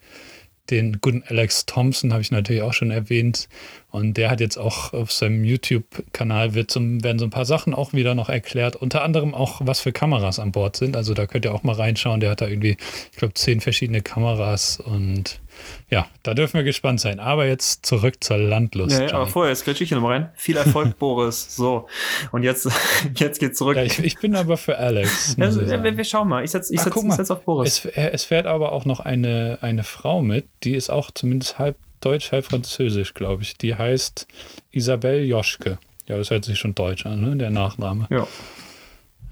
den 0.70 1.00
guten 1.00 1.24
Alex 1.26 1.66
Thompson 1.66 2.12
habe 2.12 2.22
ich 2.22 2.30
natürlich 2.30 2.62
auch 2.62 2.72
schon 2.72 2.90
erwähnt. 2.90 3.48
Und 3.90 4.16
der 4.16 4.30
hat 4.30 4.40
jetzt 4.40 4.56
auch 4.56 4.92
auf 4.92 5.10
seinem 5.10 5.44
YouTube-Kanal 5.44 6.54
werden 6.54 7.18
so 7.18 7.24
ein 7.24 7.30
paar 7.30 7.44
Sachen 7.44 7.74
auch 7.74 7.92
wieder 7.92 8.14
noch 8.14 8.28
erklärt. 8.28 8.76
Unter 8.76 9.02
anderem 9.02 9.34
auch, 9.34 9.60
was 9.64 9.80
für 9.80 9.92
Kameras 9.92 10.38
an 10.38 10.52
Bord 10.52 10.76
sind. 10.76 10.96
Also 10.96 11.14
da 11.14 11.26
könnt 11.26 11.44
ihr 11.44 11.54
auch 11.54 11.64
mal 11.64 11.74
reinschauen. 11.74 12.20
Der 12.20 12.30
hat 12.30 12.40
da 12.40 12.46
irgendwie, 12.46 12.76
ich 13.10 13.18
glaube, 13.18 13.34
zehn 13.34 13.60
verschiedene 13.60 14.00
Kameras 14.00 14.78
und 14.78 15.40
ja, 15.90 16.06
da 16.22 16.34
dürfen 16.34 16.54
wir 16.54 16.62
gespannt 16.62 17.00
sein. 17.00 17.20
Aber 17.20 17.46
jetzt 17.46 17.84
zurück 17.84 18.22
zur 18.22 18.38
Landlust. 18.38 18.98
Ja, 18.98 19.06
ja 19.06 19.14
aber 19.14 19.26
vorher, 19.26 19.50
jetzt 19.50 19.64
quetsche 19.64 19.82
ich 19.84 19.88
hier 19.88 19.98
nochmal 19.98 20.18
rein. 20.18 20.30
Viel 20.34 20.56
Erfolg, 20.56 20.96
Boris. 20.98 21.56
So. 21.56 21.88
Und 22.32 22.42
jetzt, 22.42 22.68
jetzt 23.14 23.40
geht's 23.40 23.58
zurück. 23.58 23.76
Ja, 23.76 23.82
ich, 23.82 23.98
ich 23.98 24.18
bin 24.18 24.36
aber 24.36 24.56
für 24.56 24.78
Alex. 24.78 25.36
Also, 25.38 25.66
wir, 25.66 25.96
wir, 25.96 26.04
schauen 26.04 26.28
mal. 26.28 26.44
Ich 26.44 26.52
setze 26.52 26.72
ich 26.72 26.80
setz, 26.80 26.94
ich 26.96 27.12
setz 27.12 27.30
auf 27.30 27.42
Boris. 27.44 27.84
Es, 27.84 27.96
es, 27.96 28.24
fährt 28.24 28.46
aber 28.46 28.72
auch 28.72 28.84
noch 28.84 29.00
eine, 29.00 29.58
eine 29.60 29.84
Frau 29.84 30.22
mit, 30.22 30.46
die 30.62 30.74
ist 30.74 30.90
auch 30.90 31.10
zumindest 31.10 31.58
halb 31.58 31.76
deutsch, 32.00 32.32
halb 32.32 32.44
französisch, 32.44 33.14
glaube 33.14 33.42
ich. 33.42 33.56
Die 33.56 33.74
heißt 33.74 34.26
Isabelle 34.70 35.22
Joschke. 35.22 35.78
Ja, 36.06 36.16
das 36.16 36.30
hört 36.30 36.44
sich 36.44 36.58
schon 36.58 36.74
deutsch 36.74 37.06
an, 37.06 37.20
ne? 37.20 37.36
Der 37.36 37.50
Nachname. 37.50 38.06
Ja. 38.10 38.26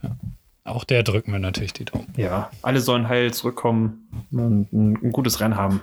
ja. 0.03 0.17
Auch 0.65 0.85
der 0.85 1.03
drücken 1.03 1.33
wir 1.33 1.39
natürlich 1.39 1.73
die 1.73 1.87
Daumen. 1.87 2.13
Ja, 2.17 2.51
alle 2.63 2.81
sollen 2.81 3.09
heil 3.09 3.33
zurückkommen 3.33 4.27
und 4.31 4.73
ein, 4.73 4.99
ein 5.03 5.13
gutes 5.13 5.41
Rennen 5.41 5.57
haben. 5.57 5.81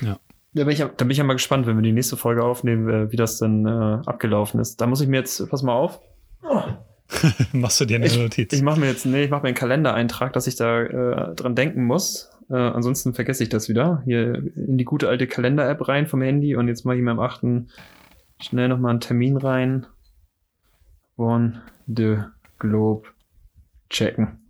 Ja. 0.00 0.18
Da 0.54 0.62
bin, 0.62 0.72
ich, 0.72 0.78
da 0.78 0.86
bin 0.86 1.10
ich 1.10 1.18
ja 1.18 1.24
mal 1.24 1.32
gespannt, 1.32 1.66
wenn 1.66 1.76
wir 1.76 1.82
die 1.82 1.92
nächste 1.92 2.16
Folge 2.16 2.44
aufnehmen, 2.44 2.88
äh, 2.88 3.12
wie 3.12 3.16
das 3.16 3.38
denn 3.38 3.66
äh, 3.66 3.98
abgelaufen 4.06 4.60
ist. 4.60 4.80
Da 4.80 4.86
muss 4.86 5.00
ich 5.00 5.08
mir 5.08 5.18
jetzt, 5.18 5.48
pass 5.50 5.62
mal 5.62 5.74
auf. 5.74 6.00
Oh. 6.42 6.62
Machst 7.52 7.80
du 7.80 7.84
dir 7.84 7.96
eine 7.96 8.06
ich, 8.06 8.16
Notiz? 8.16 8.52
Ich 8.52 8.62
mache 8.62 8.78
mir 8.78 8.86
jetzt, 8.86 9.04
nee, 9.04 9.24
ich 9.24 9.30
mache 9.30 9.42
mir 9.42 9.48
einen 9.48 9.56
Kalendereintrag, 9.56 10.32
dass 10.32 10.46
ich 10.46 10.54
da 10.54 10.82
äh, 10.82 11.34
dran 11.34 11.56
denken 11.56 11.84
muss. 11.84 12.30
Äh, 12.50 12.54
ansonsten 12.54 13.14
vergesse 13.14 13.42
ich 13.42 13.48
das 13.48 13.68
wieder. 13.68 14.02
Hier 14.04 14.34
in 14.54 14.78
die 14.78 14.84
gute 14.84 15.08
alte 15.08 15.26
Kalender-App 15.26 15.88
rein 15.88 16.06
vom 16.06 16.22
Handy 16.22 16.54
und 16.54 16.68
jetzt 16.68 16.84
mache 16.84 16.96
ich 16.96 17.02
mir 17.02 17.10
am 17.10 17.20
8. 17.20 17.66
schnell 18.40 18.68
nochmal 18.68 18.90
einen 18.90 19.00
Termin 19.00 19.36
rein. 19.36 19.86
One 21.16 21.62
the 21.86 22.18
Globe 22.58 23.08
checken. 23.90 24.43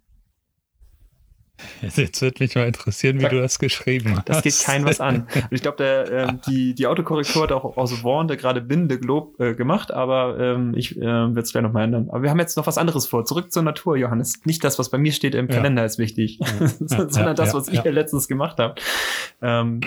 Jetzt 1.96 2.20
wird 2.20 2.40
mich 2.40 2.54
mal 2.54 2.66
interessieren, 2.66 3.20
wie 3.20 3.28
du 3.28 3.40
das 3.40 3.58
geschrieben 3.58 4.16
hast. 4.16 4.28
Das 4.28 4.42
geht 4.42 4.58
kein 4.64 4.84
was 4.84 5.00
an. 5.00 5.26
Und 5.34 5.52
ich 5.52 5.62
glaube, 5.62 5.84
äh, 5.84 6.32
die, 6.48 6.74
die 6.74 6.86
Autokorrektur 6.86 7.44
hat 7.44 7.52
auch 7.52 7.76
aus 7.76 8.02
Warnde 8.02 8.36
gerade 8.36 8.60
Bin 8.60 8.88
the 8.90 8.98
Globe 8.98 9.44
äh, 9.44 9.54
gemacht, 9.54 9.92
aber 9.92 10.38
ähm, 10.38 10.74
ich 10.76 10.96
äh, 10.96 11.00
werde 11.00 11.40
es 11.40 11.52
gleich 11.52 11.62
nochmal 11.62 11.84
ändern. 11.84 12.08
Aber 12.10 12.22
wir 12.22 12.30
haben 12.30 12.40
jetzt 12.40 12.56
noch 12.56 12.66
was 12.66 12.78
anderes 12.78 13.06
vor. 13.06 13.24
Zurück 13.24 13.52
zur 13.52 13.62
Natur, 13.62 13.96
Johannes. 13.96 14.40
Nicht 14.44 14.64
das, 14.64 14.78
was 14.78 14.90
bei 14.90 14.98
mir 14.98 15.12
steht 15.12 15.34
im 15.34 15.48
Kalender, 15.48 15.82
ja. 15.82 15.86
ist 15.86 15.98
wichtig, 15.98 16.40
ja. 16.40 16.68
sondern 16.80 17.14
ja, 17.14 17.34
das, 17.34 17.54
was 17.54 17.68
ich 17.68 17.82
ja 17.82 17.90
letztens 17.90 18.28
gemacht 18.28 18.58
habe. 18.58 18.74
Ähm, 19.40 19.80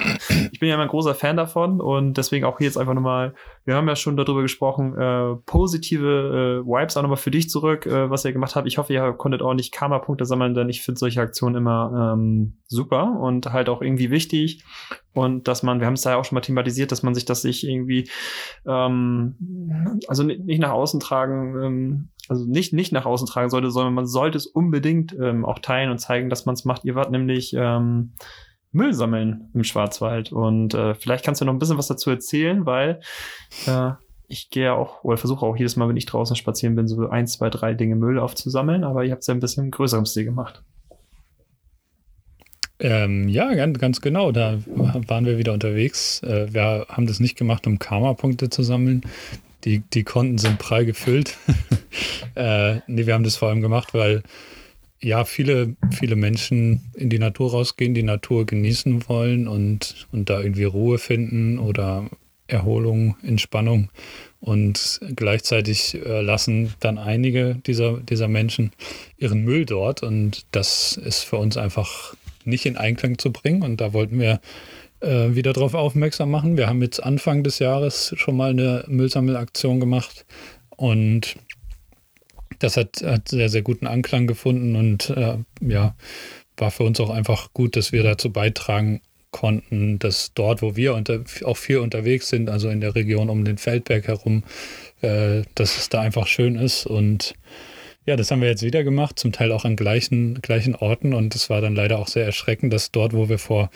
ich 0.52 0.60
bin 0.60 0.70
ja 0.70 0.76
immer 0.76 0.84
ein 0.84 0.90
großer 0.90 1.16
Fan 1.16 1.36
davon 1.36 1.82
und 1.82 2.18
deswegen 2.18 2.46
auch 2.46 2.58
hier 2.60 2.68
jetzt 2.68 2.78
einfach 2.78 2.94
nochmal, 2.94 3.34
wir 3.66 3.76
haben 3.76 3.88
ja 3.88 3.96
schon 3.96 4.16
darüber 4.16 4.42
gesprochen, 4.42 4.98
äh, 4.98 5.36
positive 5.46 6.64
äh, 6.64 6.68
Vibes 6.68 6.96
auch 6.96 7.02
nochmal 7.02 7.18
für 7.18 7.32
dich 7.32 7.50
zurück, 7.50 7.86
äh, 7.86 8.10
was 8.10 8.24
ihr 8.24 8.32
gemacht 8.32 8.56
habt. 8.56 8.68
Ich 8.68 8.78
hoffe, 8.78 8.94
ihr 8.94 9.12
konntet 9.14 9.42
auch 9.42 9.54
nicht 9.54 9.74
Karma-Punkte 9.74 10.26
sammeln, 10.26 10.54
denn 10.54 10.70
ich 10.70 10.82
finde 10.82 11.00
solche 11.00 11.22
Aktionen 11.22 11.57
immer 11.58 12.14
ähm, 12.14 12.60
super 12.68 13.20
und 13.20 13.52
halt 13.52 13.70
auch 13.70 13.82
irgendwie 13.82 14.12
wichtig. 14.12 14.64
Und 15.14 15.48
dass 15.48 15.64
man, 15.64 15.80
wir 15.80 15.88
haben 15.88 15.96
es 15.96 16.04
da 16.04 16.12
ja 16.12 16.18
auch 16.18 16.26
schon 16.26 16.36
mal 16.36 16.42
thematisiert, 16.42 16.92
dass 16.92 17.04
man 17.04 17.16
sich 17.16 17.26
das 17.26 17.42
sich 17.42 17.68
irgendwie, 17.68 18.10
ähm, 18.66 19.36
also 20.08 20.24
nicht 20.24 20.60
nach 20.60 20.72
außen 20.72 21.00
tragen, 21.00 21.64
ähm, 21.64 22.10
also 22.30 22.46
nicht, 22.46 22.74
nicht 22.74 22.92
nach 22.92 23.06
außen 23.06 23.28
tragen 23.28 23.50
sollte, 23.50 23.72
sondern 23.72 23.94
man 23.94 24.06
sollte 24.06 24.38
es 24.38 24.48
unbedingt 24.48 25.16
ähm, 25.20 25.44
auch 25.44 25.60
teilen 25.60 25.90
und 25.90 25.98
zeigen, 25.98 26.30
dass 26.30 26.46
man 26.46 26.54
es 26.54 26.66
macht. 26.66 26.86
Ihr 26.86 26.96
wart 26.96 27.12
nämlich 27.12 27.54
ähm, 27.58 28.14
Müll 28.72 28.94
sammeln 28.94 29.50
im 29.54 29.64
Schwarzwald. 29.64 30.32
Und 30.32 30.74
äh, 30.74 30.94
vielleicht 30.94 31.26
kannst 31.26 31.42
du 31.42 31.46
noch 31.46 31.54
ein 31.54 31.60
bisschen 31.60 31.78
was 31.78 31.88
dazu 31.88 32.10
erzählen, 32.10 32.66
weil 32.66 33.02
äh, 33.66 33.92
ich 34.28 34.50
gehe 34.50 34.74
auch 34.74 35.04
oder 35.04 35.18
versuche 35.18 35.46
auch 35.46 35.56
jedes 35.56 35.76
Mal, 35.76 35.88
wenn 35.88 35.98
ich 35.98 36.06
draußen 36.06 36.36
spazieren 36.36 36.76
bin, 36.76 36.88
so 36.88 37.10
ein, 37.10 37.28
zwei, 37.28 37.50
drei 37.50 37.74
Dinge 37.74 37.96
Müll 37.96 38.20
aufzusammeln, 38.20 38.84
aber 38.84 39.04
ihr 39.04 39.12
habt 39.12 39.22
es 39.22 39.28
ja 39.28 39.34
ein 39.34 39.40
bisschen 39.40 39.66
im 39.66 39.72
größeren 39.72 40.06
Stil 40.06 40.26
gemacht. 40.26 40.64
Ähm, 42.80 43.28
ja, 43.28 43.54
ganz, 43.56 43.80
ganz 43.80 44.02
genau. 44.02 44.32
Da 44.32 44.60
waren 44.66 45.26
wir 45.26 45.38
wieder 45.38 45.54
unterwegs. 45.54 46.22
Äh, 46.24 46.54
wir 46.54 46.86
haben 46.90 47.08
das 47.08 47.20
nicht 47.20 47.38
gemacht, 47.38 47.66
um 47.66 47.80
Karma-Punkte 47.80 48.50
zu 48.50 48.64
sammeln. 48.64 49.02
Die, 49.64 49.80
die 49.80 50.04
Konten 50.04 50.38
sind 50.38 50.60
prall 50.60 50.86
gefüllt. 50.86 51.38
äh, 52.36 52.76
nee, 52.88 53.06
wir 53.08 53.14
haben 53.14 53.24
das 53.24 53.36
vor 53.36 53.50
allem 53.50 53.62
gemacht, 53.62 53.94
weil 53.94 54.22
ja, 55.02 55.26
viele, 55.26 55.76
viele 55.92 56.16
Menschen 56.16 56.92
in 56.94 57.10
die 57.10 57.20
Natur 57.20 57.52
rausgehen, 57.52 57.94
die 57.94 58.04
Natur 58.04 58.46
genießen 58.46 59.08
wollen 59.08 59.48
und, 59.48 60.08
und 60.12 60.30
da 60.30 60.42
irgendwie 60.42 60.64
Ruhe 60.64 60.98
finden 60.98 61.60
oder 61.60 62.10
Erholung, 62.48 63.16
Entspannung. 63.24 63.90
Und 64.40 65.02
gleichzeitig 65.16 65.96
äh, 65.96 66.22
lassen 66.22 66.74
dann 66.80 66.98
einige 66.98 67.56
dieser, 67.56 67.98
dieser 67.98 68.28
Menschen 68.28 68.72
ihren 69.18 69.44
Müll 69.44 69.66
dort. 69.66 70.04
Und 70.04 70.46
das 70.52 70.96
ist 70.98 71.24
für 71.24 71.38
uns 71.38 71.58
einfach 71.58 72.16
nicht 72.48 72.66
in 72.66 72.78
Einklang 72.78 73.18
zu 73.18 73.32
bringen. 73.32 73.62
Und 73.62 73.82
da 73.82 73.94
wollten 73.94 74.20
wir 74.20 74.40
äh, 75.02 75.36
wieder 75.36 75.54
darauf 75.54 75.74
aufmerksam 75.74 76.32
machen. 76.32 76.58
Wir 76.58 76.68
haben 76.68 76.82
jetzt 76.82 77.04
Anfang 77.04 77.44
des 77.44 77.60
Jahres 77.60 78.14
schon 78.18 78.36
mal 78.36 78.52
eine 78.52 78.84
Müllsammelaktion 78.88 79.80
gemacht. 79.80 80.26
Und 80.76 81.36
das 82.60 82.78
hat, 82.78 83.04
hat 83.04 83.30
sehr, 83.30 83.50
sehr 83.50 83.62
guten 83.62 83.88
Anklang 83.88 84.28
gefunden 84.28 84.76
und 84.76 85.10
äh, 85.12 85.38
ja, 85.62 85.96
war 86.56 86.72
für 86.72 86.84
uns 86.84 87.00
auch 87.00 87.10
einfach 87.10 87.54
gut, 87.54 87.76
dass 87.76 87.92
wir 87.92 88.04
dazu 88.04 88.32
beitragen 88.32 89.02
konnten, 89.32 90.00
dass 90.00 90.34
dort, 90.34 90.62
wo 90.62 90.76
wir 90.76 90.96
unter, 90.96 91.24
auch 91.44 91.58
viel 91.58 91.78
unterwegs 91.78 92.30
sind, 92.30 92.50
also 92.50 92.70
in 92.70 92.82
der 92.82 92.96
Region 92.96 93.30
um 93.30 93.46
den 93.46 93.58
Feldberg 93.58 94.08
herum, 94.08 94.44
äh, 95.02 95.44
dass 95.56 95.78
es 95.78 95.90
da 95.90 96.02
einfach 96.02 96.28
schön 96.28 96.56
ist 96.56 96.86
und 96.88 97.36
ja, 98.08 98.16
das 98.16 98.32
haben 98.32 98.40
wir 98.40 98.48
jetzt 98.48 98.64
wieder 98.64 98.86
gemacht, 98.86 99.20
zum 99.20 99.34
Teil 99.34 99.52
auch 99.52 99.66
an 99.66 99.76
gleichen, 99.76 100.42
gleichen 100.42 100.76
Orten. 100.76 101.14
Und 101.14 101.36
es 101.36 101.50
war 101.50 101.60
dann 101.60 101.76
leider 101.76 102.00
auch 102.00 102.08
sehr 102.08 102.24
erschreckend, 102.24 102.72
dass 102.72 102.90
dort, 102.90 103.12
wo 103.12 103.28
wir 103.28 103.38
vor, 103.38 103.70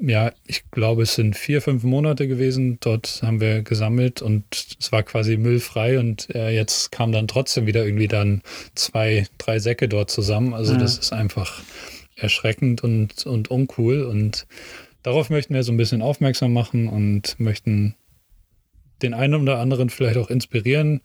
ja, 0.00 0.32
ich 0.46 0.70
glaube, 0.70 1.02
es 1.02 1.14
sind 1.14 1.36
vier, 1.36 1.60
fünf 1.60 1.82
Monate 1.84 2.28
gewesen, 2.28 2.78
dort 2.80 3.20
haben 3.22 3.42
wir 3.42 3.60
gesammelt 3.60 4.22
und 4.22 4.44
es 4.80 4.90
war 4.90 5.02
quasi 5.02 5.36
müllfrei. 5.36 5.98
Und 5.98 6.34
äh, 6.34 6.48
jetzt 6.48 6.90
kamen 6.92 7.12
dann 7.12 7.28
trotzdem 7.28 7.66
wieder 7.66 7.84
irgendwie 7.84 8.08
dann 8.08 8.40
zwei, 8.74 9.26
drei 9.36 9.58
Säcke 9.58 9.86
dort 9.86 10.10
zusammen. 10.10 10.54
Also 10.54 10.72
ja. 10.72 10.78
das 10.78 10.96
ist 10.96 11.12
einfach 11.12 11.60
erschreckend 12.16 12.82
und, 12.82 13.26
und 13.26 13.50
uncool. 13.50 14.00
Und 14.00 14.46
darauf 15.02 15.28
möchten 15.28 15.52
wir 15.52 15.62
so 15.62 15.72
ein 15.72 15.76
bisschen 15.76 16.00
aufmerksam 16.00 16.54
machen 16.54 16.88
und 16.88 17.38
möchten 17.38 17.96
den 19.02 19.12
einen 19.12 19.42
oder 19.42 19.58
anderen 19.58 19.90
vielleicht 19.90 20.16
auch 20.16 20.30
inspirieren, 20.30 21.02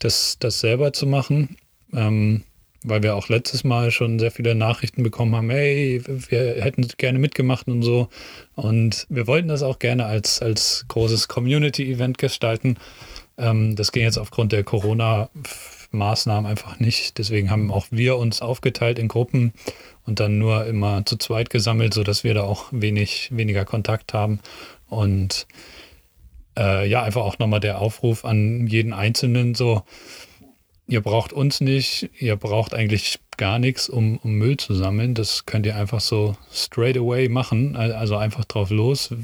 das, 0.00 0.38
das 0.40 0.58
selber 0.58 0.92
zu 0.92 1.06
machen 1.06 1.56
ähm, 1.94 2.42
weil 2.82 3.02
wir 3.02 3.14
auch 3.14 3.28
letztes 3.28 3.62
Mal 3.64 3.90
schon 3.90 4.18
sehr 4.18 4.30
viele 4.30 4.54
Nachrichten 4.54 5.02
bekommen 5.02 5.36
haben, 5.36 5.50
hey, 5.50 6.02
wir 6.06 6.62
hätten 6.62 6.86
gerne 6.96 7.18
mitgemacht 7.18 7.68
und 7.68 7.82
so. 7.82 8.08
Und 8.54 9.06
wir 9.10 9.26
wollten 9.26 9.48
das 9.48 9.62
auch 9.62 9.78
gerne 9.78 10.06
als, 10.06 10.40
als 10.40 10.86
großes 10.88 11.28
Community-Event 11.28 12.16
gestalten. 12.16 12.76
Ähm, 13.36 13.76
das 13.76 13.92
ging 13.92 14.02
jetzt 14.02 14.18
aufgrund 14.18 14.52
der 14.52 14.64
Corona-Maßnahmen 14.64 16.50
einfach 16.50 16.80
nicht. 16.80 17.18
Deswegen 17.18 17.50
haben 17.50 17.70
auch 17.70 17.86
wir 17.90 18.16
uns 18.16 18.40
aufgeteilt 18.40 18.98
in 18.98 19.08
Gruppen 19.08 19.52
und 20.06 20.18
dann 20.18 20.38
nur 20.38 20.64
immer 20.64 21.04
zu 21.04 21.16
zweit 21.16 21.50
gesammelt, 21.50 21.92
sodass 21.92 22.24
wir 22.24 22.32
da 22.32 22.42
auch 22.42 22.68
wenig, 22.70 23.28
weniger 23.30 23.66
Kontakt 23.66 24.14
haben. 24.14 24.40
Und 24.88 25.46
äh, 26.58 26.88
ja, 26.88 27.02
einfach 27.02 27.22
auch 27.22 27.38
nochmal 27.38 27.60
der 27.60 27.78
Aufruf 27.78 28.24
an 28.24 28.66
jeden 28.66 28.94
Einzelnen 28.94 29.54
so, 29.54 29.82
ihr 30.90 31.00
braucht 31.00 31.32
uns 31.32 31.60
nicht, 31.60 32.10
ihr 32.18 32.36
braucht 32.36 32.74
eigentlich 32.74 33.20
gar 33.36 33.58
nichts, 33.58 33.88
um, 33.88 34.18
um, 34.18 34.32
Müll 34.34 34.56
zu 34.56 34.74
sammeln. 34.74 35.14
Das 35.14 35.46
könnt 35.46 35.64
ihr 35.64 35.76
einfach 35.76 36.00
so 36.00 36.36
straight 36.52 36.98
away 36.98 37.28
machen, 37.28 37.76
also 37.76 38.16
einfach 38.16 38.44
drauf 38.44 38.70
los. 38.70 39.14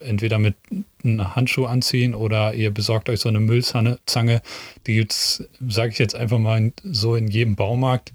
Entweder 0.00 0.38
mit 0.38 0.56
einem 1.04 1.34
Handschuh 1.36 1.66
anziehen 1.66 2.14
oder 2.14 2.54
ihr 2.54 2.70
besorgt 2.72 3.08
euch 3.08 3.20
so 3.20 3.28
eine 3.28 3.40
Müllzange. 3.40 4.42
Die 4.86 4.94
gibt 4.94 5.12
es, 5.12 5.48
sage 5.66 5.92
ich 5.92 5.98
jetzt 5.98 6.16
einfach 6.16 6.38
mal, 6.38 6.72
so 6.82 7.14
in 7.14 7.28
jedem 7.28 7.54
Baumarkt. 7.54 8.12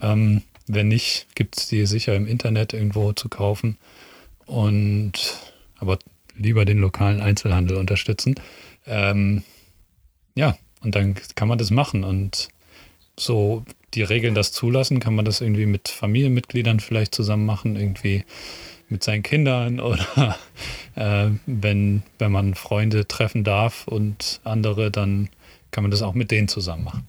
Ähm, 0.00 0.42
wenn 0.66 0.88
nicht, 0.88 1.26
gibt 1.34 1.58
es 1.58 1.68
die 1.68 1.86
sicher 1.86 2.14
im 2.14 2.26
Internet 2.26 2.74
irgendwo 2.74 3.12
zu 3.12 3.28
kaufen. 3.28 3.78
Und 4.46 5.38
aber 5.78 5.98
lieber 6.36 6.64
den 6.64 6.78
lokalen 6.78 7.20
Einzelhandel 7.20 7.78
unterstützen. 7.78 8.34
Ähm, 8.86 9.42
ja, 10.34 10.56
und 10.82 10.94
dann 10.94 11.14
kann 11.34 11.48
man 11.48 11.58
das 11.58 11.70
machen. 11.70 12.04
Und 12.04 12.48
so 13.18 13.64
die 13.94 14.02
Regeln 14.02 14.34
das 14.34 14.52
zulassen, 14.52 15.00
kann 15.00 15.14
man 15.14 15.24
das 15.24 15.40
irgendwie 15.40 15.66
mit 15.66 15.88
Familienmitgliedern 15.88 16.80
vielleicht 16.80 17.14
zusammen 17.14 17.46
machen, 17.46 17.76
irgendwie 17.76 18.24
mit 18.88 19.02
seinen 19.02 19.22
Kindern 19.22 19.80
oder 19.80 20.36
äh, 20.94 21.30
wenn, 21.46 22.02
wenn 22.18 22.32
man 22.32 22.54
Freunde 22.54 23.06
treffen 23.06 23.44
darf 23.44 23.86
und 23.88 24.40
andere, 24.44 24.90
dann 24.90 25.28
kann 25.70 25.84
man 25.84 25.90
das 25.90 26.02
auch 26.02 26.14
mit 26.14 26.30
denen 26.30 26.48
zusammen 26.48 26.84
machen. 26.84 27.08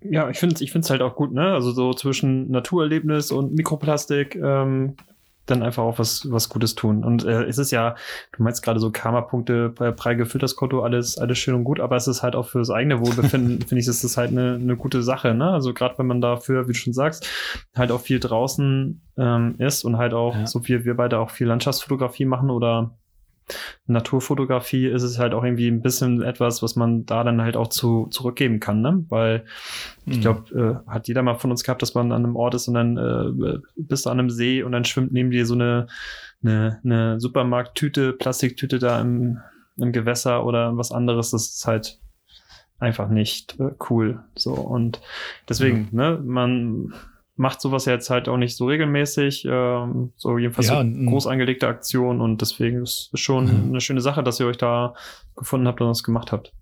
Ja, 0.00 0.30
ich 0.30 0.38
finde 0.38 0.54
es 0.54 0.60
ich 0.62 0.72
halt 0.90 1.02
auch 1.02 1.14
gut, 1.14 1.32
ne? 1.32 1.52
Also 1.52 1.72
so 1.72 1.92
zwischen 1.92 2.50
Naturerlebnis 2.50 3.30
und 3.30 3.54
Mikroplastik 3.54 4.34
ähm, 4.34 4.96
dann 5.46 5.62
einfach 5.62 5.82
auch 5.82 5.98
was, 5.98 6.30
was 6.30 6.48
Gutes 6.48 6.74
tun. 6.74 7.04
Und 7.04 7.24
äh, 7.24 7.44
es 7.44 7.58
ist 7.58 7.70
ja, 7.70 7.94
du 8.32 8.42
meinst 8.42 8.62
gerade 8.62 8.80
so 8.80 8.90
Karma-Punkte, 8.90 9.70
prall 9.70 10.16
gefüllt 10.16 10.42
das 10.42 10.56
Konto, 10.56 10.82
alles, 10.82 11.18
alles 11.18 11.38
schön 11.38 11.54
und 11.54 11.64
gut, 11.64 11.80
aber 11.80 11.96
es 11.96 12.08
ist 12.08 12.22
halt 12.22 12.34
auch 12.36 12.48
fürs 12.48 12.70
eigene 12.70 13.00
Wohlbefinden, 13.00 13.60
finde 13.66 13.80
ich, 13.80 13.88
ist 13.88 14.04
das 14.04 14.16
halt 14.16 14.30
eine, 14.30 14.54
eine 14.54 14.76
gute 14.76 15.02
Sache, 15.02 15.34
ne? 15.34 15.50
Also 15.50 15.74
gerade 15.74 15.98
wenn 15.98 16.06
man 16.06 16.20
dafür, 16.20 16.68
wie 16.68 16.72
du 16.72 16.78
schon 16.78 16.92
sagst, 16.92 17.28
halt 17.76 17.90
auch 17.90 18.00
viel 18.00 18.20
draußen 18.20 19.02
ähm, 19.16 19.54
ist 19.58 19.84
und 19.84 19.98
halt 19.98 20.14
auch, 20.14 20.34
ja. 20.34 20.46
so 20.46 20.66
wie 20.66 20.84
wir 20.84 20.96
beide 20.96 21.18
auch 21.18 21.30
viel 21.30 21.46
Landschaftsfotografie 21.46 22.24
machen 22.24 22.50
oder 22.50 22.96
Naturfotografie 23.86 24.86
ist 24.86 25.02
es 25.02 25.18
halt 25.18 25.34
auch 25.34 25.44
irgendwie 25.44 25.68
ein 25.68 25.82
bisschen 25.82 26.22
etwas, 26.22 26.62
was 26.62 26.76
man 26.76 27.04
da 27.04 27.24
dann 27.24 27.42
halt 27.42 27.56
auch 27.56 27.68
zu, 27.68 28.06
zurückgeben 28.06 28.60
kann, 28.60 28.80
ne? 28.80 29.04
Weil 29.08 29.44
ich 30.06 30.18
mhm. 30.18 30.20
glaube, 30.20 30.82
äh, 30.86 30.90
hat 30.90 31.08
jeder 31.08 31.22
mal 31.22 31.34
von 31.34 31.50
uns 31.50 31.62
gehabt, 31.62 31.82
dass 31.82 31.94
man 31.94 32.12
an 32.12 32.24
einem 32.24 32.36
Ort 32.36 32.54
ist 32.54 32.68
und 32.68 32.74
dann 32.74 32.96
äh, 32.96 33.58
bist 33.76 34.06
du 34.06 34.10
an 34.10 34.18
einem 34.18 34.30
See 34.30 34.62
und 34.62 34.72
dann 34.72 34.84
schwimmt 34.84 35.12
neben 35.12 35.30
dir 35.30 35.46
so 35.46 35.54
eine, 35.54 35.86
eine, 36.42 36.80
eine 36.84 37.20
Supermarkttüte, 37.20 38.12
Plastiktüte 38.14 38.78
da 38.78 39.00
im, 39.00 39.38
im 39.76 39.92
Gewässer 39.92 40.44
oder 40.46 40.76
was 40.76 40.92
anderes. 40.92 41.30
Das 41.30 41.46
ist 41.46 41.66
halt 41.66 41.98
einfach 42.78 43.08
nicht 43.08 43.58
äh, 43.60 43.72
cool. 43.90 44.24
So 44.34 44.54
und 44.54 45.00
deswegen, 45.48 45.88
mhm. 45.90 45.98
ne, 45.98 46.20
man 46.24 46.94
macht 47.36 47.60
sowas 47.60 47.84
jetzt 47.84 48.10
halt 48.10 48.28
auch 48.28 48.36
nicht 48.36 48.56
so 48.56 48.66
regelmäßig, 48.66 49.44
ähm, 49.48 50.12
so 50.16 50.38
jedenfalls 50.38 50.68
ja, 50.68 50.84
so 50.84 51.10
groß 51.10 51.26
angelegte 51.26 51.66
Aktion 51.66 52.20
und 52.20 52.40
deswegen 52.40 52.82
ist 52.82 53.10
es 53.12 53.20
schon 53.20 53.46
mhm. 53.46 53.70
eine 53.70 53.80
schöne 53.80 54.00
Sache, 54.00 54.22
dass 54.22 54.38
ihr 54.40 54.46
euch 54.46 54.56
da 54.56 54.94
gefunden 55.36 55.66
habt 55.66 55.80
und 55.80 55.88
das 55.88 56.02
gemacht 56.02 56.32
habt. 56.32 56.52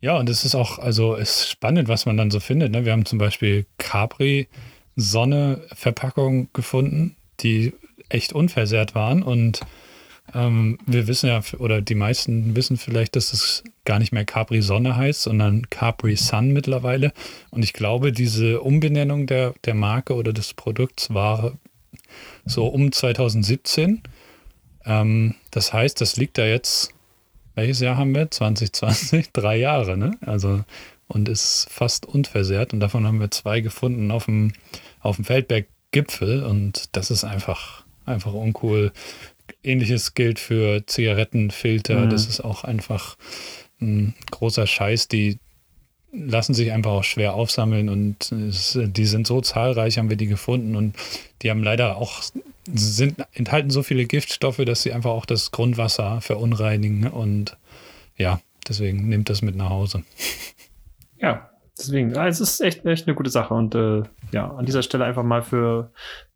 Ja, 0.00 0.18
und 0.18 0.28
es 0.28 0.44
ist 0.44 0.54
auch, 0.54 0.78
also 0.78 1.14
ist 1.14 1.48
spannend, 1.48 1.88
was 1.88 2.04
man 2.04 2.16
dann 2.16 2.30
so 2.30 2.40
findet. 2.40 2.72
Ne? 2.72 2.84
Wir 2.84 2.92
haben 2.92 3.06
zum 3.06 3.18
Beispiel 3.18 3.64
Capri 3.78 4.48
Sonne 4.96 5.62
Verpackung 5.72 6.48
gefunden, 6.52 7.16
die 7.40 7.72
echt 8.08 8.32
unversehrt 8.32 8.94
waren 8.94 9.22
und 9.22 9.60
ähm, 10.34 10.78
wir 10.86 11.06
wissen 11.06 11.28
ja, 11.28 11.40
oder 11.58 11.80
die 11.80 11.94
meisten 11.94 12.56
wissen 12.56 12.76
vielleicht, 12.76 13.16
dass 13.16 13.32
es 13.32 13.62
gar 13.84 13.98
nicht 13.98 14.12
mehr 14.12 14.24
Capri 14.24 14.62
Sonne 14.62 14.96
heißt, 14.96 15.22
sondern 15.22 15.70
Capri 15.70 16.16
Sun 16.16 16.52
mittlerweile. 16.52 17.12
Und 17.50 17.62
ich 17.62 17.72
glaube, 17.72 18.12
diese 18.12 18.60
Umbenennung 18.60 19.26
der, 19.26 19.54
der 19.64 19.74
Marke 19.74 20.14
oder 20.14 20.32
des 20.32 20.54
Produkts 20.54 21.12
war 21.12 21.52
so 22.44 22.66
um 22.66 22.90
2017. 22.90 24.02
Ähm, 24.84 25.34
das 25.50 25.72
heißt, 25.72 26.00
das 26.00 26.16
liegt 26.16 26.38
da 26.38 26.44
jetzt, 26.44 26.92
welches 27.54 27.80
Jahr 27.80 27.96
haben 27.96 28.14
wir? 28.14 28.30
2020? 28.30 29.30
Drei 29.32 29.56
Jahre, 29.56 29.96
ne? 29.96 30.18
Also, 30.20 30.64
und 31.06 31.28
ist 31.28 31.68
fast 31.70 32.06
unversehrt. 32.06 32.72
Und 32.72 32.80
davon 32.80 33.06
haben 33.06 33.20
wir 33.20 33.30
zwei 33.30 33.60
gefunden 33.60 34.10
auf 34.10 34.24
dem, 34.24 34.52
auf 35.00 35.16
dem 35.16 35.24
Feldberg-Gipfel. 35.24 36.42
Und 36.42 36.96
das 36.96 37.10
ist 37.10 37.24
einfach, 37.24 37.84
einfach 38.04 38.32
uncool. 38.32 38.92
Ähnliches 39.64 40.14
gilt 40.14 40.38
für 40.38 40.86
Zigarettenfilter. 40.86 42.06
Mhm. 42.06 42.10
Das 42.10 42.26
ist 42.26 42.40
auch 42.40 42.64
einfach 42.64 43.16
ein 43.80 44.14
großer 44.30 44.66
Scheiß. 44.66 45.08
Die 45.08 45.38
lassen 46.12 46.54
sich 46.54 46.72
einfach 46.72 46.92
auch 46.92 47.04
schwer 47.04 47.34
aufsammeln 47.34 47.88
und 47.88 48.30
es, 48.32 48.78
die 48.80 49.04
sind 49.04 49.26
so 49.26 49.40
zahlreich, 49.40 49.98
haben 49.98 50.10
wir 50.10 50.16
die 50.16 50.26
gefunden 50.26 50.76
und 50.76 50.94
die 51.42 51.50
haben 51.50 51.62
leider 51.62 51.96
auch, 51.96 52.22
sind, 52.72 53.16
enthalten 53.32 53.70
so 53.70 53.82
viele 53.82 54.04
Giftstoffe, 54.04 54.62
dass 54.64 54.82
sie 54.82 54.92
einfach 54.92 55.10
auch 55.10 55.26
das 55.26 55.50
Grundwasser 55.50 56.20
verunreinigen 56.20 57.08
und 57.08 57.56
ja, 58.16 58.40
deswegen 58.68 59.08
nehmt 59.08 59.28
das 59.28 59.42
mit 59.42 59.56
nach 59.56 59.70
Hause. 59.70 60.04
Ja, 61.18 61.50
deswegen, 61.76 62.14
ja, 62.14 62.28
es 62.28 62.40
ist 62.40 62.60
echt, 62.60 62.84
echt 62.86 63.06
eine 63.06 63.16
gute 63.16 63.30
Sache 63.30 63.54
und 63.54 63.74
äh, 63.74 64.02
ja, 64.32 64.50
an 64.50 64.66
dieser 64.66 64.82
Stelle 64.82 65.04
einfach 65.04 65.24
mal 65.24 65.42
für 65.42 65.90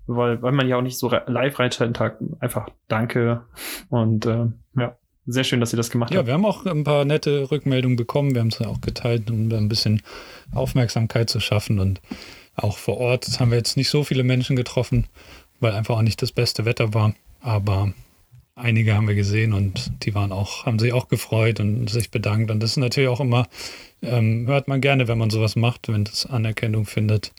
weil, 0.08 0.42
weil 0.42 0.52
man 0.52 0.66
ja 0.66 0.76
auch 0.76 0.82
nicht 0.82 0.98
so 0.98 1.10
live 1.26 1.58
reinschalten 1.58 1.94
tag 1.94 2.18
einfach 2.40 2.68
danke 2.88 3.42
und 3.88 4.26
äh, 4.26 4.46
ja, 4.76 4.96
sehr 5.26 5.44
schön, 5.44 5.60
dass 5.60 5.72
ihr 5.72 5.76
das 5.76 5.90
gemacht 5.90 6.10
ja, 6.10 6.18
habt. 6.18 6.26
Ja, 6.26 6.30
wir 6.30 6.34
haben 6.34 6.46
auch 6.46 6.66
ein 6.66 6.84
paar 6.84 7.04
nette 7.04 7.50
Rückmeldungen 7.50 7.96
bekommen, 7.96 8.34
wir 8.34 8.40
haben 8.40 8.48
es 8.48 8.58
ja 8.58 8.66
auch 8.66 8.80
geteilt, 8.80 9.30
um 9.30 9.52
ein 9.52 9.68
bisschen 9.68 10.02
Aufmerksamkeit 10.52 11.30
zu 11.30 11.40
schaffen 11.40 11.78
und 11.78 12.00
auch 12.56 12.76
vor 12.76 12.98
Ort 12.98 13.38
haben 13.38 13.50
wir 13.50 13.58
jetzt 13.58 13.76
nicht 13.76 13.90
so 13.90 14.02
viele 14.02 14.24
Menschen 14.24 14.56
getroffen, 14.56 15.06
weil 15.60 15.72
einfach 15.72 15.96
auch 15.96 16.02
nicht 16.02 16.22
das 16.22 16.32
beste 16.32 16.64
Wetter 16.64 16.92
war, 16.94 17.14
aber 17.40 17.92
einige 18.58 18.94
haben 18.94 19.08
wir 19.08 19.14
gesehen 19.14 19.52
und 19.52 19.92
die 20.04 20.14
waren 20.14 20.32
auch, 20.32 20.66
haben 20.66 20.78
sich 20.78 20.92
auch 20.92 21.08
gefreut 21.08 21.60
und 21.60 21.88
sich 21.88 22.10
bedankt. 22.10 22.50
Und 22.50 22.60
das 22.60 22.70
ist 22.70 22.76
natürlich 22.76 23.08
auch 23.08 23.20
immer, 23.20 23.46
ähm, 24.02 24.46
hört 24.46 24.68
man 24.68 24.80
gerne, 24.80 25.08
wenn 25.08 25.18
man 25.18 25.30
sowas 25.30 25.56
macht, 25.56 25.88
wenn 25.88 26.04
das 26.04 26.26
Anerkennung 26.26 26.84
findet. 26.84 27.32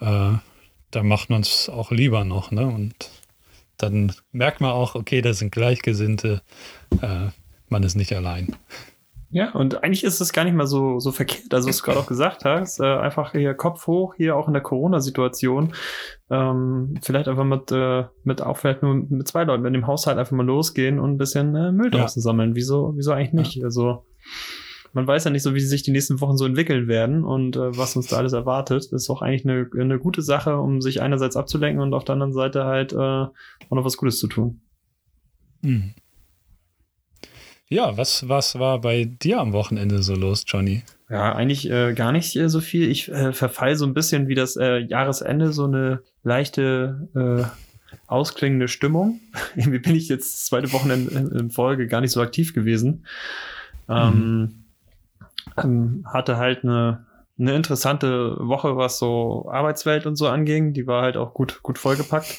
Äh, 0.00 0.32
da 0.90 1.02
macht 1.02 1.30
man 1.30 1.42
es 1.42 1.68
auch 1.68 1.90
lieber 1.90 2.24
noch, 2.24 2.50
ne? 2.50 2.66
Und 2.66 2.94
dann 3.76 4.12
merkt 4.32 4.60
man 4.60 4.72
auch, 4.72 4.94
okay, 4.94 5.22
das 5.22 5.38
sind 5.38 5.52
Gleichgesinnte, 5.52 6.42
äh, 7.00 7.28
man 7.68 7.82
ist 7.82 7.94
nicht 7.94 8.14
allein. 8.14 8.56
Ja, 9.32 9.52
und 9.52 9.84
eigentlich 9.84 10.02
ist 10.02 10.20
es 10.20 10.32
gar 10.32 10.42
nicht 10.42 10.54
mal 10.54 10.66
so, 10.66 10.98
so 10.98 11.12
verkehrt, 11.12 11.54
also 11.54 11.68
was 11.68 11.76
du 11.78 11.84
gerade 11.84 12.00
auch 12.00 12.06
gesagt 12.06 12.44
hast, 12.44 12.80
äh, 12.80 12.84
einfach 12.84 13.30
hier 13.30 13.54
Kopf 13.54 13.86
hoch, 13.86 14.14
hier 14.16 14.34
auch 14.34 14.48
in 14.48 14.54
der 14.54 14.62
Corona-Situation, 14.62 15.72
ähm, 16.30 16.98
vielleicht 17.00 17.28
einfach 17.28 17.44
mit, 17.44 17.70
äh, 17.70 18.06
mit 18.24 18.42
auch 18.42 18.56
vielleicht 18.56 18.82
nur 18.82 18.94
mit 18.94 19.28
zwei 19.28 19.44
Leuten 19.44 19.64
in 19.66 19.72
dem 19.72 19.86
Haushalt 19.86 20.18
einfach 20.18 20.36
mal 20.36 20.44
losgehen 20.44 20.98
und 20.98 21.12
ein 21.12 21.18
bisschen 21.18 21.54
äh, 21.54 21.70
Müll 21.70 21.92
draußen 21.92 22.20
ja. 22.20 22.24
sammeln. 22.24 22.56
Wieso, 22.56 22.92
wieso 22.96 23.12
eigentlich 23.12 23.32
nicht? 23.32 23.54
Ja. 23.56 23.66
Also 23.66 24.04
man 24.92 25.06
weiß 25.06 25.24
ja 25.24 25.30
nicht 25.30 25.42
so, 25.42 25.54
wie 25.54 25.60
sich 25.60 25.82
die 25.82 25.92
nächsten 25.92 26.20
Wochen 26.20 26.36
so 26.36 26.44
entwickeln 26.44 26.88
werden 26.88 27.24
und 27.24 27.56
äh, 27.56 27.76
was 27.76 27.94
uns 27.96 28.08
da 28.08 28.16
alles 28.16 28.32
erwartet. 28.32 28.84
Das 28.90 29.02
ist 29.02 29.10
auch 29.10 29.22
eigentlich 29.22 29.44
eine, 29.44 29.68
eine 29.78 29.98
gute 29.98 30.22
Sache, 30.22 30.56
um 30.56 30.80
sich 30.80 31.00
einerseits 31.00 31.36
abzulenken 31.36 31.82
und 31.82 31.94
auf 31.94 32.04
der 32.04 32.14
anderen 32.14 32.32
Seite 32.32 32.64
halt 32.64 32.92
äh, 32.92 32.96
auch 32.96 33.32
noch 33.70 33.84
was 33.84 33.96
Gutes 33.96 34.18
zu 34.18 34.26
tun. 34.26 34.60
Hm. 35.62 35.94
Ja, 37.68 37.96
was, 37.96 38.28
was 38.28 38.58
war 38.58 38.80
bei 38.80 39.04
dir 39.04 39.38
am 39.38 39.52
Wochenende 39.52 40.02
so 40.02 40.14
los, 40.14 40.42
Johnny? 40.46 40.82
Ja, 41.08 41.34
eigentlich 41.34 41.70
äh, 41.70 41.92
gar 41.94 42.10
nicht 42.10 42.34
äh, 42.34 42.48
so 42.48 42.60
viel. 42.60 42.90
Ich 42.90 43.08
äh, 43.08 43.32
verfall 43.32 43.76
so 43.76 43.86
ein 43.86 43.94
bisschen 43.94 44.26
wie 44.26 44.34
das 44.34 44.56
äh, 44.56 44.78
Jahresende, 44.78 45.52
so 45.52 45.64
eine 45.64 46.02
leichte 46.24 47.08
äh, 47.14 47.96
ausklingende 48.08 48.66
Stimmung. 48.66 49.20
Irgendwie 49.54 49.78
bin 49.78 49.94
ich 49.94 50.08
jetzt 50.08 50.46
zweite 50.46 50.72
Wochenende 50.72 51.12
in, 51.12 51.30
in 51.30 51.50
Folge 51.50 51.86
gar 51.86 52.00
nicht 52.00 52.10
so 52.10 52.20
aktiv 52.20 52.54
gewesen. 52.54 53.06
Ähm, 53.88 54.40
mhm 54.40 54.59
ähm, 55.62 56.04
hatte 56.12 56.36
halt 56.36 56.64
eine, 56.64 57.06
eine 57.38 57.54
interessante 57.54 58.36
Woche, 58.38 58.76
was 58.76 58.98
so 58.98 59.48
Arbeitswelt 59.50 60.06
und 60.06 60.16
so 60.16 60.28
anging. 60.28 60.72
Die 60.72 60.86
war 60.86 61.02
halt 61.02 61.16
auch 61.16 61.34
gut, 61.34 61.62
gut 61.62 61.78
vollgepackt. 61.78 62.38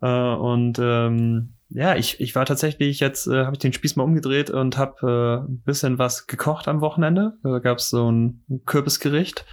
Äh, 0.00 0.34
und 0.34 0.78
ähm, 0.78 1.54
ja, 1.74 1.96
ich, 1.96 2.20
ich 2.20 2.34
war 2.34 2.44
tatsächlich 2.44 3.00
jetzt, 3.00 3.26
äh, 3.26 3.44
habe 3.44 3.52
ich 3.52 3.58
den 3.58 3.72
Spieß 3.72 3.96
mal 3.96 4.04
umgedreht 4.04 4.50
und 4.50 4.76
habe 4.76 5.42
äh, 5.46 5.50
ein 5.50 5.62
bisschen 5.62 5.98
was 5.98 6.26
gekocht 6.26 6.68
am 6.68 6.80
Wochenende. 6.80 7.38
Da 7.42 7.60
gab 7.60 7.78
es 7.78 7.88
so 7.88 8.10
ein, 8.10 8.44
ein 8.50 8.64
Kürbisgericht. 8.66 9.46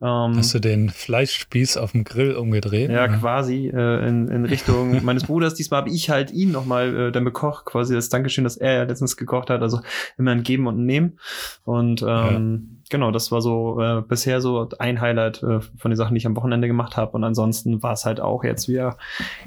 Ähm, 0.00 0.36
Hast 0.36 0.52
du 0.52 0.58
den 0.58 0.90
Fleischspieß 0.90 1.76
auf 1.76 1.92
dem 1.92 2.04
Grill 2.04 2.34
umgedreht? 2.34 2.90
Ja, 2.90 3.04
oder? 3.04 3.16
quasi 3.18 3.68
äh, 3.68 4.08
in, 4.08 4.28
in 4.28 4.44
Richtung 4.44 5.04
meines 5.04 5.24
Bruders. 5.24 5.54
Diesmal 5.54 5.82
habe 5.82 5.90
ich 5.90 6.10
halt 6.10 6.30
ihn 6.30 6.50
nochmal 6.50 7.08
äh, 7.08 7.12
dann 7.12 7.24
bekocht, 7.24 7.64
quasi 7.64 7.94
das 7.94 8.08
Dankeschön, 8.08 8.44
dass 8.44 8.56
er 8.56 8.74
ja 8.74 8.82
letztens 8.82 9.16
gekocht 9.16 9.50
hat. 9.50 9.62
Also 9.62 9.80
immer 10.18 10.32
ein 10.32 10.42
Geben 10.42 10.66
und 10.66 10.78
ein 10.78 10.86
Nehmen. 10.86 11.18
Und 11.64 12.02
ähm, 12.02 12.06
ja. 12.08 12.84
genau, 12.90 13.10
das 13.12 13.30
war 13.30 13.40
so 13.40 13.80
äh, 13.80 14.02
bisher 14.02 14.40
so 14.40 14.68
ein 14.78 15.00
Highlight 15.00 15.42
äh, 15.42 15.60
von 15.60 15.90
den 15.90 15.96
Sachen, 15.96 16.14
die 16.14 16.18
ich 16.18 16.26
am 16.26 16.36
Wochenende 16.36 16.66
gemacht 16.66 16.96
habe. 16.96 17.12
Und 17.12 17.24
ansonsten 17.24 17.82
war 17.82 17.92
es 17.92 18.04
halt 18.04 18.20
auch 18.20 18.44
jetzt 18.44 18.68
wieder 18.68 18.98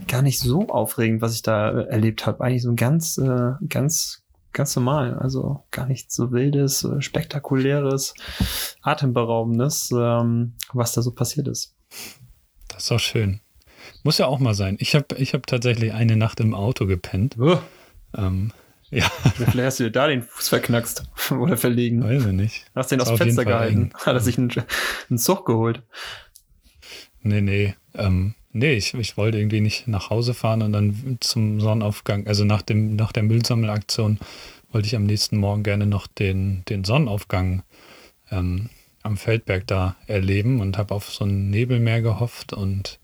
gar 0.08 0.22
nicht 0.22 0.40
so 0.40 0.68
aufregend, 0.70 1.22
was 1.22 1.36
ich 1.36 1.42
da 1.42 1.72
äh, 1.72 1.88
erlebt 1.90 2.26
habe. 2.26 2.44
Eigentlich 2.44 2.64
so 2.64 2.70
ein 2.70 2.78
ganz, 2.78 3.18
äh, 3.18 3.52
ganz 3.68 4.24
ganz 4.54 4.76
normal. 4.76 5.16
Also 5.16 5.64
gar 5.72 5.86
nichts 5.86 6.16
so 6.16 6.32
wildes, 6.32 6.84
äh, 6.84 7.02
spektakuläres, 7.02 8.14
atemberaubendes, 8.82 9.92
ähm, 9.92 10.54
was 10.74 10.94
da 10.94 11.02
so 11.02 11.12
passiert 11.12 11.48
ist. 11.48 11.76
Das 12.68 12.84
ist 12.84 12.92
auch 12.92 13.00
schön. 13.00 13.40
Muss 14.04 14.18
ja 14.18 14.28
auch 14.28 14.40
mal 14.40 14.54
sein. 14.54 14.78
Ich 14.80 14.96
habe 14.96 15.16
ich 15.18 15.34
hab 15.34 15.48
tatsächlich 15.48 15.94
eine 15.94 16.16
Nacht 16.16 16.40
im 16.40 16.54
Auto 16.54 16.86
gepennt. 16.86 17.38
Ähm, 18.16 18.52
ja. 18.90 19.10
Vielleicht 19.36 19.58
hast 19.58 19.80
du 19.80 19.84
dir 19.86 19.92
da 19.92 20.08
den 20.08 20.24
Fuß 20.24 20.50
verknackst 20.50 21.04
oder 21.32 21.58
verlegen. 21.58 22.04
Weiß 22.04 22.26
ich 22.26 22.32
nicht. 22.32 22.66
Hast 22.74 22.92
den 22.92 23.02
aufs 23.02 23.12
Fenster 23.12 23.46
gehalten. 23.46 23.92
Hat 23.94 24.14
er 24.14 24.20
sich 24.20 24.38
einen, 24.38 24.52
einen 25.10 25.20
Zug 25.20 25.46
geholt. 25.46 25.84
Nee, 27.22 27.42
nee. 27.42 27.76
Ähm, 27.94 28.36
nee, 28.52 28.74
ich, 28.74 28.94
ich 28.94 29.18
wollte 29.18 29.38
irgendwie 29.38 29.62
nicht 29.62 29.88
nach 29.88 30.10
Hause 30.10 30.34
fahren 30.34 30.62
und 30.62 30.74
dann 30.74 31.18
zum 31.22 31.60
Sonnenaufgang, 31.60 32.28
also 32.28 32.44
nach, 32.44 32.62
dem, 32.62 32.96
nach 32.96 33.12
der 33.12 33.24
Müllsammelaktion, 33.24 34.20
wollte 34.72 34.88
ich 34.88 34.96
am 34.96 35.06
nächsten 35.06 35.38
Morgen 35.38 35.64
gerne 35.64 35.86
noch 35.86 36.08
den, 36.08 36.64
den 36.70 36.84
Sonnenaufgang 36.84 37.64
ähm, 38.32 38.70
am 39.04 39.18
Feldberg 39.18 39.66
da 39.68 39.96
erleben 40.08 40.60
und 40.60 40.78
habe 40.78 40.94
auf 40.94 41.10
so 41.10 41.26
ein 41.26 41.50
Nebelmeer 41.50 42.02
gehofft 42.02 42.54
und 42.54 43.00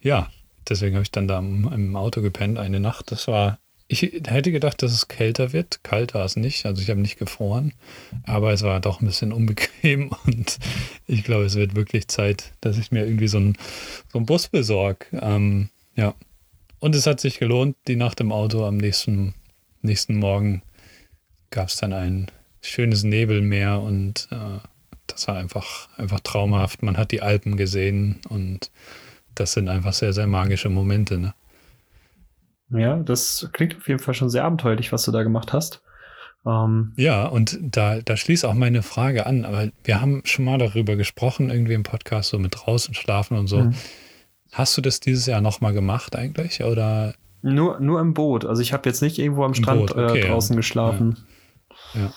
ja, 0.00 0.30
deswegen 0.68 0.94
habe 0.94 1.02
ich 1.02 1.10
dann 1.10 1.28
da 1.28 1.38
im, 1.38 1.70
im 1.72 1.96
Auto 1.96 2.22
gepennt 2.22 2.58
eine 2.58 2.78
Nacht. 2.78 3.10
Das 3.10 3.26
war 3.26 3.58
ich 3.86 4.02
hätte 4.02 4.50
gedacht, 4.50 4.82
dass 4.82 4.92
es 4.92 5.08
kälter 5.08 5.52
wird. 5.52 5.84
Kalt 5.84 6.14
war 6.14 6.24
es 6.24 6.36
nicht. 6.36 6.64
Also 6.64 6.80
ich 6.80 6.90
habe 6.90 7.00
nicht 7.00 7.18
gefroren. 7.18 7.74
Aber 8.24 8.52
es 8.52 8.62
war 8.62 8.80
doch 8.80 9.00
ein 9.00 9.06
bisschen 9.06 9.32
unbequem. 9.32 10.10
Und 10.26 10.58
ich 11.06 11.24
glaube, 11.24 11.44
es 11.44 11.54
wird 11.54 11.76
wirklich 11.76 12.08
Zeit, 12.08 12.52
dass 12.60 12.78
ich 12.78 12.92
mir 12.92 13.04
irgendwie 13.04 13.28
so 13.28 13.38
einen, 13.38 13.56
so 14.10 14.18
einen 14.18 14.26
Bus 14.26 14.48
besorge. 14.48 15.06
Ähm, 15.12 15.68
Ja. 15.96 16.14
Und 16.80 16.94
es 16.94 17.06
hat 17.06 17.20
sich 17.20 17.38
gelohnt, 17.38 17.76
die 17.88 17.96
Nacht 17.96 18.20
im 18.20 18.32
Auto. 18.32 18.66
Am 18.66 18.76
nächsten, 18.76 19.34
nächsten 19.80 20.16
Morgen 20.16 20.62
gab 21.50 21.68
es 21.68 21.76
dann 21.76 21.92
ein 21.92 22.30
schönes 22.60 23.04
Nebelmeer 23.04 23.80
und 23.80 24.28
äh, 24.30 24.58
das 25.06 25.28
war 25.28 25.36
einfach, 25.36 25.88
einfach 25.96 26.20
traumhaft. 26.20 26.82
Man 26.82 26.96
hat 26.96 27.10
die 27.10 27.22
Alpen 27.22 27.56
gesehen 27.56 28.20
und 28.28 28.70
das 29.34 29.52
sind 29.52 29.68
einfach 29.68 29.92
sehr, 29.92 30.12
sehr 30.12 30.26
magische 30.26 30.68
Momente. 30.68 31.18
Ne? 31.18 31.34
Ja, 32.76 32.96
das 32.96 33.48
klingt 33.52 33.76
auf 33.76 33.88
jeden 33.88 34.00
Fall 34.00 34.14
schon 34.14 34.30
sehr 34.30 34.44
abenteuerlich, 34.44 34.92
was 34.92 35.04
du 35.04 35.12
da 35.12 35.22
gemacht 35.22 35.52
hast. 35.52 35.82
Ähm, 36.46 36.92
ja, 36.96 37.26
und 37.26 37.58
da, 37.62 38.00
da 38.00 38.16
schließt 38.16 38.44
auch 38.44 38.54
meine 38.54 38.82
Frage 38.82 39.26
an, 39.26 39.44
aber 39.44 39.68
wir 39.82 40.00
haben 40.00 40.22
schon 40.24 40.44
mal 40.44 40.58
darüber 40.58 40.96
gesprochen, 40.96 41.50
irgendwie 41.50 41.74
im 41.74 41.84
Podcast, 41.84 42.30
so 42.30 42.38
mit 42.38 42.54
draußen 42.56 42.94
schlafen 42.94 43.38
und 43.38 43.46
so. 43.46 43.62
Mhm. 43.64 43.74
Hast 44.52 44.76
du 44.76 44.80
das 44.80 45.00
dieses 45.00 45.26
Jahr 45.26 45.40
nochmal 45.40 45.72
gemacht 45.72 46.16
eigentlich? 46.16 46.62
Oder? 46.62 47.14
Nur, 47.42 47.80
nur 47.80 48.00
im 48.00 48.14
Boot. 48.14 48.44
Also 48.44 48.62
ich 48.62 48.72
habe 48.72 48.88
jetzt 48.88 49.02
nicht 49.02 49.18
irgendwo 49.18 49.44
am 49.44 49.54
Strand 49.54 49.90
okay, 49.90 50.20
äh, 50.20 50.28
draußen 50.28 50.54
ja. 50.54 50.58
geschlafen. 50.58 51.16
Ja. 51.16 51.33
Ja. 51.94 52.12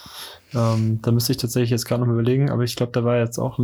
Ähm, 0.54 1.02
da 1.02 1.12
müsste 1.12 1.34
ich 1.34 1.38
tatsächlich 1.38 1.72
jetzt 1.72 1.86
gerade 1.86 2.06
noch 2.06 2.12
überlegen, 2.12 2.50
aber 2.50 2.64
ich 2.64 2.76
glaube, 2.76 2.94
da 2.94 3.04
war 3.04 3.18
jetzt 3.18 3.38
auch, 3.38 3.60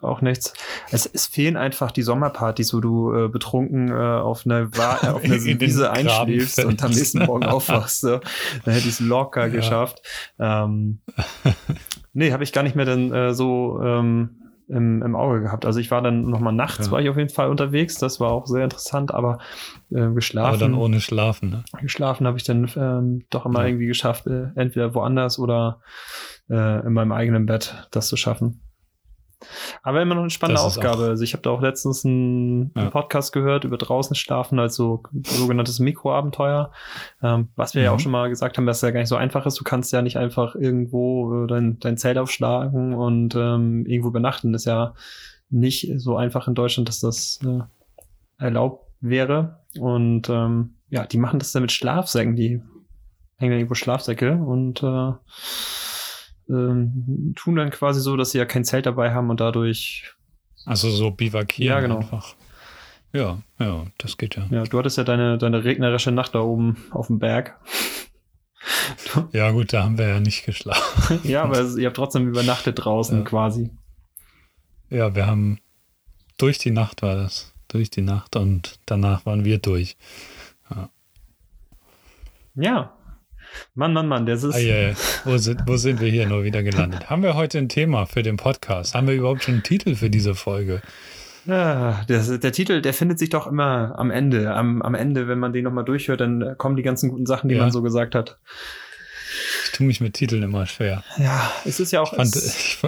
auch 0.00 0.20
nichts. 0.20 0.52
Es, 0.90 1.06
es 1.06 1.26
fehlen 1.26 1.56
einfach 1.56 1.90
die 1.90 2.02
Sommerpartys, 2.02 2.72
wo 2.72 2.80
du 2.80 3.12
äh, 3.12 3.28
betrunken 3.28 3.88
äh, 3.88 3.94
auf 3.94 4.46
einer, 4.46 4.70
äh, 4.72 5.08
auf 5.08 5.24
einer 5.24 5.42
Wiese 5.44 5.90
einschläfst 5.90 6.64
und 6.64 6.82
am 6.84 6.92
nächsten 6.92 7.24
Morgen 7.24 7.44
aufwachst. 7.44 8.02
So. 8.02 8.20
Dann 8.64 8.74
hätte 8.74 8.86
ich 8.88 8.94
es 8.94 9.00
locker 9.00 9.46
ja. 9.46 9.48
geschafft. 9.48 10.02
Ähm, 10.38 11.00
nee, 12.12 12.32
habe 12.32 12.44
ich 12.44 12.52
gar 12.52 12.62
nicht 12.62 12.76
mehr 12.76 12.86
dann 12.86 13.12
äh, 13.12 13.34
so 13.34 13.80
ähm, 13.82 14.39
im, 14.70 15.02
im 15.02 15.16
Auge 15.16 15.42
gehabt. 15.42 15.66
Also 15.66 15.80
ich 15.80 15.90
war 15.90 16.02
dann 16.02 16.22
nochmal 16.22 16.52
nachts, 16.52 16.86
ja. 16.86 16.92
war 16.92 17.00
ich 17.00 17.08
auf 17.08 17.16
jeden 17.16 17.30
Fall 17.30 17.48
unterwegs. 17.48 17.98
Das 17.98 18.20
war 18.20 18.30
auch 18.30 18.46
sehr 18.46 18.64
interessant, 18.64 19.12
aber 19.12 19.38
äh, 19.90 20.08
geschlafen. 20.10 20.48
Aber 20.48 20.58
dann 20.58 20.74
ohne 20.74 21.00
Schlafen, 21.00 21.50
ne? 21.50 21.64
Geschlafen 21.80 22.26
habe 22.26 22.38
ich 22.38 22.44
dann 22.44 22.70
ähm, 22.76 23.24
doch 23.30 23.46
immer 23.46 23.60
ja. 23.60 23.68
irgendwie 23.68 23.86
geschafft, 23.86 24.26
äh, 24.26 24.48
entweder 24.54 24.94
woanders 24.94 25.38
oder 25.38 25.80
äh, 26.48 26.86
in 26.86 26.92
meinem 26.92 27.12
eigenen 27.12 27.46
Bett 27.46 27.88
das 27.90 28.08
zu 28.08 28.16
schaffen. 28.16 28.60
Aber 29.82 30.02
immer 30.02 30.14
noch 30.14 30.22
eine 30.22 30.30
spannende 30.30 30.60
Aufgabe. 30.60 31.04
Also 31.04 31.24
ich 31.24 31.32
habe 31.32 31.42
da 31.42 31.50
auch 31.50 31.62
letztens 31.62 32.04
einen, 32.04 32.72
ja. 32.74 32.82
einen, 32.82 32.90
Podcast 32.90 33.32
gehört 33.32 33.64
über 33.64 33.78
draußen 33.78 34.14
schlafen, 34.14 34.58
also 34.58 35.02
sogenanntes 35.22 35.78
Mikroabenteuer. 35.78 36.72
Ähm, 37.22 37.48
was 37.56 37.74
wir 37.74 37.82
mhm. 37.82 37.84
ja 37.84 37.90
auch 37.92 37.96
mhm. 37.96 38.00
schon 38.00 38.12
mal 38.12 38.28
gesagt 38.28 38.58
haben, 38.58 38.66
dass 38.66 38.78
es 38.78 38.82
ja 38.82 38.90
gar 38.90 39.00
nicht 39.00 39.08
so 39.08 39.16
einfach 39.16 39.46
ist. 39.46 39.58
Du 39.58 39.64
kannst 39.64 39.92
ja 39.92 40.02
nicht 40.02 40.18
einfach 40.18 40.54
irgendwo 40.54 41.44
äh, 41.44 41.46
dein, 41.46 41.78
dein 41.78 41.96
Zelt 41.96 42.18
aufschlagen 42.18 42.94
und 42.94 43.34
ähm, 43.34 43.86
irgendwo 43.86 44.08
übernachten. 44.08 44.52
Das 44.52 44.62
ist 44.62 44.66
ja 44.66 44.94
nicht 45.48 45.92
so 45.96 46.16
einfach 46.16 46.46
in 46.46 46.54
Deutschland, 46.54 46.88
dass 46.88 47.00
das 47.00 47.40
äh, 47.44 47.60
erlaubt 48.38 48.86
wäre. 49.00 49.60
Und 49.78 50.28
ähm, 50.28 50.74
ja, 50.88 51.06
die 51.06 51.18
machen 51.18 51.38
das 51.38 51.52
dann 51.52 51.62
mit 51.62 51.72
Schlafsäcken. 51.72 52.36
Die 52.36 52.62
hängen 53.36 53.52
dann 53.52 53.58
irgendwo 53.58 53.74
Schlafsäcke 53.74 54.34
und 54.34 54.82
äh, 54.82 55.12
ähm, 56.50 57.34
tun 57.36 57.56
dann 57.56 57.70
quasi 57.70 58.00
so, 58.00 58.16
dass 58.16 58.32
sie 58.32 58.38
ja 58.38 58.44
kein 58.44 58.64
Zelt 58.64 58.86
dabei 58.86 59.12
haben 59.12 59.30
und 59.30 59.40
dadurch. 59.40 60.14
Also 60.66 60.90
so 60.90 61.10
bivakieren 61.10 61.68
ja, 61.68 61.80
genau. 61.80 61.98
einfach. 61.98 62.34
Ja, 63.12 63.38
ja, 63.58 63.86
das 63.98 64.18
geht 64.18 64.36
ja. 64.36 64.46
Ja, 64.50 64.64
du 64.64 64.78
hattest 64.78 64.98
ja 64.98 65.04
deine, 65.04 65.38
deine 65.38 65.64
regnerische 65.64 66.12
Nacht 66.12 66.34
da 66.34 66.40
oben 66.40 66.76
auf 66.90 67.08
dem 67.08 67.18
Berg. 67.18 67.58
ja, 69.32 69.50
gut, 69.50 69.72
da 69.72 69.84
haben 69.84 69.98
wir 69.98 70.08
ja 70.08 70.20
nicht 70.20 70.44
geschlafen. 70.44 71.20
ja, 71.24 71.42
aber 71.42 71.62
ihr 71.76 71.86
habt 71.86 71.96
trotzdem 71.96 72.28
übernachtet 72.28 72.84
draußen 72.84 73.18
ja. 73.18 73.24
quasi. 73.24 73.70
Ja, 74.90 75.14
wir 75.14 75.26
haben 75.26 75.58
durch 76.36 76.58
die 76.58 76.70
Nacht 76.70 77.02
war 77.02 77.16
das. 77.16 77.52
Durch 77.68 77.90
die 77.90 78.02
Nacht 78.02 78.34
und 78.34 78.78
danach 78.86 79.26
waren 79.26 79.44
wir 79.44 79.58
durch. 79.58 79.96
Ja. 80.70 80.90
Ja, 82.54 82.92
Mann, 83.74 83.92
Mann, 83.92 84.08
Mann, 84.08 84.26
das 84.26 84.42
ist. 84.42 84.54
Ah, 84.54 84.58
yeah. 84.58 84.94
wo, 85.24 85.36
sind, 85.38 85.62
wo 85.66 85.76
sind 85.76 86.00
wir 86.00 86.10
hier 86.10 86.26
nur 86.26 86.44
wieder 86.44 86.62
gelandet? 86.62 87.10
Haben 87.10 87.22
wir 87.22 87.34
heute 87.34 87.58
ein 87.58 87.68
Thema 87.68 88.06
für 88.06 88.22
den 88.22 88.36
Podcast? 88.36 88.94
Haben 88.94 89.06
wir 89.06 89.14
überhaupt 89.14 89.44
schon 89.44 89.54
einen 89.54 89.62
Titel 89.62 89.94
für 89.94 90.10
diese 90.10 90.34
Folge? 90.34 90.82
Ja, 91.46 92.04
der, 92.08 92.38
der 92.38 92.52
Titel, 92.52 92.82
der 92.82 92.92
findet 92.92 93.18
sich 93.18 93.30
doch 93.30 93.46
immer 93.46 93.98
am 93.98 94.10
Ende. 94.10 94.54
Am, 94.54 94.82
am 94.82 94.94
Ende, 94.94 95.28
wenn 95.28 95.38
man 95.38 95.52
den 95.52 95.64
nochmal 95.64 95.84
durchhört, 95.84 96.20
dann 96.20 96.56
kommen 96.58 96.76
die 96.76 96.82
ganzen 96.82 97.10
guten 97.10 97.26
Sachen, 97.26 97.48
die 97.48 97.54
ja. 97.54 97.62
man 97.62 97.70
so 97.70 97.82
gesagt 97.82 98.14
hat. 98.14 98.38
Ich 99.64 99.72
tue 99.72 99.86
mich 99.86 100.00
mit 100.00 100.14
Titeln 100.14 100.42
immer 100.42 100.66
schwer. 100.66 101.02
Ja, 101.18 101.50
es 101.64 101.80
ist 101.80 101.92
ja 101.92 102.00
auch. 102.00 102.12
Ich 102.12 102.16
fand, 102.16 102.36
ich, 102.36 102.78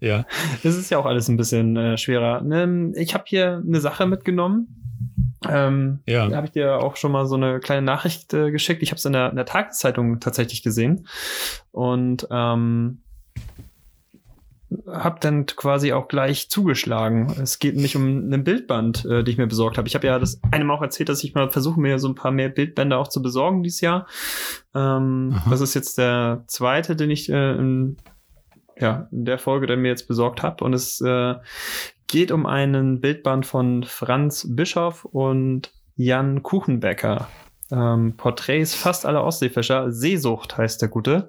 ja. 0.00 0.26
Es 0.62 0.76
ist 0.76 0.90
ja 0.90 0.98
auch 0.98 1.06
alles 1.06 1.28
ein 1.28 1.36
bisschen 1.36 1.76
äh, 1.76 1.98
schwerer. 1.98 2.44
Ähm, 2.50 2.92
ich 2.96 3.14
habe 3.14 3.24
hier 3.26 3.62
eine 3.66 3.80
Sache 3.80 4.06
mitgenommen 4.06 4.83
ähm, 5.50 6.00
ja. 6.06 6.28
Da 6.28 6.36
habe 6.36 6.46
ich 6.46 6.52
dir 6.52 6.78
auch 6.78 6.96
schon 6.96 7.12
mal 7.12 7.26
so 7.26 7.36
eine 7.36 7.60
kleine 7.60 7.82
Nachricht 7.82 8.32
äh, 8.34 8.50
geschickt. 8.50 8.82
Ich 8.82 8.90
habe 8.90 8.98
es 8.98 9.04
in 9.04 9.12
der, 9.12 9.30
in 9.30 9.36
der 9.36 9.46
Tageszeitung 9.46 10.20
tatsächlich 10.20 10.62
gesehen 10.62 11.06
und 11.72 12.26
ähm, 12.30 12.98
habe 14.86 15.20
dann 15.20 15.46
quasi 15.46 15.92
auch 15.92 16.08
gleich 16.08 16.50
zugeschlagen. 16.50 17.34
Es 17.40 17.58
geht 17.58 17.74
nämlich 17.74 17.96
um 17.96 18.04
einen 18.04 18.44
Bildband, 18.44 19.04
äh, 19.04 19.22
die 19.22 19.32
ich 19.32 19.38
mir 19.38 19.46
besorgt 19.46 19.78
habe. 19.78 19.88
Ich 19.88 19.94
habe 19.94 20.06
ja 20.06 20.18
das 20.18 20.40
einem 20.50 20.70
auch 20.70 20.82
erzählt, 20.82 21.08
dass 21.08 21.22
ich 21.24 21.34
mal 21.34 21.50
versuche, 21.50 21.80
mir 21.80 21.98
so 21.98 22.08
ein 22.08 22.14
paar 22.14 22.32
mehr 22.32 22.48
Bildbände 22.48 22.96
auch 22.96 23.08
zu 23.08 23.22
besorgen 23.22 23.62
dieses 23.62 23.80
Jahr. 23.80 24.06
Ähm, 24.74 25.40
das 25.48 25.60
ist 25.60 25.74
jetzt 25.74 25.98
der 25.98 26.44
zweite, 26.46 26.96
den 26.96 27.10
ich 27.10 27.30
äh, 27.30 27.52
in, 27.52 27.96
ja, 28.78 29.08
in 29.10 29.24
der 29.24 29.38
Folge 29.38 29.66
dann 29.66 29.80
mir 29.80 29.88
jetzt 29.88 30.08
besorgt 30.08 30.42
habe. 30.42 30.64
Und 30.64 30.72
es 30.72 31.00
äh, 31.00 31.34
geht 32.14 32.30
um 32.30 32.46
einen 32.46 33.00
Bildband 33.00 33.44
von 33.44 33.82
Franz 33.82 34.46
Bischoff 34.48 35.04
und 35.04 35.72
Jan 35.96 36.44
Kuchenbecker. 36.44 37.26
Ähm, 37.72 38.14
Porträts 38.16 38.72
fast 38.72 39.04
aller 39.04 39.24
Ostseefischer. 39.24 39.90
Seesucht 39.90 40.56
heißt 40.56 40.80
der 40.80 40.90
gute. 40.90 41.28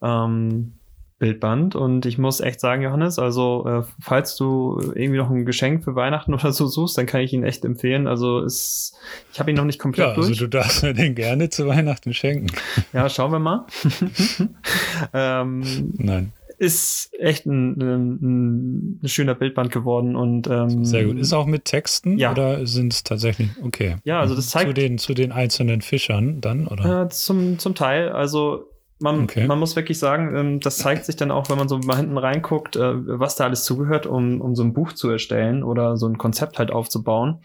Ähm, 0.00 0.78
Bildband 1.18 1.76
und 1.76 2.06
ich 2.06 2.16
muss 2.16 2.40
echt 2.40 2.58
sagen, 2.58 2.80
Johannes, 2.80 3.18
also 3.18 3.66
äh, 3.66 3.82
falls 4.00 4.34
du 4.36 4.80
irgendwie 4.94 5.18
noch 5.18 5.28
ein 5.28 5.44
Geschenk 5.44 5.84
für 5.84 5.94
Weihnachten 5.94 6.32
oder 6.32 6.52
so 6.52 6.68
suchst, 6.68 6.96
dann 6.96 7.04
kann 7.04 7.20
ich 7.20 7.34
ihn 7.34 7.44
echt 7.44 7.62
empfehlen. 7.66 8.06
Also 8.06 8.40
ist, 8.40 8.96
ich 9.30 9.38
habe 9.40 9.50
ihn 9.50 9.56
noch 9.58 9.66
nicht 9.66 9.78
komplett 9.78 10.06
ja, 10.06 10.14
also 10.14 10.28
durch. 10.28 10.38
du 10.38 10.48
darfst 10.48 10.82
mir 10.82 10.94
den 10.94 11.14
gerne 11.14 11.50
zu 11.50 11.66
Weihnachten 11.66 12.14
schenken. 12.14 12.46
Ja, 12.94 13.10
schauen 13.10 13.30
wir 13.30 13.40
mal. 13.40 13.66
ähm, 15.12 15.92
Nein 15.98 16.32
ist 16.64 17.10
echt 17.18 17.46
ein, 17.46 17.80
ein, 17.80 19.00
ein, 19.02 19.08
schöner 19.08 19.34
Bildband 19.34 19.70
geworden 19.70 20.16
und 20.16 20.46
ähm, 20.48 20.84
sehr 20.84 21.04
gut. 21.04 21.18
Ist 21.18 21.32
auch 21.32 21.46
mit 21.46 21.64
Texten 21.64 22.18
ja. 22.18 22.32
oder 22.32 22.66
sind 22.66 22.92
es 22.92 23.04
tatsächlich 23.04 23.50
okay? 23.62 23.96
Ja, 24.04 24.20
also 24.20 24.34
das 24.34 24.48
zeigt 24.48 24.68
zu 24.68 24.74
den 24.74 24.98
zu 24.98 25.14
den 25.14 25.32
einzelnen 25.32 25.82
Fischern 25.82 26.40
dann 26.40 26.66
oder? 26.66 27.02
Äh, 27.02 27.08
zum 27.08 27.58
zum 27.58 27.74
Teil. 27.74 28.10
Also 28.10 28.70
man, 29.00 29.24
okay. 29.24 29.46
man 29.46 29.58
muss 29.58 29.76
wirklich 29.76 29.98
sagen, 29.98 30.34
ähm, 30.36 30.60
das 30.60 30.78
zeigt 30.78 31.04
sich 31.04 31.16
dann 31.16 31.30
auch, 31.30 31.50
wenn 31.50 31.58
man 31.58 31.68
so 31.68 31.78
mal 31.78 31.96
hinten 31.96 32.16
reinguckt, 32.16 32.76
äh, 32.76 33.18
was 33.18 33.36
da 33.36 33.44
alles 33.44 33.64
zugehört, 33.64 34.06
um, 34.06 34.40
um 34.40 34.54
so 34.54 34.62
ein 34.62 34.72
Buch 34.72 34.92
zu 34.92 35.10
erstellen 35.10 35.62
oder 35.62 35.96
so 35.96 36.06
ein 36.06 36.16
Konzept 36.16 36.58
halt 36.58 36.70
aufzubauen. 36.70 37.40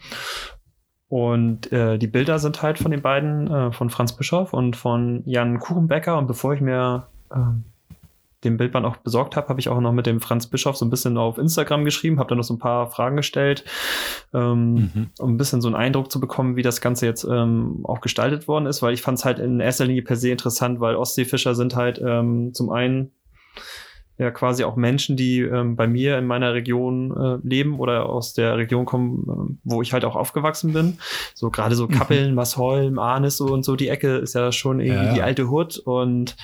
Und 1.08 1.72
äh, 1.72 1.98
die 1.98 2.06
Bilder 2.06 2.38
sind 2.38 2.62
halt 2.62 2.78
von 2.78 2.92
den 2.92 3.02
beiden, 3.02 3.50
äh, 3.50 3.72
von 3.72 3.90
Franz 3.90 4.12
Bischof 4.12 4.52
und 4.52 4.76
von 4.76 5.22
Jan 5.26 5.58
Kuchenbecker. 5.58 6.16
Und 6.16 6.28
bevor 6.28 6.54
ich 6.54 6.60
mir 6.60 7.08
äh, 7.32 7.36
den 8.44 8.56
Bildband 8.56 8.86
auch 8.86 8.96
besorgt 8.96 9.36
habe, 9.36 9.48
habe 9.48 9.60
ich 9.60 9.68
auch 9.68 9.80
noch 9.80 9.92
mit 9.92 10.06
dem 10.06 10.20
Franz 10.20 10.46
Bischof 10.46 10.76
so 10.76 10.86
ein 10.86 10.90
bisschen 10.90 11.18
auf 11.18 11.38
Instagram 11.38 11.84
geschrieben, 11.84 12.18
habe 12.18 12.28
dann 12.28 12.38
noch 12.38 12.44
so 12.44 12.54
ein 12.54 12.58
paar 12.58 12.90
Fragen 12.90 13.16
gestellt, 13.16 13.64
ähm, 14.32 14.74
mhm. 14.74 15.10
um 15.18 15.34
ein 15.34 15.36
bisschen 15.36 15.60
so 15.60 15.68
einen 15.68 15.76
Eindruck 15.76 16.10
zu 16.10 16.20
bekommen, 16.20 16.56
wie 16.56 16.62
das 16.62 16.80
Ganze 16.80 17.06
jetzt 17.06 17.24
ähm, 17.24 17.80
auch 17.84 18.00
gestaltet 18.00 18.48
worden 18.48 18.66
ist, 18.66 18.82
weil 18.82 18.94
ich 18.94 19.02
fand 19.02 19.18
es 19.18 19.24
halt 19.24 19.38
in 19.38 19.60
erster 19.60 19.84
Linie 19.84 20.02
per 20.02 20.16
se 20.16 20.30
interessant, 20.30 20.80
weil 20.80 20.96
Ostseefischer 20.96 21.54
sind 21.54 21.76
halt 21.76 22.00
ähm, 22.04 22.54
zum 22.54 22.70
einen 22.70 23.12
ja 24.20 24.30
quasi 24.30 24.64
auch 24.64 24.76
Menschen, 24.76 25.16
die 25.16 25.40
ähm, 25.40 25.76
bei 25.76 25.86
mir 25.86 26.18
in 26.18 26.26
meiner 26.26 26.52
Region 26.52 27.10
äh, 27.10 27.46
leben 27.46 27.80
oder 27.80 28.06
aus 28.06 28.34
der 28.34 28.58
Region 28.58 28.84
kommen, 28.84 29.24
äh, 29.26 29.58
wo 29.64 29.80
ich 29.80 29.94
halt 29.94 30.04
auch 30.04 30.14
aufgewachsen 30.14 30.74
bin. 30.74 30.98
So 31.34 31.50
gerade 31.50 31.74
so 31.74 31.86
mhm. 31.86 31.92
Kappeln, 31.92 32.30
mhm. 32.30 32.34
Masholm, 32.34 32.98
Arnis 32.98 33.38
so 33.38 33.46
und 33.46 33.64
so 33.64 33.76
die 33.76 33.88
Ecke 33.88 34.16
ist 34.16 34.34
ja 34.34 34.52
schon 34.52 34.80
irgendwie 34.80 35.04
ja, 35.04 35.08
ja. 35.08 35.14
die 35.14 35.22
alte 35.22 35.48
Hut 35.48 35.78
und 35.78 36.36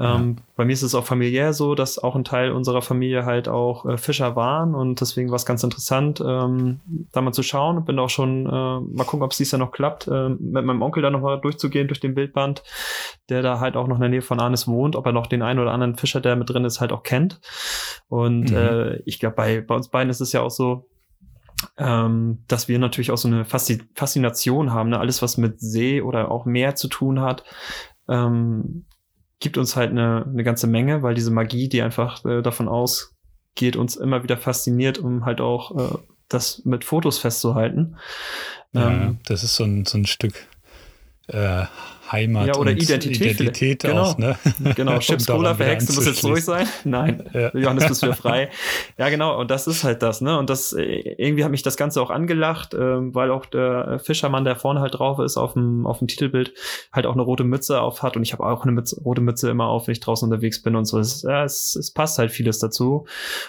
ähm, 0.00 0.36
ja. 0.36 0.42
Bei 0.56 0.64
mir 0.64 0.72
ist 0.72 0.82
es 0.82 0.94
auch 0.94 1.04
familiär 1.04 1.52
so, 1.52 1.74
dass 1.74 1.98
auch 1.98 2.14
ein 2.14 2.24
Teil 2.24 2.52
unserer 2.52 2.82
Familie 2.82 3.24
halt 3.24 3.48
auch 3.48 3.84
äh, 3.84 3.96
Fischer 3.96 4.36
waren 4.36 4.74
und 4.74 5.00
deswegen 5.00 5.30
war 5.30 5.36
es 5.36 5.46
ganz 5.46 5.64
interessant, 5.64 6.22
ähm, 6.24 6.80
da 7.12 7.20
mal 7.20 7.32
zu 7.32 7.42
schauen. 7.42 7.84
Bin 7.84 7.98
auch 7.98 8.10
schon 8.10 8.46
äh, 8.46 8.50
mal 8.50 9.04
gucken, 9.04 9.22
ob 9.22 9.32
es 9.32 9.38
dies 9.38 9.50
Jahr 9.50 9.58
noch 9.58 9.72
klappt, 9.72 10.06
äh, 10.06 10.28
mit 10.28 10.64
meinem 10.64 10.82
Onkel 10.82 11.02
da 11.02 11.10
nochmal 11.10 11.40
durchzugehen 11.40 11.88
durch 11.88 12.00
den 12.00 12.14
Bildband, 12.14 12.62
der 13.28 13.42
da 13.42 13.58
halt 13.58 13.76
auch 13.76 13.88
noch 13.88 13.96
in 13.96 14.02
der 14.02 14.10
Nähe 14.10 14.22
von 14.22 14.40
Arnes 14.40 14.68
wohnt, 14.68 14.94
ob 14.94 15.06
er 15.06 15.12
noch 15.12 15.26
den 15.26 15.42
einen 15.42 15.58
oder 15.58 15.72
anderen 15.72 15.96
Fischer, 15.96 16.20
der 16.20 16.36
mit 16.36 16.48
drin 16.50 16.64
ist, 16.64 16.80
halt 16.80 16.92
auch 16.92 16.97
kennt. 17.02 17.40
Und 18.08 18.50
mhm. 18.50 18.56
äh, 18.56 18.96
ich 19.04 19.18
glaube, 19.18 19.36
bei, 19.36 19.60
bei 19.60 19.74
uns 19.74 19.88
beiden 19.88 20.10
ist 20.10 20.20
es 20.20 20.32
ja 20.32 20.42
auch 20.42 20.50
so, 20.50 20.88
ähm, 21.76 22.44
dass 22.46 22.68
wir 22.68 22.78
natürlich 22.78 23.10
auch 23.10 23.18
so 23.18 23.28
eine 23.28 23.44
Faszination 23.44 24.72
haben, 24.72 24.90
ne? 24.90 25.00
alles 25.00 25.22
was 25.22 25.36
mit 25.36 25.60
See 25.60 26.00
oder 26.00 26.30
auch 26.30 26.44
Meer 26.44 26.76
zu 26.76 26.88
tun 26.88 27.20
hat, 27.20 27.44
ähm, 28.08 28.84
gibt 29.40 29.58
uns 29.58 29.76
halt 29.76 29.90
eine, 29.90 30.24
eine 30.26 30.44
ganze 30.44 30.66
Menge, 30.66 31.02
weil 31.02 31.14
diese 31.14 31.30
Magie, 31.30 31.68
die 31.68 31.82
einfach 31.82 32.24
äh, 32.24 32.42
davon 32.42 32.68
ausgeht, 32.68 33.76
uns 33.76 33.96
immer 33.96 34.22
wieder 34.22 34.36
fasziniert, 34.36 34.98
um 34.98 35.24
halt 35.24 35.40
auch 35.40 35.76
äh, 35.76 35.98
das 36.28 36.64
mit 36.64 36.84
Fotos 36.84 37.18
festzuhalten. 37.18 37.96
Ja, 38.72 38.90
Ähm, 38.90 39.18
das 39.26 39.42
ist 39.42 39.56
so 39.56 39.64
ein, 39.64 39.84
so 39.84 39.98
ein 39.98 40.06
Stück 40.06 40.34
äh, 41.28 41.64
Heimat 42.12 42.46
Ja, 42.48 42.56
oder 42.56 42.70
Identität 42.72 43.20
Identität 43.40 43.82
vielleicht. 43.82 43.98
auch, 43.98 44.18
ne? 44.18 44.38
Genau, 44.76 44.94
Um 44.94 45.00
Chips 45.00 45.26
daran 45.26 45.42
Cola 45.42 45.54
verhext, 45.54 45.88
du 45.88 45.94
musst 45.94 46.06
jetzt 46.06 46.24
anzuschließen. 46.24 46.54
sein. 46.54 46.66
Nein, 46.84 47.30
Ja. 47.32 47.54
Johannes, 47.56 47.86
bist 47.88 48.02
wieder 48.02 48.14
frei. 48.14 48.50
Ja, 48.98 49.08
genau, 49.10 49.38
und 49.40 49.50
das 49.50 49.66
ist 49.66 49.84
halt 49.84 50.02
das, 50.02 50.20
ne? 50.20 50.38
Und 50.38 50.50
das, 50.50 50.72
äh, 50.72 50.82
irgendwie 50.82 51.44
hat 51.44 51.50
mich 51.50 51.62
das 51.62 51.76
Ganze 51.76 52.00
auch 52.02 52.10
angelacht, 52.10 52.74
ähm, 52.74 53.14
weil 53.14 53.30
auch 53.30 53.46
der 53.46 54.00
Fischermann, 54.02 54.44
der 54.44 54.56
vorne 54.56 54.80
halt 54.80 54.98
drauf 54.98 55.18
ist, 55.20 55.36
auf 55.36 55.52
dem, 55.52 55.86
auf 55.86 55.98
dem 55.98 56.08
Titelbild, 56.08 56.52
halt 56.92 57.06
auch 57.06 57.12
eine 57.14 57.22
rote 57.22 57.44
Mütze 57.44 57.80
auf 57.80 58.02
hat. 58.02 58.16
Und 58.16 58.22
ich 58.22 58.32
habe 58.32 58.44
auch 58.44 58.62
eine 58.62 58.72
Mütze, 58.72 59.00
rote 59.02 59.20
Mütze 59.20 59.48
immer 59.50 59.66
auf, 59.66 59.86
wenn 59.86 59.92
ich 59.92 60.00
draußen 60.00 60.30
unterwegs 60.30 60.62
bin 60.62 60.74
und 60.76 60.84
so. 60.86 60.98
Es, 60.98 61.22
ja, 61.22 61.44
es, 61.44 61.76
es 61.76 61.90
passt 61.92 62.18
halt 62.18 62.30
vieles 62.32 62.58
dazu. 62.58 63.06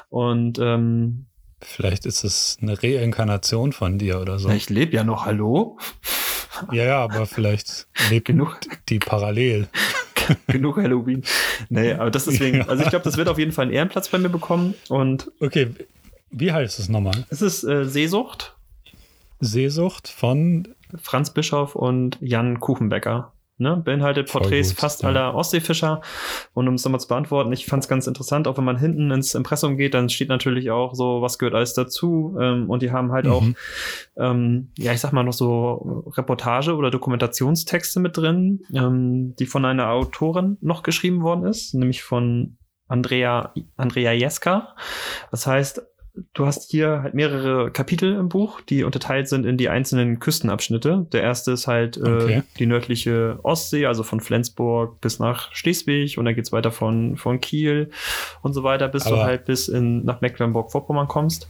Und 0.09 0.59
ähm, 0.59 1.25
Vielleicht 1.61 2.05
ist 2.05 2.23
es 2.23 2.57
eine 2.61 2.81
Reinkarnation 2.81 3.73
von 3.73 3.97
dir 3.97 4.21
oder 4.21 4.39
so. 4.39 4.49
ich 4.49 4.69
lebe 4.69 4.95
ja 4.95 5.03
noch, 5.03 5.25
hallo? 5.25 5.77
Ja, 6.71 6.83
ja, 6.85 7.03
aber 7.03 7.25
vielleicht 7.25 7.87
lebt 8.09 8.25
Genug. 8.27 8.59
die 8.89 8.99
parallel. 8.99 9.67
Genug 10.47 10.77
Halloween. 10.77 11.23
Nee, 11.69 11.93
aber 11.93 12.11
das 12.11 12.25
deswegen, 12.25 12.57
Ja. 12.59 12.67
also 12.67 12.83
ich 12.83 12.89
glaube, 12.89 13.03
das 13.03 13.17
wird 13.17 13.27
auf 13.29 13.39
jeden 13.39 13.51
Fall 13.51 13.63
einen 13.65 13.73
Ehrenplatz 13.73 14.09
bei 14.09 14.17
mir 14.19 14.29
bekommen. 14.29 14.75
Und 14.89 15.31
Okay, 15.39 15.69
wie 16.31 16.51
heißt 16.51 16.77
es 16.79 16.89
nochmal? 16.89 17.25
es 17.29 17.41
ist 17.41 17.63
äh, 17.63 17.85
Seesucht. 17.85 18.55
Seesucht 19.39 20.07
von 20.09 20.67
Franz 21.01 21.31
Bischof 21.33 21.75
und 21.75 22.17
Jan 22.21 22.59
Kuchenbecker. 22.59 23.31
Ne? 23.59 23.81
Beinhaltet 23.83 24.31
Porträts 24.31 24.69
gut, 24.69 24.79
fast 24.79 25.03
ja. 25.03 25.09
aller 25.09 25.35
Ostseefischer. 25.35 26.01
Und 26.53 26.67
um 26.67 26.75
es 26.75 26.85
nochmal 26.85 27.01
zu 27.01 27.09
beantworten, 27.09 27.51
ich 27.51 27.65
fand 27.65 27.83
es 27.83 27.89
ganz 27.89 28.07
interessant, 28.07 28.47
auch 28.47 28.57
wenn 28.57 28.63
man 28.63 28.77
hinten 28.77 29.11
ins 29.11 29.35
Impressum 29.35 29.75
geht, 29.75 29.93
dann 29.93 30.09
steht 30.09 30.29
natürlich 30.29 30.71
auch 30.71 30.95
so, 30.95 31.21
was 31.21 31.37
gehört 31.37 31.55
alles 31.55 31.73
dazu. 31.73 32.37
Ähm, 32.39 32.69
und 32.69 32.81
die 32.81 32.91
haben 32.91 33.11
halt 33.11 33.27
auch, 33.27 33.41
Mhm. 33.41 33.55
ähm, 34.17 34.69
ja, 34.77 34.93
ich 34.93 35.01
sag 35.01 35.11
mal 35.11 35.23
noch 35.23 35.33
so 35.33 36.05
Reportage- 36.15 36.75
oder 36.75 36.89
Dokumentationstexte 36.89 37.99
mit 37.99 38.15
drin, 38.17 38.61
ähm, 38.73 39.35
die 39.37 39.45
von 39.45 39.65
einer 39.65 39.89
Autorin 39.89 40.57
noch 40.61 40.81
geschrieben 40.83 41.21
worden 41.21 41.45
ist, 41.45 41.73
nämlich 41.73 42.01
von 42.01 42.55
Andrea, 42.87 43.53
Andrea 43.77 44.13
Jeska. 44.13 44.75
Das 45.31 45.45
heißt, 45.45 45.81
du 46.33 46.45
hast 46.45 46.69
hier 46.71 47.01
halt 47.03 47.13
mehrere 47.13 47.71
Kapitel 47.71 48.15
im 48.15 48.27
Buch, 48.29 48.61
die 48.61 48.83
unterteilt 48.83 49.27
sind 49.29 49.45
in 49.45 49.57
die 49.57 49.69
einzelnen 49.69 50.19
Küstenabschnitte. 50.19 51.07
Der 51.13 51.21
erste 51.23 51.51
ist 51.51 51.67
halt 51.67 51.97
äh, 51.97 52.01
Okay. 52.01 52.43
die 52.59 52.65
nördliche 52.65 53.39
Ostsee, 53.43 53.85
also 53.85 54.03
von 54.03 54.19
Flensburg 54.19 54.99
bis 55.01 55.19
nach 55.19 55.53
Schleswig 55.53 56.17
und 56.17 56.25
dann 56.25 56.35
geht's 56.35 56.51
weiter 56.51 56.71
von, 56.71 57.15
von 57.17 57.39
Kiel 57.39 57.91
und 58.41 58.53
so 58.53 58.63
weiter, 58.63 58.87
bis 58.87 59.05
du 59.05 59.13
Aber- 59.13 59.23
halt 59.23 59.45
bis 59.45 59.67
in, 59.67 60.03
nach 60.03 60.21
Mecklenburg-Vorpommern 60.21 61.07
kommst. 61.07 61.47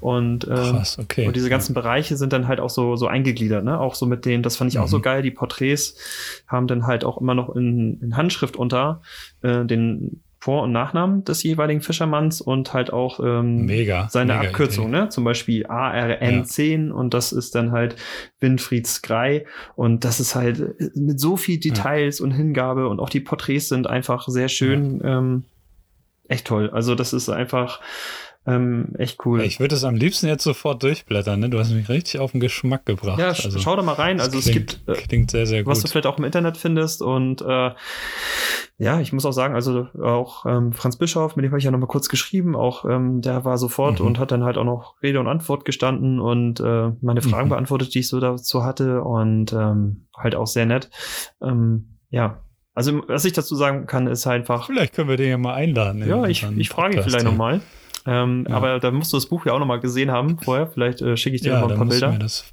Und, 0.00 0.44
ähm, 0.48 0.54
Krass, 0.54 0.98
okay. 0.98 1.26
und 1.26 1.36
diese 1.36 1.50
ganzen 1.50 1.74
Bereiche 1.74 2.16
sind 2.16 2.32
dann 2.32 2.48
halt 2.48 2.58
auch 2.60 2.70
so, 2.70 2.96
so 2.96 3.06
eingegliedert, 3.06 3.64
ne? 3.64 3.78
Auch 3.78 3.94
so 3.94 4.06
mit 4.06 4.24
denen, 4.24 4.42
das 4.42 4.56
fand 4.56 4.72
ich 4.72 4.78
auch 4.78 4.88
so 4.88 4.98
Mhm. 4.98 5.02
geil. 5.02 5.22
Die 5.22 5.30
Porträts 5.30 5.96
haben 6.48 6.66
dann 6.66 6.86
halt 6.86 7.04
auch 7.04 7.18
immer 7.20 7.34
noch 7.34 7.54
in, 7.54 8.00
in 8.00 8.16
Handschrift 8.16 8.56
unter 8.56 9.02
äh, 9.42 9.64
den 9.64 10.22
Vor- 10.42 10.64
und 10.64 10.72
Nachnamen 10.72 11.22
des 11.22 11.44
jeweiligen 11.44 11.82
Fischermanns 11.82 12.40
und 12.40 12.74
halt 12.74 12.92
auch 12.92 13.20
ähm, 13.20 13.64
Mega. 13.64 14.08
seine 14.10 14.34
mega 14.34 14.48
Abkürzung, 14.48 14.88
Idee. 14.88 15.02
ne? 15.02 15.08
Zum 15.08 15.22
Beispiel 15.22 15.68
ARN10 15.68 16.90
und 16.90 17.14
das 17.14 17.30
ist 17.30 17.54
dann 17.54 17.70
halt 17.70 17.94
Winfried 18.40 18.88
Skrei 18.88 19.46
und 19.76 20.04
das 20.04 20.18
ist 20.18 20.34
halt 20.34 20.58
äh, 20.58 20.90
mit 20.96 21.20
so 21.20 21.36
viel 21.36 21.60
Details 21.60 22.20
und 22.20 22.32
Hingabe 22.32 22.88
und 22.88 22.98
auch 22.98 23.08
die 23.08 23.20
Porträts 23.20 23.68
sind 23.68 23.86
einfach 23.86 24.26
sehr 24.26 24.48
schön, 24.48 25.00
ähm, 25.04 25.44
echt 26.26 26.48
toll. 26.48 26.70
Also 26.70 26.96
das 26.96 27.12
ist 27.12 27.28
einfach 27.28 27.80
ähm, 28.46 28.94
echt 28.98 29.24
cool. 29.24 29.40
Ich 29.42 29.60
würde 29.60 29.74
es 29.76 29.84
am 29.84 29.94
liebsten 29.94 30.26
jetzt 30.26 30.42
sofort 30.42 30.82
durchblättern, 30.82 31.38
ne? 31.40 31.48
Du 31.48 31.58
hast 31.58 31.70
mich 31.70 31.88
richtig 31.88 32.18
auf 32.20 32.32
den 32.32 32.40
Geschmack 32.40 32.84
gebracht. 32.86 33.18
ja, 33.20 33.28
also, 33.28 33.58
schau 33.58 33.76
da 33.76 33.82
mal 33.82 33.92
rein. 33.94 34.20
Also 34.20 34.38
es 34.38 34.46
klingt, 34.46 34.80
gibt 34.86 34.88
äh, 34.88 35.00
klingt 35.02 35.30
sehr, 35.30 35.46
sehr 35.46 35.64
was 35.64 35.78
du 35.78 35.82
gut. 35.82 35.90
vielleicht 35.92 36.06
auch 36.06 36.18
im 36.18 36.24
Internet 36.24 36.56
findest. 36.56 37.02
Und 37.02 37.40
äh, 37.42 37.70
ja, 38.78 39.00
ich 39.00 39.12
muss 39.12 39.24
auch 39.24 39.32
sagen, 39.32 39.54
also 39.54 39.86
auch 40.02 40.44
ähm, 40.46 40.72
Franz 40.72 40.96
Bischof, 40.96 41.36
mit 41.36 41.44
dem 41.44 41.52
habe 41.52 41.58
ich 41.58 41.64
ja 41.64 41.70
noch 41.70 41.78
mal 41.78 41.86
kurz 41.86 42.08
geschrieben, 42.08 42.56
auch 42.56 42.84
ähm, 42.84 43.20
der 43.20 43.44
war 43.44 43.58
sofort 43.58 44.00
Mhm. 44.00 44.06
und 44.06 44.18
hat 44.18 44.32
dann 44.32 44.42
halt 44.42 44.58
auch 44.58 44.64
noch 44.64 45.00
Rede 45.02 45.20
und 45.20 45.28
Antwort 45.28 45.64
gestanden 45.64 46.18
und 46.18 46.58
äh, 46.60 46.90
meine 47.00 47.22
Fragen 47.22 47.46
Mhm. 47.46 47.50
beantwortet, 47.50 47.94
die 47.94 48.00
ich 48.00 48.08
so 48.08 48.18
dazu 48.18 48.64
hatte 48.64 49.02
und 49.02 49.52
ähm, 49.52 50.06
halt 50.16 50.34
auch 50.34 50.46
sehr 50.48 50.66
nett. 50.66 50.90
Ähm, 51.40 51.98
ja, 52.10 52.42
also 52.74 53.02
was 53.06 53.24
ich 53.24 53.34
dazu 53.34 53.54
sagen 53.54 53.86
kann, 53.86 54.06
ist 54.06 54.26
halt 54.26 54.40
einfach, 54.42 54.66
Vielleicht 54.66 54.94
können 54.94 55.08
wir 55.08 55.16
den 55.16 55.28
ja 55.30 55.38
mal 55.38 55.54
einladen. 55.54 56.02
in 56.02 56.08
ja, 56.08 56.24
ich, 56.26 56.44
ich 56.56 56.68
frage 56.70 56.96
ihn 56.96 57.02
vielleicht 57.02 57.28
hier. 57.28 57.60
Ähm, 58.06 58.46
Ja. 58.48 58.56
Aber 58.56 58.78
da 58.80 58.90
musst 58.90 59.12
du 59.12 59.16
das 59.16 59.26
Buch 59.26 59.46
ja 59.46 59.52
auch 59.52 59.58
noch 59.58 59.66
mal 59.66 59.80
gesehen 59.80 60.10
haben 60.10 60.38
vorher. 60.38 60.66
Vielleicht 60.66 61.00
äh, 61.02 61.16
schicke 61.16 61.36
ich 61.36 61.42
dir 61.42 61.52
Ja, 61.52 61.60
noch 61.60 61.70
ein 61.70 61.76
paar 61.76 61.86
Bilder. 61.86 62.10
mir 62.12 62.18
das 62.18 62.44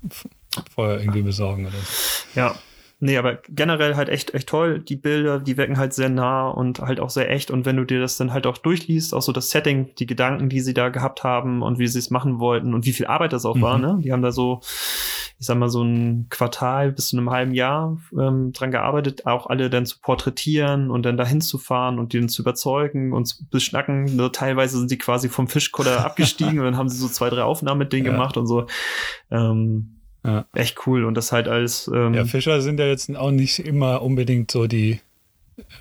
vorher 0.75 0.99
irgendwie 0.99 1.21
besorgen. 1.21 1.65
Oder 1.67 1.75
so. 1.77 2.39
Ja. 2.39 2.55
Nee, 3.01 3.17
aber 3.17 3.39
generell 3.47 3.95
halt 3.95 4.09
echt, 4.09 4.33
echt 4.33 4.49
toll. 4.49 4.79
Die 4.79 4.97
Bilder, 4.97 5.39
die 5.39 5.55
wirken 5.55 5.77
halt 5.77 5.93
sehr 5.93 6.09
nah 6.09 6.49
und 6.49 6.79
halt 6.79 6.99
auch 6.99 7.09
sehr 7.09 7.31
echt. 7.31 7.49
Und 7.49 7.65
wenn 7.65 7.77
du 7.77 7.85
dir 7.85 8.01
das 8.01 8.17
dann 8.17 8.33
halt 8.33 8.45
auch 8.45 8.57
durchliest, 8.57 9.13
auch 9.13 9.21
so 9.21 9.31
das 9.31 9.51
Setting, 9.51 9.95
die 9.99 10.05
Gedanken, 10.05 10.49
die 10.49 10.59
sie 10.59 10.73
da 10.73 10.89
gehabt 10.89 11.23
haben 11.23 11.62
und 11.62 11.79
wie 11.79 11.88
sie 11.88 11.99
es 11.99 12.09
machen 12.09 12.39
wollten 12.39 12.73
und 12.73 12.85
wie 12.85 12.91
viel 12.91 13.05
Arbeit 13.07 13.31
das 13.31 13.45
auch 13.45 13.55
Mhm. 13.55 13.62
war, 13.62 13.77
ne? 13.77 13.99
Die 14.03 14.12
haben 14.12 14.21
da 14.21 14.33
so, 14.33 14.59
ich 14.62 15.45
sag 15.45 15.57
mal, 15.57 15.69
so 15.69 15.81
ein 15.81 16.27
Quartal 16.29 16.91
bis 16.91 17.07
zu 17.07 17.17
einem 17.17 17.29
halben 17.29 17.53
Jahr 17.53 17.97
ähm, 18.19 18.51
dran 18.51 18.71
gearbeitet, 18.71 19.25
auch 19.25 19.47
alle 19.47 19.69
dann 19.69 19.85
zu 19.85 19.99
porträtieren 20.01 20.91
und 20.91 21.03
dann 21.05 21.15
dahin 21.15 21.39
zu 21.39 21.57
fahren 21.57 21.99
und 21.99 22.12
die 22.12 22.19
dann 22.19 22.27
zu 22.27 22.41
überzeugen 22.41 23.13
und 23.13 23.27
zu 23.27 23.47
beschnacken. 23.49 24.13
Ne? 24.17 24.29
Teilweise 24.33 24.77
sind 24.77 24.91
die 24.91 24.97
quasi 24.97 25.29
vom 25.29 25.47
Fischkutter 25.47 26.03
abgestiegen 26.03 26.59
und 26.59 26.65
dann 26.65 26.75
haben 26.77 26.89
sie 26.89 26.97
so 26.97 27.07
zwei, 27.07 27.29
drei 27.29 27.43
Aufnahmen 27.43 27.79
mit 27.79 27.93
denen 27.93 28.05
Ja. 28.07 28.12
gemacht 28.12 28.35
und 28.35 28.45
so. 28.45 28.67
Ähm, 29.31 29.95
Ja. 30.25 30.45
Echt 30.53 30.86
cool. 30.86 31.05
Und 31.05 31.15
das 31.15 31.32
halt 31.32 31.47
als 31.47 31.89
ähm, 31.93 32.13
Ja, 32.13 32.25
Fischer 32.25 32.62
sind 32.62 32.79
ja 32.79 32.88
jetzt 32.88 33.15
auch 33.15 33.32
nicht 33.32 33.60
immer 33.60 34.01
unbedingt 34.01 34.51
so 34.51 34.67
die 34.67 34.99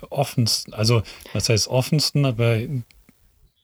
offensten, 0.09 0.73
also 0.73 1.01
was 1.33 1.49
heißt 1.49 1.67
offensten, 1.67 2.25
aber 2.25 2.59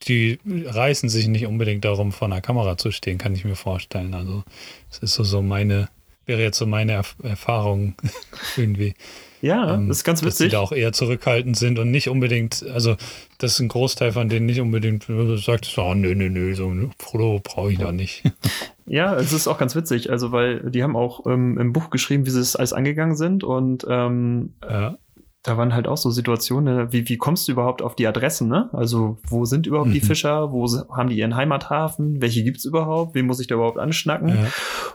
die 0.07 0.39
reißen 0.45 1.09
sich 1.09 1.27
nicht 1.27 1.45
unbedingt 1.45 1.85
darum, 1.85 2.11
vor 2.11 2.27
einer 2.27 2.41
Kamera 2.41 2.77
zu 2.77 2.91
stehen, 2.91 3.17
kann 3.17 3.33
ich 3.33 3.45
mir 3.45 3.55
vorstellen. 3.55 4.13
Also 4.13 4.43
es 4.91 4.99
ist 4.99 5.13
so, 5.15 5.23
so 5.23 5.41
meine, 5.41 5.89
wäre 6.25 6.41
jetzt 6.41 6.57
so 6.57 6.65
meine 6.65 6.93
Erf 6.93 7.15
Erfahrung 7.23 7.95
irgendwie. 8.57 8.93
Ja, 9.41 9.75
ähm, 9.75 9.87
das 9.87 9.97
ist 9.97 10.03
ganz 10.03 10.21
Dass 10.21 10.37
die 10.37 10.45
witzig. 10.45 10.53
da 10.53 10.59
auch 10.59 10.71
eher 10.71 10.91
zurückhaltend 10.91 11.55
sind 11.57 11.77
und 11.79 11.91
nicht 11.91 12.09
unbedingt, 12.09 12.63
also 12.73 12.97
das 13.37 13.53
ist 13.53 13.59
ein 13.59 13.67
Großteil 13.67 14.11
von 14.11 14.27
denen 14.29 14.45
nicht 14.45 14.59
unbedingt 14.59 15.05
sagt, 15.37 15.71
oh, 15.77 15.93
nö, 15.93 16.15
nö, 16.15 16.29
nö, 16.29 16.55
so 16.55 16.67
ein 16.69 16.91
Foto 16.97 17.39
brauche 17.43 17.71
ich 17.71 17.77
da 17.79 17.91
nicht. 17.91 18.23
Ja, 18.87 19.15
es 19.15 19.33
ist 19.33 19.47
auch 19.47 19.57
ganz 19.57 19.75
witzig, 19.75 20.11
also 20.11 20.31
weil 20.31 20.69
die 20.69 20.83
haben 20.83 20.95
auch 20.95 21.25
ähm, 21.25 21.57
im 21.57 21.73
Buch 21.73 21.89
geschrieben, 21.89 22.25
wie 22.25 22.29
sie 22.29 22.39
es 22.39 22.55
alles 22.55 22.71
angegangen 22.71 23.15
sind 23.15 23.43
und 23.43 23.85
ähm, 23.89 24.53
ja, 24.61 24.97
da 25.45 25.57
waren 25.57 25.73
halt 25.73 25.87
auch 25.87 25.97
so 25.97 26.09
Situationen, 26.09 26.75
ne, 26.75 26.91
wie, 26.91 27.07
wie 27.07 27.17
kommst 27.17 27.47
du 27.47 27.51
überhaupt 27.51 27.81
auf 27.81 27.95
die 27.95 28.07
Adressen, 28.07 28.47
ne? 28.47 28.69
Also 28.73 29.17
wo 29.27 29.45
sind 29.45 29.67
überhaupt 29.67 29.93
die 29.93 29.99
Mhm. 30.01 30.05
Fischer, 30.05 30.51
wo 30.51 30.67
haben 30.91 31.09
die 31.09 31.17
ihren 31.17 31.35
Heimathafen, 31.35 32.21
welche 32.21 32.43
gibt's 32.43 32.65
überhaupt, 32.65 33.13
wen 33.15 33.25
muss 33.27 33.39
ich 33.39 33.47
da 33.47 33.55
überhaupt 33.55 33.77
anschnacken? 33.77 34.29
ja, 34.29 34.47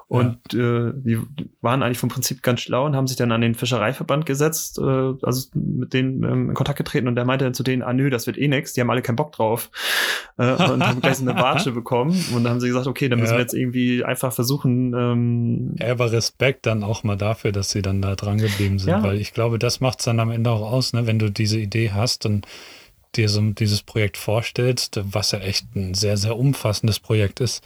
Und 0.08 0.38
äh, 0.54 0.92
die 0.94 1.18
waren 1.60 1.82
eigentlich 1.84 1.98
vom 1.98 2.08
Prinzip 2.08 2.42
ganz 2.42 2.60
schlau 2.60 2.84
und 2.84 2.96
haben 2.96 3.06
sich 3.06 3.16
dann 3.16 3.30
an 3.30 3.40
den 3.40 3.54
Fischereiverband 3.54 4.26
gesetzt, 4.26 4.78
äh, 4.78 4.82
also 5.22 5.48
mit 5.54 5.92
denen 5.94 6.24
ähm, 6.24 6.48
in 6.48 6.54
Kontakt 6.54 6.78
getreten 6.78 7.06
und 7.06 7.14
der 7.14 7.24
meinte 7.24 7.44
dann 7.44 7.54
zu 7.54 7.62
denen, 7.62 7.82
ah 7.82 7.92
nö, 7.92 8.10
das 8.10 8.26
wird 8.26 8.36
eh 8.36 8.48
nix, 8.48 8.72
die 8.72 8.80
haben 8.80 8.90
alle 8.90 9.02
keinen 9.02 9.16
Bock 9.16 9.30
drauf. 9.32 9.70
Äh, 10.36 10.52
und 10.70 10.82
haben 10.84 11.00
gleich 11.00 11.18
so 11.18 11.28
eine 11.28 11.38
Watsche 11.40 11.70
bekommen. 11.80 12.10
Und 12.34 12.42
dann 12.44 12.52
haben 12.54 12.60
sie 12.60 12.66
gesagt, 12.68 12.86
okay, 12.88 13.08
dann 13.08 13.20
müssen 13.20 13.32
Ja. 13.32 13.38
wir 13.38 13.42
jetzt 13.42 13.54
irgendwie 13.54 14.02
einfach 14.04 14.32
versuchen, 14.32 14.94
ähm, 14.96 15.74
Ja, 15.78 15.92
aber 15.92 16.10
Respekt 16.10 16.66
dann 16.66 16.82
auch 16.82 17.04
mal 17.04 17.16
dafür, 17.16 17.52
dass 17.52 17.70
sie 17.70 17.82
dann 17.82 18.02
da 18.02 18.16
dran 18.16 18.38
geblieben 18.38 18.78
sind, 18.80 18.90
Ja. 18.90 19.02
weil 19.02 19.16
ich 19.20 19.32
glaube, 19.32 19.58
das 19.60 19.80
macht 19.80 20.00
es 20.00 20.06
dann 20.06 20.18
am 20.18 20.30
Ende 20.30 20.39
auch 20.46 20.72
aus, 20.72 20.92
ne? 20.92 21.06
wenn 21.06 21.18
du 21.18 21.30
diese 21.30 21.58
Idee 21.58 21.90
hast 21.92 22.26
und 22.26 22.46
dir 23.16 23.28
so 23.28 23.40
dieses 23.40 23.82
Projekt 23.82 24.16
vorstellst, 24.16 25.00
was 25.02 25.32
ja 25.32 25.40
echt 25.40 25.74
ein 25.74 25.94
sehr, 25.94 26.16
sehr 26.16 26.36
umfassendes 26.36 27.00
Projekt 27.00 27.40
ist, 27.40 27.62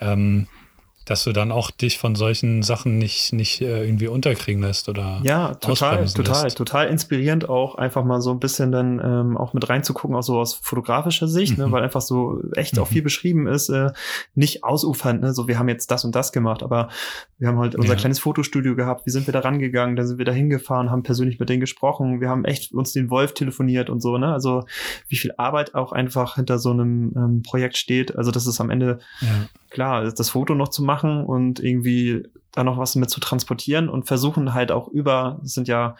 ähm, 0.00 0.48
dass 1.12 1.24
du 1.24 1.32
dann 1.32 1.52
auch 1.52 1.70
dich 1.70 1.98
von 1.98 2.14
solchen 2.14 2.62
Sachen 2.62 2.96
nicht, 2.96 3.34
nicht 3.34 3.60
äh, 3.60 3.84
irgendwie 3.84 4.08
unterkriegen 4.08 4.62
lässt 4.62 4.88
oder 4.88 5.20
Ja, 5.22 5.54
total, 5.56 6.06
total, 6.06 6.44
lässt. 6.44 6.56
total 6.56 6.88
inspirierend 6.88 7.48
auch 7.50 7.74
einfach 7.74 8.02
mal 8.02 8.22
so 8.22 8.30
ein 8.30 8.40
bisschen 8.40 8.72
dann 8.72 8.98
ähm, 9.04 9.36
auch 9.36 9.52
mit 9.52 9.68
reinzugucken, 9.68 10.16
auch 10.16 10.22
so 10.22 10.38
aus 10.40 10.54
fotografischer 10.54 11.28
Sicht, 11.28 11.58
ne, 11.58 11.66
Mhm. 11.68 11.72
weil 11.72 11.82
einfach 11.82 12.00
so 12.00 12.40
echt 12.56 12.78
auch 12.78 12.88
Mhm. 12.88 12.92
viel 12.94 13.02
beschrieben 13.02 13.46
ist, 13.46 13.68
äh, 13.68 13.90
nicht 14.34 14.64
ausufernd, 14.64 15.20
ne, 15.20 15.34
so 15.34 15.48
wir 15.48 15.58
haben 15.58 15.68
jetzt 15.68 15.90
das 15.90 16.04
und 16.06 16.14
das 16.14 16.32
gemacht, 16.32 16.62
aber 16.62 16.88
wir 17.38 17.48
haben 17.48 17.58
halt 17.58 17.74
unser 17.74 17.92
Ja. 17.92 17.98
kleines 18.00 18.18
Fotostudio 18.18 18.74
gehabt, 18.74 19.04
wie 19.04 19.10
sind 19.10 19.26
wir 19.26 19.32
da 19.32 19.40
rangegangen, 19.40 19.96
dann 19.96 20.06
sind 20.06 20.16
wir 20.16 20.24
da 20.24 20.32
hingefahren, 20.32 20.90
haben 20.90 21.02
persönlich 21.02 21.38
mit 21.38 21.50
denen 21.50 21.60
gesprochen, 21.60 22.22
wir 22.22 22.30
haben 22.30 22.46
echt 22.46 22.72
uns 22.72 22.92
den 22.92 23.10
Wolf 23.10 23.34
telefoniert 23.34 23.90
und 23.90 24.00
so, 24.00 24.16
ne, 24.16 24.32
also 24.32 24.64
wie 25.08 25.16
viel 25.16 25.32
Arbeit 25.36 25.74
auch 25.74 25.92
einfach 25.92 26.36
hinter 26.36 26.58
so 26.58 26.70
einem 26.70 27.12
ähm, 27.16 27.42
Projekt 27.42 27.76
steht, 27.76 28.16
also 28.16 28.30
das 28.30 28.46
ist 28.46 28.60
am 28.62 28.70
Ende 28.70 28.98
Ja. 29.20 29.28
Klar, 29.72 30.10
das 30.12 30.30
Foto 30.30 30.54
noch 30.54 30.68
zu 30.68 30.82
machen 30.84 31.24
und 31.24 31.60
irgendwie 31.60 32.22
da 32.52 32.62
noch 32.64 32.78
was 32.78 32.94
mit 32.96 33.10
zu 33.10 33.20
transportieren 33.20 33.88
und 33.88 34.06
versuchen 34.06 34.52
halt 34.54 34.70
auch 34.70 34.88
über, 34.88 35.40
es 35.44 35.54
sind 35.54 35.68
ja 35.68 35.96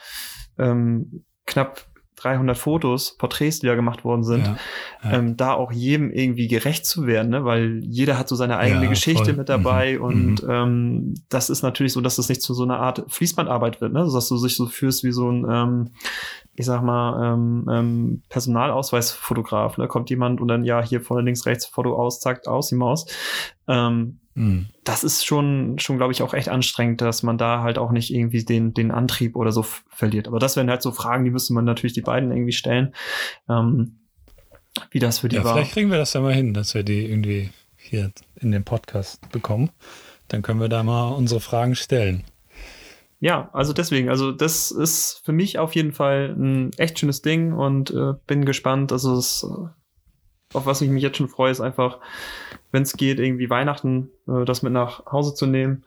ähm, 0.59 1.25
knapp 1.47 1.87
300 2.17 2.57
Fotos, 2.57 3.17
Porträts, 3.17 3.59
die 3.61 3.67
da 3.67 3.75
gemacht 3.75 4.05
worden 4.05 4.23
sind, 4.23 4.47
Ja, 4.47 4.57
ja. 5.03 5.19
Ähm, 5.19 5.37
da 5.37 5.55
auch 5.55 5.73
jedem 5.73 6.11
irgendwie 6.13 6.47
gerecht 6.47 6.87
zu 6.87 7.07
werden, 7.07 7.31
ne? 7.31 7.45
weil 7.45 7.81
jeder 7.85 8.17
hat 8.17 8.29
so 8.29 8.37
seine 8.37 8.59
eigene 8.59 8.85
Ja, 8.85 8.91
Geschichte 8.91 9.25
voll. 9.25 9.35
mit 9.35 9.49
dabei 9.49 9.99
Mhm. 9.99 10.05
und 10.05 10.47
ähm, 10.49 11.15
das 11.31 11.51
ist 11.51 11.63
natürlich 11.63 11.93
so, 11.95 12.01
dass 12.01 12.17
das 12.17 12.29
nicht 12.29 12.43
zu 12.43 12.55
so 12.55 12.63
einer 12.63 12.79
Art 12.79 13.05
Fließbandarbeit 13.09 13.81
wird, 13.81 13.93
ne? 13.93 14.07
dass 14.13 14.29
du 14.29 14.41
dich 14.41 14.55
so 14.55 14.67
fühlst 14.67 15.03
wie 15.03 15.11
so 15.11 15.29
ein, 15.33 15.47
ähm, 15.51 15.91
ich 16.55 16.67
sag 16.67 16.83
mal, 16.83 17.33
ähm, 17.35 17.67
ähm, 17.71 18.23
Personalausweisfotograf. 18.29 19.77
Da 19.77 19.83
ne? 19.83 19.89
kommt 19.89 20.11
jemand 20.11 20.41
und 20.41 20.49
dann, 20.49 20.65
ja, 20.65 20.83
hier 20.83 21.01
vorne 21.01 21.23
links, 21.23 21.47
rechts, 21.47 21.67
Foto 21.67 21.97
aus, 21.97 22.21
zack, 22.21 22.47
aus 22.47 22.69
die 22.69 22.75
Maus. 22.77 23.07
Ähm, 23.69 24.19
Mhm. 24.35 24.69
das 24.83 25.05
ist 25.05 25.27
schon, 25.27 25.79
schon 25.79 25.99
glaube 25.99 26.13
ich, 26.13 26.23
auch 26.23 26.33
echt 26.33 26.49
anstrengend, 26.49 27.03
dass 27.03 27.23
man 27.23 27.37
da 27.37 27.63
halt 27.63 27.77
auch 27.77 27.93
nicht 27.93 28.13
irgendwie 28.13 28.45
den, 28.45 28.73
den 28.73 28.91
Antrieb 28.91 29.37
oder 29.37 29.53
so 29.53 29.63
verliert. 29.63 30.27
Aber 30.27 30.39
das 30.39 30.57
wären 30.57 30.71
halt 30.71 30.81
so 30.81 30.91
Fragen, 30.91 31.25
die 31.25 31.31
müsste 31.31 31.53
man 31.53 31.67
natürlich 31.67 31.93
die 31.93 32.01
beiden 32.01 32.33
irgendwie 32.33 32.53
stellen. 32.53 32.95
Ähm, 33.49 33.99
wie 34.91 35.01
das 35.01 35.19
für 35.19 35.29
die 35.29 35.37
Ja, 35.37 35.45
war. 35.45 35.55
vielleicht 35.55 35.73
kriegen 35.73 35.91
wir 35.91 35.99
das 35.99 36.15
ja 36.15 36.23
mal 36.23 36.33
hin, 36.33 36.55
dass 36.55 36.75
wir 36.75 36.83
die 36.83 37.05
irgendwie 37.05 37.51
hier 37.77 38.11
in 38.37 38.53
den 38.53 38.65
Podcast 38.65 39.31
bekommen. 39.33 39.71
Dann 40.29 40.41
können 40.41 40.61
wir 40.61 40.71
da 40.71 40.83
mal 40.83 41.11
unsere 41.11 41.41
Fragen 41.41 41.75
stellen. 41.75 42.25
Ja, 43.23 43.51
also 43.53 43.73
deswegen, 43.73 44.09
also 44.09 44.33
das 44.33 44.73
ist 44.73 45.23
für 45.25 45.31
mich 45.31 45.61
auf 45.61 45.77
jeden 45.77 45.93
Fall 45.93 46.35
ein 46.37 46.73
echt 46.77 46.99
schönes 46.99 47.23
Ding 47.23 47.53
und 47.53 47.93
äh, 47.93 48.15
bin 48.27 48.45
gespannt. 48.45 48.91
Also 48.91 49.17
es, 49.17 49.45
äh, 49.45 50.57
auf 50.57 50.67
was 50.67 50.81
ich 50.81 50.91
mich 50.91 51.05
jetzt 51.05 51.19
schon 51.19 51.29
freue, 51.29 51.53
ist 51.53 51.61
einfach, 51.61 52.01
wenn 52.73 52.83
es 52.83 52.97
geht, 52.97 53.21
irgendwie 53.21 53.49
Weihnachten 53.49 54.11
äh, 54.29 54.45
das 54.45 54.63
mit 54.63 54.73
nach 54.73 55.05
Hause 55.07 55.35
zu 55.35 55.47
nehmen 55.47 55.85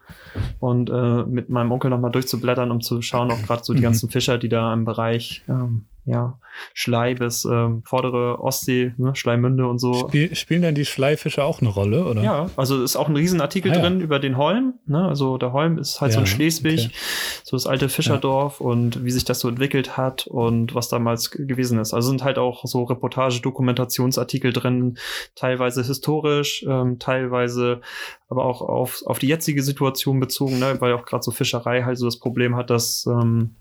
und 0.59 0.89
äh, 0.89 1.23
mit 1.23 1.49
meinem 1.49 1.71
Onkel 1.71 1.89
nochmal 1.89 2.11
durchzublättern, 2.11 2.71
um 2.71 2.81
zu 2.81 3.01
schauen, 3.01 3.31
ob 3.31 3.41
gerade 3.43 3.63
so 3.63 3.73
die 3.73 3.79
Mhm. 3.79 3.83
ganzen 3.83 4.09
Fischer, 4.09 4.37
die 4.37 4.49
da 4.49 4.73
im 4.73 4.85
Bereich 4.85 5.43
ähm, 5.49 5.85
ja, 6.07 6.37
Schlei 6.75 7.15
bis 7.15 7.45
ähm, 7.45 7.81
vordere 7.83 8.39
Ostsee, 8.39 8.93
ne, 8.97 9.15
Schleimünde 9.15 9.65
und 9.67 9.79
so. 9.79 10.07
Spiel, 10.07 10.35
spielen 10.35 10.61
denn 10.61 10.75
die 10.75 10.85
Schleifische 10.85 11.43
auch 11.43 11.61
eine 11.61 11.69
Rolle, 11.71 12.05
oder? 12.05 12.21
Ja, 12.21 12.49
also 12.57 12.83
ist 12.83 12.95
auch 12.95 13.09
ein 13.09 13.15
Riesenartikel 13.15 13.71
Ah, 13.71 13.75
ja. 13.75 13.81
drin 13.81 14.01
über 14.01 14.19
den 14.19 14.37
Holm. 14.37 14.75
Ne? 14.85 15.03
Also 15.07 15.39
der 15.39 15.51
Holm 15.51 15.79
ist 15.79 16.01
halt 16.01 16.11
so 16.13 16.19
in 16.19 16.25
Ja, 16.25 16.31
Schleswig, 16.31 16.79
okay. 16.85 16.95
so 17.43 17.55
das 17.57 17.65
alte 17.65 17.89
Fischerdorf 17.89 18.61
und 18.61 19.03
wie 19.03 19.09
sich 19.09 19.25
das 19.25 19.39
so 19.39 19.49
entwickelt 19.49 19.97
hat 19.97 20.27
und 20.27 20.75
was 20.75 20.89
damals 20.89 21.31
gewesen 21.31 21.79
ist. 21.79 21.95
Also 21.95 22.09
sind 22.09 22.23
halt 22.23 22.37
auch 22.37 22.65
so 22.65 22.83
Reportage, 22.83 23.41
Dokumentationsartikel 23.41 24.53
drin, 24.53 24.99
teilweise 25.33 25.83
historisch, 25.83 26.63
ähm, 26.69 26.99
teilweise 26.99 27.81
aber 28.27 28.45
auch 28.45 28.61
auf, 28.61 29.03
auf 29.05 29.19
die 29.19 29.27
jetzige 29.27 29.61
Situation 29.61 30.19
bezogen, 30.19 30.59
ne? 30.59 30.79
weil 30.79 30.93
auch 30.93 31.05
gerade 31.05 31.23
so 31.23 31.31
Fischerei 31.31 31.83
halt 31.83 31.97
so 31.97 32.05
das 32.05 32.19
Problem 32.19 32.55
hat, 32.55 32.69
dass 32.69 33.05
ähm, 33.05 33.55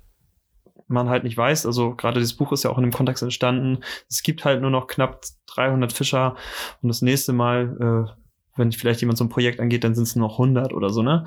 man 0.86 1.08
halt 1.08 1.24
nicht 1.24 1.36
weiß. 1.36 1.66
Also 1.66 1.94
gerade 1.94 2.20
dieses 2.20 2.34
Buch 2.34 2.52
ist 2.52 2.64
ja 2.64 2.70
auch 2.70 2.78
in 2.78 2.84
dem 2.84 2.92
Kontext 2.92 3.22
entstanden. 3.22 3.78
Es 4.08 4.22
gibt 4.22 4.44
halt 4.44 4.60
nur 4.62 4.70
noch 4.70 4.86
knapp 4.86 5.22
300 5.54 5.92
Fischer 5.92 6.36
und 6.82 6.88
das 6.88 7.02
nächste 7.02 7.32
Mal, 7.32 8.06
äh, 8.08 8.20
wenn 8.56 8.72
vielleicht 8.72 9.00
jemand 9.00 9.18
so 9.18 9.24
ein 9.24 9.28
Projekt 9.28 9.60
angeht, 9.60 9.84
dann 9.84 9.94
sind 9.94 10.04
es 10.04 10.16
nur 10.16 10.28
noch 10.28 10.38
100 10.38 10.72
oder 10.72 10.90
so, 10.90 11.02
ne? 11.02 11.24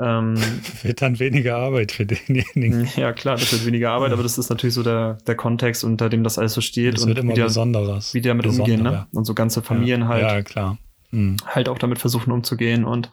Ähm, 0.00 0.36
Wird 0.82 1.02
dann 1.02 1.18
weniger 1.18 1.56
Arbeit 1.56 1.92
für 1.92 2.06
denjenigen. 2.06 2.88
ja, 2.96 3.12
klar, 3.12 3.36
das 3.36 3.52
wird 3.52 3.66
weniger 3.66 3.90
Arbeit, 3.90 4.12
aber 4.12 4.22
das 4.22 4.38
ist 4.38 4.48
natürlich 4.48 4.74
so 4.74 4.82
der, 4.82 5.18
der 5.26 5.34
Kontext, 5.34 5.82
unter 5.82 6.08
dem 6.08 6.22
das 6.22 6.38
alles 6.38 6.54
so 6.54 6.60
steht 6.60 6.94
Das 6.94 7.02
und 7.02 7.08
wird 7.08 7.18
immer 7.18 7.32
wie, 7.32 7.36
der, 7.36 7.44
besonderes. 7.44 8.14
wie 8.14 8.20
die 8.20 8.28
damit 8.28 8.46
umgehen, 8.46 8.82
ne? 8.82 8.90
Besonderer. 8.90 9.08
Und 9.12 9.24
so 9.24 9.34
ganze 9.34 9.62
Familien 9.62 10.02
ja. 10.02 10.08
halt 10.08 10.22
Ja, 10.22 10.42
klar. 10.42 10.78
Mhm. 11.10 11.38
halt 11.46 11.68
auch 11.70 11.78
damit 11.78 11.98
versuchen 11.98 12.32
umzugehen 12.32 12.84
und 12.84 13.10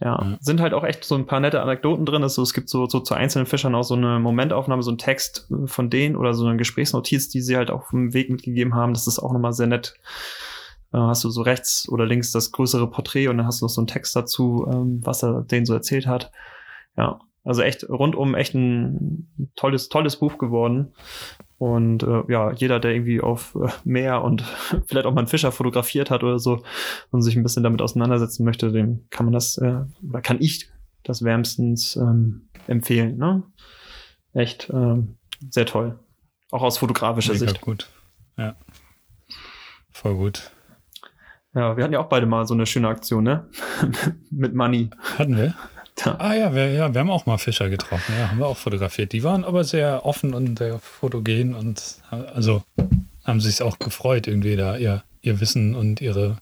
ja, 0.00 0.20
Ja. 0.20 0.36
sind 0.40 0.60
halt 0.60 0.74
auch 0.74 0.82
echt 0.82 1.04
so 1.04 1.14
ein 1.14 1.26
paar 1.26 1.38
nette 1.38 1.62
Anekdoten 1.62 2.04
drin. 2.04 2.22
Also 2.24 2.42
es 2.42 2.52
gibt 2.52 2.68
so, 2.68 2.86
so 2.86 2.98
zu 3.00 3.14
einzelnen 3.14 3.46
Fischern 3.46 3.74
auch 3.76 3.84
so 3.84 3.94
eine 3.94 4.18
Momentaufnahme, 4.18 4.82
so 4.82 4.90
ein 4.90 4.98
Text 4.98 5.46
äh, 5.50 5.66
von 5.68 5.88
denen 5.88 6.16
oder 6.16 6.34
so 6.34 6.46
eine 6.46 6.56
Gesprächsnotiz, 6.56 7.28
die 7.28 7.40
sie 7.40 7.56
halt 7.56 7.70
auf 7.70 7.90
dem 7.90 8.12
Weg 8.12 8.28
mitgegeben 8.30 8.74
haben. 8.74 8.92
Das 8.92 9.06
ist 9.06 9.18
auch 9.20 9.32
nochmal 9.32 9.52
sehr 9.52 9.68
nett. 9.68 9.94
Äh, 10.92 10.98
hast 10.98 11.22
du 11.22 11.30
so 11.30 11.42
rechts 11.42 11.88
oder 11.88 12.06
links 12.06 12.32
das 12.32 12.50
größere 12.50 12.90
Porträt 12.90 13.28
und 13.28 13.36
dann 13.38 13.46
hast 13.46 13.60
du 13.60 13.66
noch 13.66 13.70
so 13.70 13.80
einen 13.80 13.86
Text 13.88 14.16
dazu, 14.16 14.66
ähm, 14.72 15.00
was 15.04 15.22
er 15.22 15.42
denen 15.42 15.64
so 15.66 15.74
erzählt 15.74 16.06
hat. 16.08 16.32
Ja, 16.96 17.20
also 17.48 17.62
echt 17.62 17.88
rundum 17.88 18.34
echt 18.34 18.54
ein 18.54 19.50
tolles, 19.56 19.88
tolles 19.88 20.16
Buch 20.16 20.36
geworden. 20.36 20.92
Und 21.56 22.02
äh, 22.02 22.22
ja, 22.28 22.52
jeder, 22.52 22.78
der 22.78 22.92
irgendwie 22.92 23.22
auf 23.22 23.54
äh, 23.54 23.70
Meer 23.84 24.22
und 24.22 24.42
vielleicht 24.86 25.06
auch 25.06 25.14
mal 25.14 25.20
einen 25.20 25.28
Fischer 25.28 25.50
fotografiert 25.50 26.10
hat 26.10 26.22
oder 26.22 26.38
so 26.38 26.62
und 27.10 27.22
sich 27.22 27.36
ein 27.36 27.42
bisschen 27.42 27.62
damit 27.62 27.80
auseinandersetzen 27.80 28.44
möchte, 28.44 28.70
dem 28.70 29.06
kann 29.08 29.24
man 29.24 29.32
das, 29.32 29.56
äh, 29.56 29.80
oder 30.06 30.20
kann 30.20 30.42
ich 30.42 30.68
das 31.04 31.24
wärmstens 31.24 31.96
ähm, 31.96 32.50
empfehlen. 32.66 33.16
Ne? 33.16 33.42
Echt 34.34 34.68
ähm, 34.70 35.16
sehr 35.48 35.64
toll. 35.64 35.98
Auch 36.50 36.62
aus 36.62 36.76
fotografischer 36.76 37.32
Mega 37.32 37.48
Sicht. 37.48 37.62
gut. 37.62 37.88
Ja. 38.36 38.56
Voll 39.90 40.16
gut. 40.16 40.50
Ja, 41.54 41.78
wir 41.78 41.82
hatten 41.82 41.94
ja 41.94 42.00
auch 42.00 42.10
beide 42.10 42.26
mal 42.26 42.46
so 42.46 42.52
eine 42.52 42.66
schöne 42.66 42.88
Aktion, 42.88 43.24
ne? 43.24 43.48
Mit 44.30 44.54
Money. 44.54 44.90
Hatten 45.16 45.34
wir? 45.34 45.54
Ah 46.06 46.34
ja 46.34 46.54
wir, 46.54 46.72
ja, 46.72 46.92
wir 46.92 47.00
haben 47.00 47.10
auch 47.10 47.26
mal 47.26 47.38
Fischer 47.38 47.68
getroffen. 47.68 48.14
Ja, 48.18 48.30
haben 48.30 48.38
wir 48.38 48.46
auch 48.46 48.56
fotografiert. 48.56 49.12
Die 49.12 49.24
waren 49.24 49.44
aber 49.44 49.64
sehr 49.64 50.06
offen 50.06 50.34
und 50.34 50.58
sehr 50.58 50.78
fotogen 50.78 51.54
und 51.54 51.98
also 52.10 52.62
haben 53.24 53.40
sich 53.40 53.62
auch 53.62 53.78
gefreut, 53.78 54.26
irgendwie 54.26 54.56
da 54.56 54.76
ihr, 54.76 55.02
ihr 55.20 55.40
Wissen 55.40 55.74
und 55.74 56.00
ihre 56.00 56.38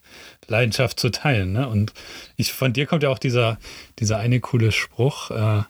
Leidenschaft 0.46 1.00
zu 1.00 1.10
teilen. 1.10 1.52
Ne? 1.52 1.68
Und 1.68 1.92
ich, 2.36 2.52
von 2.52 2.72
dir 2.72 2.86
kommt 2.86 3.02
ja 3.02 3.08
auch 3.10 3.18
dieser, 3.18 3.58
dieser 3.98 4.18
eine 4.18 4.40
coole 4.40 4.72
Spruch. 4.72 5.30
Äh, 5.30 5.62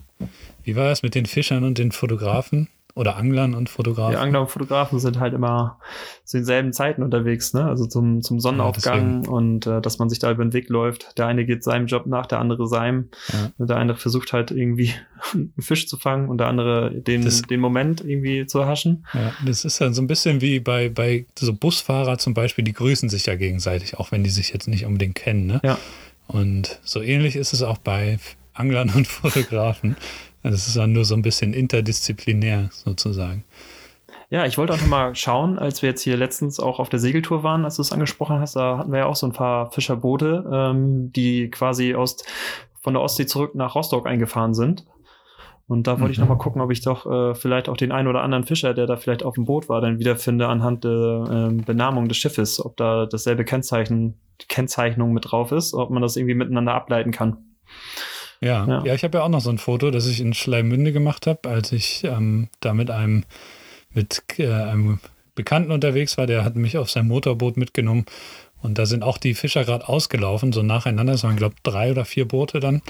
wie 0.64 0.76
war 0.76 0.88
das 0.88 1.02
mit 1.02 1.14
den 1.14 1.26
Fischern 1.26 1.64
und 1.64 1.78
den 1.78 1.92
Fotografen? 1.92 2.68
Oder 2.96 3.16
Anglern 3.16 3.54
und 3.54 3.68
Fotografen? 3.68 4.12
Die 4.12 4.16
Angler 4.16 4.40
und 4.40 4.48
Fotografen 4.50 4.98
sind 4.98 5.20
halt 5.20 5.34
immer 5.34 5.78
zu 6.24 6.38
denselben 6.38 6.72
Zeiten 6.72 7.02
unterwegs, 7.02 7.52
ne? 7.52 7.64
Also 7.66 7.86
zum, 7.86 8.22
zum 8.22 8.40
Sonnenaufgang 8.40 9.20
deswegen. 9.20 9.28
und 9.34 9.66
äh, 9.66 9.80
dass 9.82 9.98
man 9.98 10.08
sich 10.08 10.18
da 10.18 10.30
über 10.32 10.42
den 10.44 10.54
Weg 10.54 10.70
läuft. 10.70 11.16
Der 11.18 11.26
eine 11.26 11.44
geht 11.44 11.62
seinem 11.62 11.86
Job 11.86 12.06
nach, 12.06 12.24
der 12.26 12.38
andere 12.40 12.66
seinem. 12.66 13.10
Ja. 13.58 13.66
Der 13.66 13.76
eine 13.76 13.94
versucht 13.96 14.32
halt 14.32 14.50
irgendwie 14.50 14.92
einen 15.34 15.52
Fisch 15.60 15.86
zu 15.86 15.98
fangen 15.98 16.28
und 16.30 16.38
der 16.38 16.46
andere 16.48 16.90
den, 16.90 17.22
Das- 17.22 17.42
den 17.42 17.60
Moment 17.60 18.00
irgendwie 18.02 18.46
zu 18.46 18.60
erhaschen. 18.60 19.06
Ja, 19.12 19.32
das 19.44 19.66
ist 19.66 19.78
dann 19.80 19.92
so 19.92 20.00
ein 20.00 20.06
bisschen 20.06 20.40
wie 20.40 20.58
bei, 20.58 20.88
bei 20.88 21.26
so 21.38 21.52
Busfahrer 21.52 22.16
zum 22.16 22.32
Beispiel, 22.32 22.64
die 22.64 22.72
grüßen 22.72 23.10
sich 23.10 23.26
ja 23.26 23.36
gegenseitig, 23.36 23.98
auch 23.98 24.10
wenn 24.10 24.24
die 24.24 24.30
sich 24.30 24.54
jetzt 24.54 24.68
nicht 24.68 24.86
unbedingt 24.86 25.14
kennen. 25.16 25.46
Ne? 25.46 25.60
Ja. 25.62 25.78
Und 26.28 26.80
so 26.82 27.02
ähnlich 27.02 27.36
ist 27.36 27.52
es 27.52 27.62
auch 27.62 27.78
bei 27.78 28.18
Anglern 28.54 28.90
und 28.94 29.06
Fotografen. 29.06 29.96
Also 30.46 30.54
es 30.54 30.68
ist 30.68 30.76
dann 30.76 30.92
nur 30.92 31.04
so 31.04 31.16
ein 31.16 31.22
bisschen 31.22 31.52
interdisziplinär 31.52 32.68
sozusagen. 32.70 33.42
Ja, 34.30 34.46
ich 34.46 34.58
wollte 34.58 34.74
auch 34.74 34.80
noch 34.80 34.86
mal 34.86 35.12
schauen, 35.16 35.58
als 35.58 35.82
wir 35.82 35.88
jetzt 35.88 36.02
hier 36.02 36.16
letztens 36.16 36.60
auch 36.60 36.78
auf 36.78 36.88
der 36.88 37.00
Segeltour 37.00 37.42
waren, 37.42 37.64
als 37.64 37.76
du 37.76 37.82
es 37.82 37.90
angesprochen 37.90 38.38
hast, 38.38 38.54
da 38.54 38.78
hatten 38.78 38.92
wir 38.92 39.00
ja 39.00 39.06
auch 39.06 39.16
so 39.16 39.26
ein 39.26 39.32
paar 39.32 39.72
Fischerboote, 39.72 40.48
ähm, 40.52 41.12
die 41.12 41.50
quasi 41.50 41.96
aus, 41.96 42.18
von 42.80 42.94
der 42.94 43.02
Ostsee 43.02 43.26
zurück 43.26 43.56
nach 43.56 43.74
Rostock 43.74 44.06
eingefahren 44.06 44.54
sind. 44.54 44.86
Und 45.66 45.88
da 45.88 45.98
wollte 45.98 46.12
ich 46.12 46.18
Mhm. 46.18 46.26
noch 46.26 46.36
mal 46.36 46.38
gucken, 46.38 46.60
ob 46.62 46.70
ich 46.70 46.80
doch 46.80 47.06
äh, 47.10 47.34
vielleicht 47.34 47.68
auch 47.68 47.76
den 47.76 47.90
einen 47.90 48.06
oder 48.06 48.22
anderen 48.22 48.44
Fischer, 48.44 48.72
der 48.72 48.86
da 48.86 48.96
vielleicht 48.96 49.24
auf 49.24 49.34
dem 49.34 49.46
Boot 49.46 49.68
war, 49.68 49.80
dann 49.80 49.98
wiederfinde 49.98 50.46
anhand 50.46 50.84
der 50.84 51.24
ähm, 51.28 51.64
Benamung 51.64 52.06
des 52.06 52.18
Schiffes, 52.18 52.64
ob 52.64 52.76
da 52.76 53.06
dasselbe 53.06 53.44
Kennzeichen, 53.44 54.14
Kennzeichnung 54.48 55.12
mit 55.12 55.32
drauf 55.32 55.50
ist, 55.50 55.74
ob 55.74 55.90
man 55.90 56.02
das 56.02 56.14
irgendwie 56.14 56.36
miteinander 56.36 56.74
ableiten 56.74 57.10
kann. 57.10 57.38
Ja, 58.40 58.66
Ja. 58.66 58.84
ja. 58.84 58.94
ich 58.94 59.04
habe 59.04 59.18
ja 59.18 59.24
auch 59.24 59.28
noch 59.28 59.40
so 59.40 59.50
ein 59.50 59.58
Foto, 59.58 59.90
das 59.90 60.06
ich 60.06 60.20
in 60.20 60.34
Schleimünde 60.34 60.92
gemacht 60.92 61.26
habe, 61.26 61.48
als 61.48 61.72
ich 61.72 62.04
ähm, 62.04 62.48
da 62.60 62.74
mit 62.74 62.90
einem, 62.90 63.24
mit 63.92 64.22
äh, 64.38 64.52
einem 64.52 65.00
Bekannten 65.34 65.70
unterwegs 65.70 66.16
war, 66.18 66.26
der 66.26 66.44
hat 66.44 66.56
mich 66.56 66.78
auf 66.78 66.90
sein 66.90 67.08
Motorboot 67.08 67.56
mitgenommen. 67.56 68.06
Und 68.62 68.78
da 68.78 68.86
sind 68.86 69.02
auch 69.02 69.18
die 69.18 69.34
Fischer 69.34 69.64
gerade 69.64 69.88
ausgelaufen, 69.88 70.52
so 70.52 70.62
nacheinander. 70.62 71.12
Es 71.12 71.24
waren, 71.24 71.36
glaube 71.36 71.54
ich, 71.56 71.62
drei 71.62 71.90
oder 71.90 72.04
vier 72.04 72.26
Boote 72.26 72.58
dann. 72.58 72.82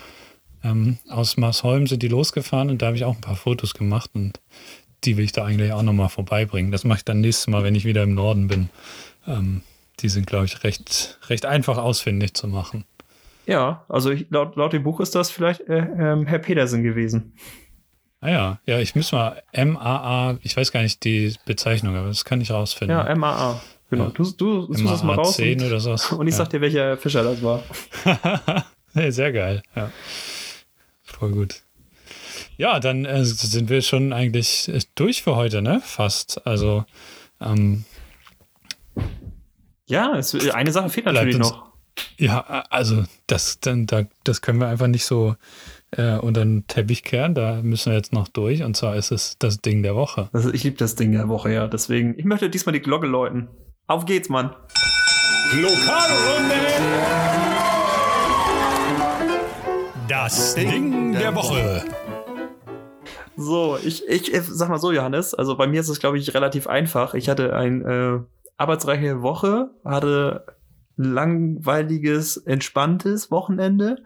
Ähm, 0.64 0.98
aus 1.08 1.36
Marsholm 1.36 1.86
sind 1.86 2.02
die 2.02 2.08
losgefahren 2.08 2.70
und 2.70 2.80
da 2.82 2.86
habe 2.86 2.96
ich 2.96 3.04
auch 3.04 3.14
ein 3.14 3.20
paar 3.20 3.36
Fotos 3.36 3.74
gemacht 3.74 4.10
und 4.14 4.40
die 5.04 5.16
will 5.16 5.24
ich 5.24 5.32
da 5.32 5.44
eigentlich 5.44 5.72
auch 5.72 5.82
nochmal 5.82 6.08
vorbeibringen. 6.08 6.72
Das 6.72 6.84
mache 6.84 6.98
ich 6.98 7.04
dann 7.04 7.20
nächstes 7.20 7.46
Mal, 7.48 7.62
wenn 7.62 7.74
ich 7.74 7.84
wieder 7.84 8.02
im 8.02 8.14
Norden 8.14 8.48
bin. 8.48 8.70
Ähm, 9.26 9.62
die 10.00 10.08
sind, 10.08 10.26
glaube 10.26 10.46
ich, 10.46 10.64
recht, 10.64 11.18
recht 11.28 11.46
einfach 11.46 11.78
ausfindig 11.78 12.34
zu 12.34 12.48
machen. 12.48 12.84
Ja, 13.46 13.84
also 13.88 14.10
ich, 14.10 14.26
laut, 14.30 14.56
laut 14.56 14.72
dem 14.72 14.82
Buch 14.82 15.00
ist 15.00 15.14
das 15.14 15.30
vielleicht 15.30 15.60
äh, 15.62 15.78
ähm, 15.78 16.26
Herr 16.26 16.40
Pedersen 16.40 16.82
gewesen. 16.82 17.32
Ah 18.20 18.30
ja, 18.30 18.60
ja, 18.66 18.80
ich 18.80 18.96
muss 18.96 19.12
mal 19.12 19.42
MAA, 19.54 20.38
ich 20.42 20.56
weiß 20.56 20.72
gar 20.72 20.82
nicht 20.82 21.04
die 21.04 21.34
Bezeichnung, 21.44 21.94
aber 21.96 22.08
das 22.08 22.24
kann 22.24 22.40
ich 22.40 22.50
rausfinden. 22.50 22.96
Ja, 22.96 23.14
MAA. 23.14 23.60
Genau. 23.90 24.04
Ja. 24.06 24.10
Du, 24.10 24.24
du 24.24 24.74
suchst 24.74 24.90
das 24.90 25.04
mal 25.04 25.14
raus. 25.14 25.36
10 25.36 25.60
Und, 25.60 25.66
oder 25.66 25.80
sowas. 25.80 26.10
und 26.12 26.26
ich 26.26 26.32
ja. 26.32 26.38
sag 26.38 26.50
dir, 26.50 26.60
welcher 26.60 26.96
Fischer 26.96 27.22
das 27.22 27.42
war. 27.42 27.62
Ja, 28.94 29.12
Sehr 29.12 29.30
geil, 29.30 29.62
ja. 29.74 29.90
Voll 31.02 31.30
gut. 31.32 31.62
Ja, 32.56 32.80
dann 32.80 33.04
äh, 33.04 33.26
sind 33.26 33.68
wir 33.68 33.82
schon 33.82 34.14
eigentlich 34.14 34.68
äh, 34.68 34.80
durch 34.94 35.22
für 35.22 35.36
heute, 35.36 35.60
ne? 35.60 35.82
Fast. 35.84 36.46
Also, 36.46 36.86
ähm, 37.38 37.84
Ja, 39.86 40.16
es, 40.16 40.34
eine 40.48 40.72
Sache 40.72 40.88
fehlt 40.88 41.04
natürlich 41.04 41.36
noch. 41.36 41.65
Ja, 42.18 42.64
also 42.70 43.04
das, 43.26 43.60
dann, 43.60 43.86
da, 43.86 44.04
das 44.24 44.40
können 44.40 44.58
wir 44.58 44.68
einfach 44.68 44.86
nicht 44.86 45.04
so 45.04 45.36
äh, 45.92 46.16
unter 46.16 46.44
den 46.44 46.66
Teppich 46.66 47.02
kehren. 47.04 47.34
Da 47.34 47.62
müssen 47.62 47.92
wir 47.92 47.96
jetzt 47.96 48.12
noch 48.12 48.28
durch. 48.28 48.62
Und 48.62 48.76
zwar 48.76 48.96
ist 48.96 49.10
es 49.10 49.36
das 49.38 49.60
Ding 49.60 49.82
der 49.82 49.94
Woche. 49.94 50.28
Also 50.32 50.52
ich 50.52 50.64
liebe 50.64 50.76
das 50.76 50.94
Ding 50.94 51.12
der 51.12 51.28
Woche, 51.28 51.52
ja. 51.52 51.66
Deswegen, 51.66 52.18
ich 52.18 52.24
möchte 52.24 52.50
diesmal 52.50 52.72
die 52.72 52.80
Glocke 52.80 53.06
läuten. 53.06 53.48
Auf 53.86 54.04
geht's, 54.04 54.28
Mann. 54.28 54.54
Lokalrunde! 55.52 56.54
Das 60.08 60.54
Ding 60.54 61.12
der 61.12 61.34
Woche. 61.34 61.84
So, 63.36 63.78
ich, 63.84 64.06
ich 64.08 64.32
sag 64.42 64.68
mal 64.68 64.78
so, 64.78 64.92
Johannes, 64.92 65.34
also 65.34 65.56
bei 65.56 65.66
mir 65.66 65.80
ist 65.80 65.88
es, 65.88 66.00
glaube 66.00 66.18
ich, 66.18 66.32
relativ 66.34 66.66
einfach. 66.66 67.14
Ich 67.14 67.28
hatte 67.28 67.54
eine 67.54 67.84
äh, 67.84 68.20
arbeitsreiche 68.56 69.20
Woche, 69.22 69.70
hatte 69.84 70.46
langweiliges, 70.96 72.36
entspanntes 72.36 73.30
Wochenende. 73.30 73.96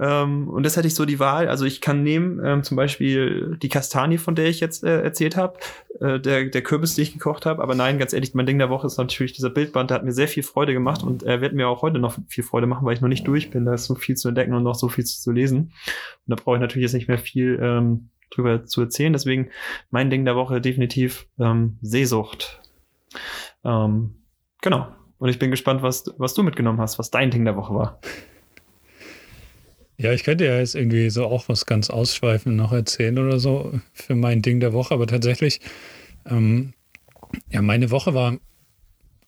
Ähm, 0.00 0.48
und 0.48 0.64
das 0.64 0.76
hätte 0.76 0.88
ich 0.88 0.94
so 0.94 1.04
die 1.04 1.20
Wahl. 1.20 1.48
Also 1.48 1.66
ich 1.66 1.82
kann 1.82 2.02
nehmen 2.02 2.40
ähm, 2.42 2.62
zum 2.62 2.76
Beispiel 2.76 3.58
die 3.60 3.68
Kastanie, 3.68 4.16
von 4.16 4.34
der 4.34 4.46
ich 4.46 4.58
jetzt 4.58 4.82
äh, 4.82 5.02
erzählt 5.02 5.36
habe, 5.36 5.58
äh, 6.00 6.18
der, 6.18 6.46
der 6.46 6.62
Kürbis, 6.62 6.94
den 6.94 7.02
ich 7.02 7.12
gekocht 7.12 7.44
habe. 7.44 7.62
Aber 7.62 7.74
nein, 7.74 7.98
ganz 7.98 8.14
ehrlich, 8.14 8.34
mein 8.34 8.46
Ding 8.46 8.58
der 8.58 8.70
Woche 8.70 8.86
ist 8.86 8.96
natürlich 8.96 9.34
dieser 9.34 9.50
Bildband. 9.50 9.90
Der 9.90 9.96
hat 9.96 10.04
mir 10.04 10.12
sehr 10.12 10.28
viel 10.28 10.42
Freude 10.42 10.72
gemacht 10.72 11.02
und 11.02 11.22
er 11.22 11.42
wird 11.42 11.52
mir 11.52 11.68
auch 11.68 11.82
heute 11.82 11.98
noch 11.98 12.16
viel 12.28 12.44
Freude 12.44 12.66
machen, 12.66 12.86
weil 12.86 12.94
ich 12.94 13.02
noch 13.02 13.08
nicht 13.08 13.26
durch 13.26 13.50
bin. 13.50 13.66
Da 13.66 13.74
ist 13.74 13.84
so 13.84 13.94
viel 13.94 14.16
zu 14.16 14.28
entdecken 14.28 14.54
und 14.54 14.62
noch 14.62 14.74
so 14.74 14.88
viel 14.88 15.04
zu, 15.04 15.20
zu 15.20 15.32
lesen. 15.32 15.58
Und 15.58 15.72
da 16.26 16.36
brauche 16.36 16.56
ich 16.56 16.62
natürlich 16.62 16.84
jetzt 16.84 16.94
nicht 16.94 17.08
mehr 17.08 17.18
viel 17.18 17.60
ähm, 17.62 18.08
drüber 18.30 18.64
zu 18.64 18.80
erzählen. 18.80 19.12
Deswegen 19.12 19.50
mein 19.90 20.08
Ding 20.08 20.24
der 20.24 20.36
Woche 20.36 20.62
definitiv 20.62 21.26
ähm, 21.38 21.76
Seesucht. 21.82 22.62
Ähm, 23.64 24.14
genau. 24.62 24.88
Und 25.20 25.28
ich 25.28 25.38
bin 25.38 25.50
gespannt, 25.50 25.82
was, 25.82 26.06
was 26.16 26.34
du 26.34 26.42
mitgenommen 26.42 26.80
hast, 26.80 26.98
was 26.98 27.10
dein 27.10 27.30
Ding 27.30 27.44
der 27.44 27.54
Woche 27.54 27.74
war. 27.74 28.00
Ja, 29.98 30.12
ich 30.12 30.24
könnte 30.24 30.46
ja 30.46 30.58
jetzt 30.58 30.74
irgendwie 30.74 31.10
so 31.10 31.26
auch 31.26 31.50
was 31.50 31.66
ganz 31.66 31.90
ausschweifend 31.90 32.56
noch 32.56 32.72
erzählen 32.72 33.18
oder 33.18 33.38
so 33.38 33.78
für 33.92 34.14
mein 34.14 34.40
Ding 34.40 34.60
der 34.60 34.72
Woche, 34.72 34.94
aber 34.94 35.06
tatsächlich, 35.06 35.60
ähm, 36.24 36.72
ja, 37.50 37.60
meine 37.60 37.90
Woche 37.90 38.14
war 38.14 38.38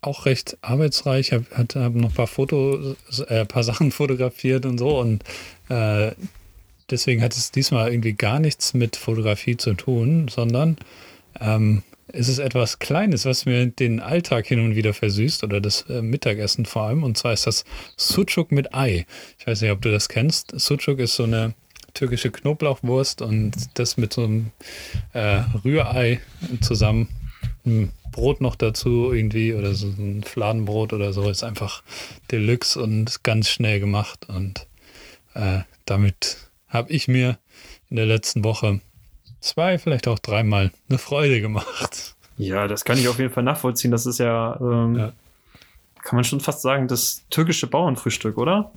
auch 0.00 0.24
recht 0.24 0.56
arbeitsreich. 0.62 1.28
Ich 1.28 1.32
habe 1.34 1.44
hab 1.54 1.94
noch 1.94 2.08
ein 2.08 2.14
paar 2.14 2.26
Fotos, 2.26 2.96
äh, 3.28 3.44
paar 3.44 3.62
Sachen 3.62 3.90
fotografiert 3.92 4.64
und 4.64 4.78
so 4.78 4.98
und 4.98 5.22
äh, 5.68 6.12
deswegen 6.90 7.20
hat 7.20 7.34
es 7.34 7.50
diesmal 7.50 7.92
irgendwie 7.92 8.14
gar 8.14 8.40
nichts 8.40 8.72
mit 8.72 8.96
Fotografie 8.96 9.58
zu 9.58 9.74
tun, 9.74 10.28
sondern 10.28 10.78
ähm, 11.38 11.82
es 12.12 12.28
ist 12.28 12.38
etwas 12.38 12.78
Kleines, 12.78 13.24
was 13.24 13.46
mir 13.46 13.66
den 13.66 14.00
Alltag 14.00 14.46
hin 14.46 14.60
und 14.60 14.76
wieder 14.76 14.94
versüßt 14.94 15.44
oder 15.44 15.60
das 15.60 15.82
äh, 15.88 16.02
Mittagessen 16.02 16.66
vor 16.66 16.82
allem. 16.82 17.02
Und 17.02 17.16
zwar 17.16 17.32
ist 17.32 17.46
das 17.46 17.64
Sucuk 17.96 18.52
mit 18.52 18.74
Ei. 18.74 19.06
Ich 19.38 19.46
weiß 19.46 19.62
nicht, 19.62 19.70
ob 19.70 19.80
du 19.80 19.90
das 19.90 20.08
kennst. 20.08 20.58
Sucuk 20.58 20.98
ist 20.98 21.16
so 21.16 21.24
eine 21.24 21.54
türkische 21.94 22.30
Knoblauchwurst 22.30 23.22
und 23.22 23.52
das 23.74 23.96
mit 23.96 24.12
so 24.12 24.24
einem 24.24 24.50
äh, 25.12 25.42
Rührei 25.64 26.20
zusammen. 26.60 27.08
Ein 27.64 27.92
Brot 28.10 28.40
noch 28.40 28.56
dazu 28.56 29.12
irgendwie 29.12 29.54
oder 29.54 29.74
so 29.74 29.86
ein 29.86 30.22
Fladenbrot 30.22 30.92
oder 30.92 31.12
so 31.12 31.28
ist 31.30 31.42
einfach 31.42 31.82
Deluxe 32.30 32.80
und 32.80 33.24
ganz 33.24 33.48
schnell 33.48 33.80
gemacht. 33.80 34.28
Und 34.28 34.66
äh, 35.34 35.60
damit 35.86 36.50
habe 36.68 36.92
ich 36.92 37.08
mir 37.08 37.38
in 37.88 37.96
der 37.96 38.06
letzten 38.06 38.44
Woche 38.44 38.80
zwei, 39.42 39.78
vielleicht 39.78 40.08
auch 40.08 40.18
dreimal 40.18 40.70
eine 40.88 40.98
Freude 40.98 41.40
gemacht. 41.40 42.14
Ja, 42.38 42.66
das 42.66 42.84
kann 42.84 42.98
ich 42.98 43.08
auf 43.08 43.18
jeden 43.18 43.32
Fall 43.32 43.42
nachvollziehen. 43.42 43.90
Das 43.90 44.06
ist 44.06 44.18
ja, 44.18 44.58
ähm, 44.60 44.96
ja. 44.96 45.12
kann 46.02 46.16
man 46.16 46.24
schon 46.24 46.40
fast 46.40 46.62
sagen, 46.62 46.88
das 46.88 47.22
türkische 47.30 47.66
Bauernfrühstück, 47.66 48.38
oder? 48.38 48.72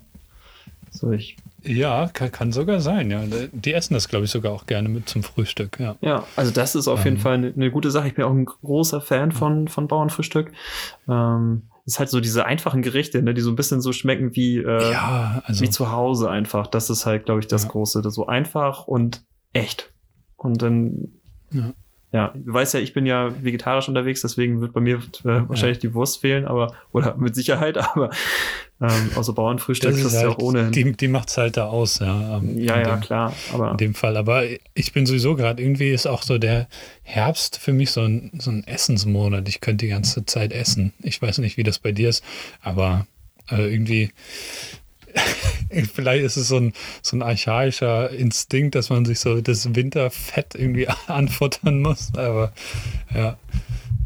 So, 0.92 1.12
ich. 1.12 1.38
Ja, 1.64 2.10
kann, 2.14 2.32
kann 2.32 2.52
sogar 2.52 2.80
sein, 2.80 3.10
ja. 3.12 3.24
Die 3.52 3.74
essen 3.74 3.96
das, 3.96 4.08
glaube 4.08 4.26
ich, 4.26 4.32
sogar 4.32 4.52
auch 4.54 4.66
gerne 4.66 4.88
mit 4.88 5.10
zum 5.10 5.24
Frühstück, 5.24 5.80
ja. 5.80 5.96
Ja, 6.02 6.26
also 6.36 6.52
das 6.52 6.76
ist 6.76 6.88
auf 6.88 7.00
ähm. 7.00 7.06
jeden 7.06 7.18
Fall 7.18 7.34
eine, 7.34 7.54
eine, 7.54 7.72
gute 7.72 7.92
Sache. 7.92 8.08
Ich 8.08 8.16
bin 8.16 8.24
auch 8.24 8.32
ein 8.32 8.46
großer 8.46 9.02
Fan 9.02 9.32
von, 9.32 9.68
von 9.68 9.88
Bauernfrühstück. 9.88 10.52
Ähm, 11.10 11.64
ist 11.86 12.00
halt 12.00 12.10
so 12.10 12.20
diese 12.20 12.46
einfachen 12.46 12.82
Gerichte, 12.82 13.22
ne, 13.22 13.34
die 13.34 13.42
so 13.42 13.52
ein 13.52 13.56
bisschen 13.56 13.82
so 13.82 13.94
schmecken 13.94 14.36
wie, 14.36 14.58
äh, 14.58 14.92
ja, 14.92 15.44
also, 15.46 15.64
wie 15.64 15.70
zu 15.70 15.92
Hause 15.92 16.30
einfach. 16.30 16.68
Das 16.68 16.90
ist 16.90 17.06
halt, 17.06 17.26
glaube 17.26 17.42
ich, 17.42 17.48
das 17.48 17.64
ja. 17.64 17.70
Große. 17.70 18.02
Das 18.02 18.16
so 18.16 18.28
einfach 18.28 18.88
und 18.88 19.24
echt. 19.54 19.92
Und 20.38 20.62
dann, 20.62 21.14
ja. 21.52 21.74
ja, 22.12 22.34
du 22.36 22.54
weißt 22.54 22.74
ja, 22.74 22.80
ich 22.80 22.94
bin 22.94 23.06
ja 23.06 23.32
vegetarisch 23.44 23.88
unterwegs, 23.88 24.22
deswegen 24.22 24.62
wird 24.62 24.74
bei 24.74 24.82
mir 24.82 24.96
äh, 24.98 25.02
wahrscheinlich 25.24 25.78
ja. 25.78 25.90
die 25.90 25.94
Wurst 25.94 26.22
fehlen, 26.22 26.46
aber, 26.46 26.74
oder 26.92 27.16
mit 27.18 27.36
Sicherheit, 27.36 27.78
aber 27.96 28.10
ähm, 28.82 29.12
außer 29.16 29.32
Bauernfrühstück, 29.32 29.92
das 29.92 30.00
ist, 30.00 30.06
das 30.06 30.14
ist 30.14 30.20
halt, 30.20 30.32
ja 30.32 30.36
auch 30.36 30.42
ohne. 30.42 30.72
Die, 30.72 30.92
die 30.92 31.08
macht 31.08 31.30
es 31.30 31.38
halt 31.38 31.56
da 31.56 31.68
aus, 31.68 32.00
ja. 32.00 32.38
Ähm, 32.38 32.58
ja, 32.58 32.78
ja, 32.78 32.96
dem, 32.96 33.02
klar. 33.02 33.34
Aber 33.54 33.72
in 33.72 33.78
dem 33.78 33.94
Fall. 33.94 34.18
Aber 34.18 34.44
ich 34.74 34.92
bin 34.92 35.06
sowieso 35.06 35.36
gerade, 35.36 35.64
irgendwie 35.64 35.92
ist 35.92 36.08
auch 36.08 36.24
so 36.24 36.38
der 36.38 36.68
Herbst 37.04 37.58
für 37.58 37.72
mich 37.72 37.92
so 37.92 38.02
ein, 38.02 38.32
so 38.38 38.52
ein 38.52 38.68
Essensmonat. 38.68 39.48
Ich 39.48 39.62
könnte 39.62 39.86
die 39.86 39.92
ganze 39.92 40.26
Zeit 40.26 40.52
essen. 40.52 40.92
Ich 41.02 41.22
weiß 41.22 41.38
nicht, 41.38 41.56
wie 41.56 41.64
das 41.64 41.80
bei 41.80 41.94
dir 41.94 42.10
ist, 42.10 42.24
aber 42.62 43.08
äh, 43.50 43.72
irgendwie 43.72 44.12
vielleicht 45.94 46.24
ist 46.24 46.38
es 46.38 46.48
so 46.48 46.58
ein, 46.58 46.74
so 47.02 47.18
ein 47.18 47.22
archaischer 47.22 48.10
Instinkt, 48.10 48.76
dass 48.76 48.90
man 48.90 49.06
sich 49.06 49.20
so 49.20 49.42
das 49.42 49.76
Winterfett 49.76 50.56
irgendwie 50.56 50.88
anfuttern 51.08 51.82
muss. 51.82 52.12
Aber 52.16 52.54
ja. 53.14 53.38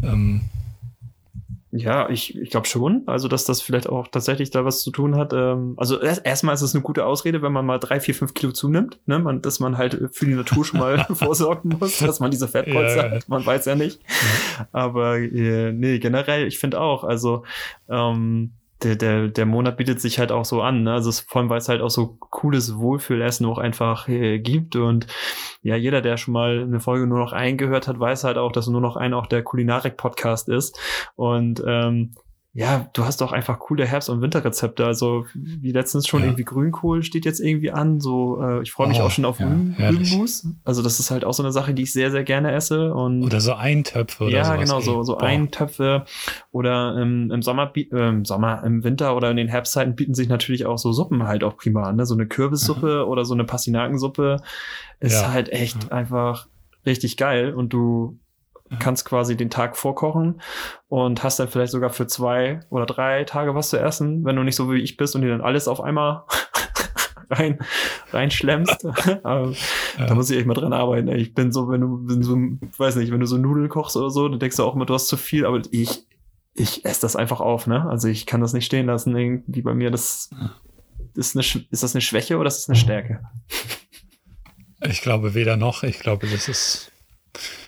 Ähm. 0.04 0.42
Ja, 1.72 2.10
ich, 2.10 2.36
ich 2.36 2.50
glaube 2.50 2.66
schon. 2.66 3.04
Also, 3.06 3.28
dass 3.28 3.46
das 3.46 3.62
vielleicht 3.62 3.88
auch 3.88 4.08
tatsächlich 4.08 4.50
da 4.50 4.66
was 4.66 4.82
zu 4.82 4.90
tun 4.90 5.16
hat. 5.16 5.34
Ähm, 5.34 5.76
also 5.78 6.02
erst, 6.02 6.26
erstmal 6.26 6.56
ist 6.56 6.64
es 6.64 6.74
eine 6.74 6.82
gute 6.82 7.06
Ausrede, 7.06 7.44
wenn 7.44 7.52
man 7.52 7.64
mal 7.64 7.78
drei, 7.78 8.00
vier, 8.00 8.16
fünf 8.16 8.34
Kilo 8.34 8.52
zunimmt, 8.52 9.00
ne? 9.06 9.20
Man, 9.20 9.44
dass 9.44 9.60
man 9.60 9.78
halt 9.78 10.10
für 10.12 10.26
die 10.26 10.34
Natur 10.34 10.66
schon 10.66 10.80
mal 10.80 11.06
vorsorgen 11.14 11.78
muss, 11.80 12.00
dass 12.00 12.20
man 12.20 12.32
diese 12.32 12.48
Fettpolster 12.48 13.06
ja, 13.06 13.12
hat. 13.12 13.30
Man 13.30 13.46
weiß 13.46 13.66
ja 13.66 13.76
nicht. 13.76 14.02
Ja. 14.58 14.68
Aber 14.72 15.20
äh, 15.20 15.72
nee, 15.72 16.00
generell, 16.00 16.48
ich 16.48 16.58
finde 16.58 16.82
auch, 16.82 17.04
also 17.04 17.44
ähm, 17.88 18.54
der, 18.84 18.96
der, 18.96 19.28
der 19.28 19.46
Monat 19.46 19.78
bietet 19.78 20.00
sich 20.00 20.20
halt 20.20 20.32
auch 20.32 20.46
so 20.46 20.62
an. 20.62 20.84
Ne? 20.84 20.94
Also 20.94 21.12
vor 21.12 21.42
allem, 21.42 21.50
weil 21.50 21.58
es 21.58 21.70
halt 21.70 21.82
auch 21.82 21.90
so 21.90 22.18
cooles 22.20 22.78
Wohlfühlessen 22.78 23.46
auch 23.46 23.58
einfach 23.58 24.08
äh, 24.08 24.40
gibt. 24.40 24.76
Und 24.76 25.08
ja, 25.62 25.76
jeder, 25.76 26.02
der 26.02 26.18
schon 26.18 26.34
mal 26.34 26.62
eine 26.62 26.80
Folge 26.80 27.06
nur 27.06 27.20
noch 27.20 27.34
eingehört 27.34 27.88
hat, 27.88 28.00
weiß 28.00 28.24
halt 28.24 28.38
auch, 28.38 28.52
dass 28.52 28.68
nur 28.68 28.82
noch 28.82 28.96
ein 28.96 29.14
auch 29.14 29.28
der 29.28 29.44
Kulinarik-Podcast 29.44 30.48
ist. 30.50 30.80
Und 31.16 31.62
ähm, 31.68 32.16
ja, 32.60 32.90
du 32.92 33.06
hast 33.06 33.22
doch 33.22 33.32
einfach 33.32 33.58
coole 33.58 33.86
Herbst- 33.86 34.10
und 34.10 34.22
Winterrezepte. 34.22 34.86
Also 34.86 35.26
wie 35.34 35.72
letztens 35.72 36.08
schon 36.08 36.20
ja. 36.20 36.26
irgendwie 36.26 36.44
Grünkohl 36.44 37.04
steht 37.04 37.24
jetzt 37.24 37.40
irgendwie 37.40 37.72
an. 37.72 38.02
So, 38.02 38.44
äh, 38.44 38.62
ich 38.62 38.74
freue 38.74 38.90
mich 38.90 39.00
oh, 39.00 39.04
auch 39.04 39.12
schon 39.12 39.24
auf 39.24 39.40
ja, 39.40 39.48
Rübenmus. 39.48 40.46
Also 40.66 40.84
das 40.84 41.00
ist 41.00 41.10
halt 41.10 41.24
auch 41.24 41.32
so 41.32 41.42
eine 41.42 41.54
Sache, 41.54 41.74
die 41.74 41.84
ich 41.84 41.94
sehr, 41.94 42.12
sehr 42.12 42.26
gerne 42.26 42.52
esse. 42.52 42.94
Und 42.94 43.24
oder 43.24 43.40
so 43.40 43.54
Eintöpfe 43.54 44.26
oder 44.26 44.36
Ja, 44.36 44.44
sowas. 44.44 44.60
genau, 44.60 44.82
so, 44.82 45.04
so 45.04 45.18
Eintöpfe. 45.20 46.04
Oder 46.52 46.98
ähm, 47.00 47.32
im 47.32 47.42
Sommer, 47.42 47.72
äh, 47.78 48.10
im 48.10 48.26
Sommer, 48.26 48.62
im 48.66 48.84
Winter 48.84 49.16
oder 49.16 49.32
in 49.32 49.38
den 49.38 49.48
Herbstzeiten 49.48 49.96
bieten 49.96 50.14
sich 50.14 50.28
natürlich 50.28 50.66
auch 50.66 50.78
so 50.78 50.92
Suppen 50.92 51.24
halt 51.24 51.46
auch 51.46 51.56
prima 51.56 51.84
an. 51.84 51.96
Ne? 51.96 52.06
So 52.06 52.14
eine 52.14 52.28
Kürbissuppe 52.28 53.04
mhm. 53.06 53.10
oder 53.10 53.24
so 53.24 53.36
eine 53.36 53.46
Pastinakensuppe 53.46 54.42
ist 55.00 55.22
ja. 55.22 55.32
halt 55.32 55.48
echt 55.48 55.86
ja. 55.86 55.92
einfach 55.92 56.48
richtig 56.86 57.16
geil. 57.16 57.54
Und 57.54 57.72
du 57.72 58.20
kannst 58.78 59.06
quasi 59.06 59.36
den 59.36 59.50
Tag 59.50 59.76
vorkochen 59.76 60.42
und 60.88 61.24
hast 61.24 61.40
dann 61.40 61.48
vielleicht 61.48 61.72
sogar 61.72 61.90
für 61.90 62.06
zwei 62.06 62.60
oder 62.70 62.86
drei 62.86 63.24
Tage 63.24 63.56
was 63.56 63.70
zu 63.70 63.80
essen, 63.80 64.24
wenn 64.26 64.36
du 64.36 64.44
nicht 64.44 64.56
so 64.56 64.72
wie 64.72 64.80
ich 64.80 64.98
bist 64.98 65.16
und 65.16 65.24
dir 65.24 65.30
dann 65.30 65.42
alles 65.42 65.68
auf 65.68 65.82
einmal 65.82 66.24
rein 67.32 67.60
reinschlemmst. 68.12 68.84
ja. 69.24 69.52
Da 69.98 70.16
muss 70.16 70.30
ich 70.30 70.38
echt 70.38 70.46
mal 70.46 70.54
dran 70.54 70.74
arbeiten. 70.74 71.08
Ich 71.10 71.34
bin 71.34 71.52
so, 71.52 71.70
wenn 71.70 71.82
du, 71.82 72.00
wenn 72.04 72.22
so, 72.22 72.38
weiß 72.78 72.98
nicht, 72.98 73.12
wenn 73.12 73.20
du 73.20 73.26
so 73.26 73.38
Nudeln 73.38 73.70
kochst 73.70 73.98
oder 73.98 74.12
so, 74.12 74.28
dann 74.28 74.40
denkst 74.40 74.58
du 74.58 74.64
auch 74.64 74.76
immer, 74.76 74.86
du 74.86 74.94
hast 74.94 75.08
zu 75.08 75.18
viel, 75.18 75.46
aber 75.46 75.62
ich, 75.72 76.06
ich 76.54 76.86
esse 76.86 77.02
das 77.02 77.16
einfach 77.16 77.40
auf, 77.40 77.66
ne? 77.66 77.88
Also 77.90 78.08
ich 78.08 78.26
kann 78.26 78.42
das 78.42 78.54
nicht 78.54 78.66
stehen 78.66 78.86
lassen, 78.86 79.16
irgendwie 79.16 79.62
bei 79.62 79.74
mir, 79.74 79.90
das 79.90 80.30
ist 81.16 81.36
eine, 81.36 81.66
ist 81.72 81.84
das 81.84 81.96
eine 81.96 82.02
Schwäche 82.02 82.38
oder 82.38 82.48
ist 82.48 82.60
das 82.60 82.70
eine 82.70 82.78
Stärke? 82.78 83.22
Ich 84.82 85.02
glaube 85.02 85.34
weder 85.34 85.58
noch. 85.58 85.84
Ich 85.84 86.00
glaube, 86.00 86.28
das 86.28 86.48
ist 86.48 86.92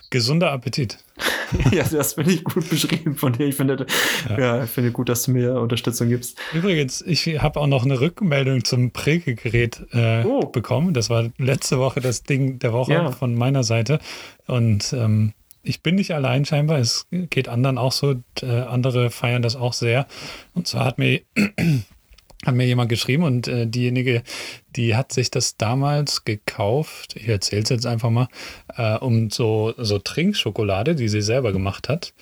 Gesunder 0.09 0.51
Appetit. 0.51 0.97
ja, 1.71 1.83
das 1.83 2.13
finde 2.13 2.31
ich 2.31 2.43
gut 2.43 2.69
beschrieben 2.69 3.15
von 3.15 3.33
dir. 3.33 3.45
Ich 3.45 3.55
finde, 3.55 3.85
ja. 4.29 4.39
ja. 4.39 4.63
ich 4.63 4.69
finde 4.69 4.91
gut, 4.91 5.09
dass 5.09 5.23
du 5.23 5.31
mir 5.31 5.59
Unterstützung 5.59 6.09
gibst. 6.09 6.37
Übrigens, 6.53 7.01
ich 7.01 7.41
habe 7.41 7.59
auch 7.59 7.67
noch 7.67 7.83
eine 7.83 7.99
Rückmeldung 7.99 8.63
zum 8.63 8.91
Prägegerät 8.91 9.81
äh, 9.91 10.23
oh. 10.23 10.41
bekommen. 10.47 10.93
Das 10.93 11.09
war 11.09 11.29
letzte 11.37 11.79
Woche 11.79 12.01
das 12.01 12.23
Ding 12.23 12.59
der 12.59 12.73
Woche 12.73 12.93
ja. 12.93 13.11
von 13.11 13.35
meiner 13.35 13.63
Seite. 13.63 13.99
Und 14.47 14.93
ähm, 14.93 15.33
ich 15.63 15.83
bin 15.83 15.95
nicht 15.95 16.13
allein 16.13 16.45
scheinbar. 16.45 16.79
Es 16.79 17.07
geht 17.11 17.47
anderen 17.47 17.77
auch 17.77 17.91
so. 17.91 18.15
Äh, 18.41 18.45
andere 18.45 19.11
feiern 19.11 19.41
das 19.41 19.55
auch 19.55 19.73
sehr. 19.73 20.07
Und 20.53 20.67
zwar 20.67 20.85
hat 20.85 20.97
mir 20.97 21.21
hat 22.45 22.55
mir 22.55 22.65
jemand 22.65 22.89
geschrieben 22.89 23.23
und 23.23 23.47
äh, 23.47 23.67
diejenige, 23.67 24.23
die 24.75 24.95
hat 24.95 25.11
sich 25.11 25.29
das 25.29 25.57
damals 25.57 26.25
gekauft, 26.25 27.15
ich 27.15 27.27
erzähle 27.27 27.63
es 27.63 27.69
jetzt 27.69 27.85
einfach 27.85 28.09
mal, 28.09 28.27
äh, 28.75 28.97
um 28.97 29.29
so, 29.29 29.73
so 29.77 29.99
Trinkschokolade, 29.99 30.95
die 30.95 31.07
sie 31.07 31.21
selber 31.21 31.51
gemacht 31.51 31.87
hat, 31.87 32.13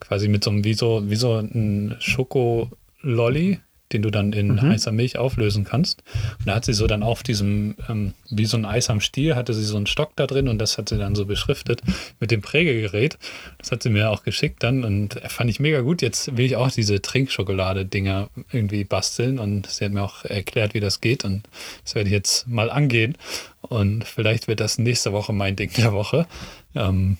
quasi 0.00 0.28
mit 0.28 0.42
so 0.42 0.50
einem, 0.50 0.64
wie 0.64 0.74
so, 0.74 1.08
wie 1.08 1.16
so 1.16 1.36
ein 1.36 1.96
Schokololli, 2.00 3.60
den 3.92 4.02
du 4.02 4.10
dann 4.10 4.32
in 4.32 4.54
Mhm. 4.54 4.62
heißer 4.62 4.92
Milch 4.92 5.18
auflösen 5.18 5.64
kannst. 5.64 6.02
Und 6.38 6.48
da 6.48 6.56
hat 6.56 6.64
sie 6.64 6.74
so 6.74 6.86
dann 6.86 7.02
auf 7.02 7.22
diesem, 7.22 7.74
ähm, 7.88 8.14
wie 8.30 8.44
so 8.44 8.56
ein 8.56 8.64
Eis 8.64 8.90
am 8.90 9.00
Stiel, 9.00 9.34
hatte 9.36 9.54
sie 9.54 9.64
so 9.64 9.76
einen 9.76 9.86
Stock 9.86 10.12
da 10.16 10.26
drin 10.26 10.48
und 10.48 10.58
das 10.58 10.78
hat 10.78 10.88
sie 10.88 10.98
dann 10.98 11.14
so 11.14 11.24
beschriftet 11.26 11.82
mit 12.20 12.30
dem 12.30 12.42
Prägegerät. 12.42 13.18
Das 13.58 13.72
hat 13.72 13.82
sie 13.82 13.90
mir 13.90 14.10
auch 14.10 14.22
geschickt 14.24 14.62
dann 14.62 14.84
und 14.84 15.20
fand 15.28 15.50
ich 15.50 15.60
mega 15.60 15.80
gut. 15.80 16.02
Jetzt 16.02 16.36
will 16.36 16.44
ich 16.44 16.56
auch 16.56 16.70
diese 16.70 17.00
Trinkschokolade-Dinger 17.00 18.28
irgendwie 18.52 18.84
basteln 18.84 19.38
und 19.38 19.66
sie 19.66 19.84
hat 19.84 19.92
mir 19.92 20.02
auch 20.02 20.24
erklärt, 20.24 20.74
wie 20.74 20.80
das 20.80 21.00
geht 21.00 21.24
und 21.24 21.42
das 21.84 21.94
werde 21.94 22.08
ich 22.08 22.12
jetzt 22.14 22.46
mal 22.46 22.70
angehen 22.70 23.16
und 23.62 24.04
vielleicht 24.04 24.48
wird 24.48 24.60
das 24.60 24.78
nächste 24.78 25.12
Woche 25.12 25.32
mein 25.32 25.56
Ding 25.56 25.72
der 25.76 25.92
Woche. 25.92 26.26
Ähm, 26.74 27.16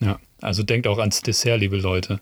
ja, 0.00 0.18
also 0.40 0.62
denkt 0.62 0.86
auch 0.86 0.98
ans 0.98 1.22
Dessert, 1.22 1.60
liebe 1.60 1.76
Leute. 1.76 2.20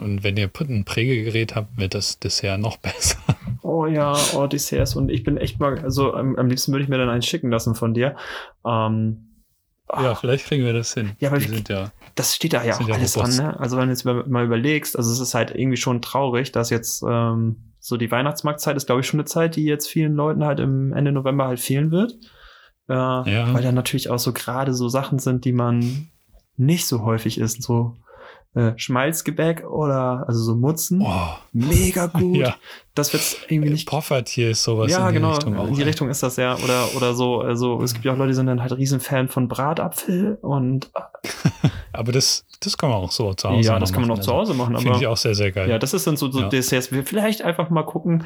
Und 0.00 0.22
wenn 0.24 0.36
ihr 0.36 0.50
ein 0.68 0.84
Prägegerät 0.84 1.54
habt, 1.54 1.76
wird 1.76 1.94
das 1.94 2.18
Dessert 2.18 2.60
noch 2.60 2.76
besser. 2.78 3.18
Oh 3.62 3.86
ja, 3.86 4.16
oh, 4.34 4.46
Desserts. 4.46 4.96
Und 4.96 5.10
ich 5.10 5.24
bin 5.24 5.36
echt 5.36 5.60
mal, 5.60 5.78
also 5.80 6.14
am, 6.14 6.36
am 6.36 6.48
liebsten 6.48 6.72
würde 6.72 6.84
ich 6.84 6.88
mir 6.88 6.98
dann 6.98 7.08
eins 7.08 7.26
schicken 7.26 7.50
lassen 7.50 7.74
von 7.74 7.94
dir. 7.94 8.16
Ähm, 8.64 9.28
Ja, 9.92 10.14
vielleicht 10.14 10.46
kriegen 10.46 10.64
wir 10.64 10.72
das 10.72 10.94
hin. 10.94 11.12
Ja, 11.18 11.30
aber 11.30 11.40
sind 11.40 11.68
ja. 11.68 11.90
das 12.14 12.34
steht 12.34 12.52
da 12.52 12.64
ja 12.64 12.76
auch 12.76 12.88
ja 12.88 12.94
alles 12.94 13.14
dran, 13.14 13.34
ne? 13.36 13.58
Also 13.58 13.76
wenn 13.76 13.86
du 13.86 13.90
jetzt 13.92 14.04
mal 14.04 14.44
überlegst, 14.44 14.96
also 14.96 15.10
es 15.12 15.20
ist 15.20 15.34
halt 15.34 15.50
irgendwie 15.54 15.76
schon 15.76 16.02
traurig, 16.02 16.52
dass 16.52 16.70
jetzt 16.70 17.02
ähm, 17.08 17.56
so 17.78 17.96
die 17.96 18.10
Weihnachtsmarktzeit 18.10 18.76
ist, 18.76 18.86
glaube 18.86 19.00
ich, 19.00 19.06
schon 19.06 19.20
eine 19.20 19.26
Zeit, 19.26 19.56
die 19.56 19.64
jetzt 19.64 19.88
vielen 19.88 20.14
Leuten 20.14 20.44
halt 20.44 20.60
im 20.60 20.92
Ende 20.92 21.12
November 21.12 21.46
halt 21.46 21.60
fehlen 21.60 21.90
wird. 21.90 22.12
Äh, 22.88 22.92
Ja. 22.94 23.52
Weil 23.54 23.62
da 23.62 23.72
natürlich 23.72 24.10
auch 24.10 24.18
so 24.18 24.32
gerade 24.32 24.74
so 24.74 24.88
Sachen 24.88 25.18
sind, 25.18 25.44
die 25.44 25.52
man 25.52 26.08
nicht 26.56 26.86
so 26.86 27.02
häufig 27.02 27.38
isst, 27.38 27.62
so 27.62 27.96
äh, 28.58 28.72
Schmalzgebäck 28.76 29.64
oder 29.64 30.24
also 30.26 30.40
so 30.42 30.54
Mutzen. 30.56 31.02
Oh, 31.02 31.36
Mega 31.52 32.06
gut. 32.12 32.36
ja. 32.36 32.56
Das 32.98 33.12
wird 33.12 33.22
irgendwie 33.48 33.70
nicht 33.70 33.88
Poffertier 33.88 34.50
ist 34.50 34.62
sowas 34.64 34.90
ja, 34.92 35.00
in 35.08 35.14
die 35.14 35.20
genau, 35.20 35.30
Richtung 35.30 35.56
auch. 35.56 35.68
in 35.68 35.74
die. 35.74 35.82
Richtung 35.82 36.08
ist 36.10 36.22
das 36.22 36.36
ja. 36.36 36.56
Oder, 36.56 36.88
oder 36.96 37.14
so, 37.14 37.40
also 37.40 37.80
es 37.82 37.94
gibt 37.94 38.04
ja 38.04 38.12
auch 38.12 38.16
Leute, 38.16 38.28
die 38.28 38.34
sind 38.34 38.46
dann 38.46 38.60
halt 38.60 38.76
Riesenfan 38.76 39.28
von 39.28 39.48
Bratapfel 39.48 40.38
und 40.42 40.90
Aber 41.92 42.12
das, 42.12 42.44
das 42.60 42.76
kann 42.78 42.90
man 42.90 42.98
auch 43.00 43.10
so 43.10 43.34
zu 43.34 43.48
Hause 43.48 43.68
ja, 43.68 43.78
das 43.78 43.92
kann 43.92 44.02
man 44.02 44.10
auch 44.10 44.16
machen. 44.16 44.22
zu 44.24 44.32
Hause 44.32 44.54
machen, 44.54 44.74
Also, 44.74 44.82
Finde 44.84 44.94
aber 44.96 45.02
ich 45.02 45.06
auch 45.08 45.16
sehr, 45.16 45.34
sehr 45.34 45.50
geil. 45.50 45.68
ja, 45.68 45.78
das 45.78 45.94
ist 45.94 46.06
dann 46.06 46.16
so, 46.16 46.30
so 46.30 46.40
Ja. 46.42 46.48
Desserts. 46.48 46.92
Wir 46.92 47.04
vielleicht 47.04 47.42
einfach 47.42 47.70
mal 47.70 47.82
gucken. 47.82 48.24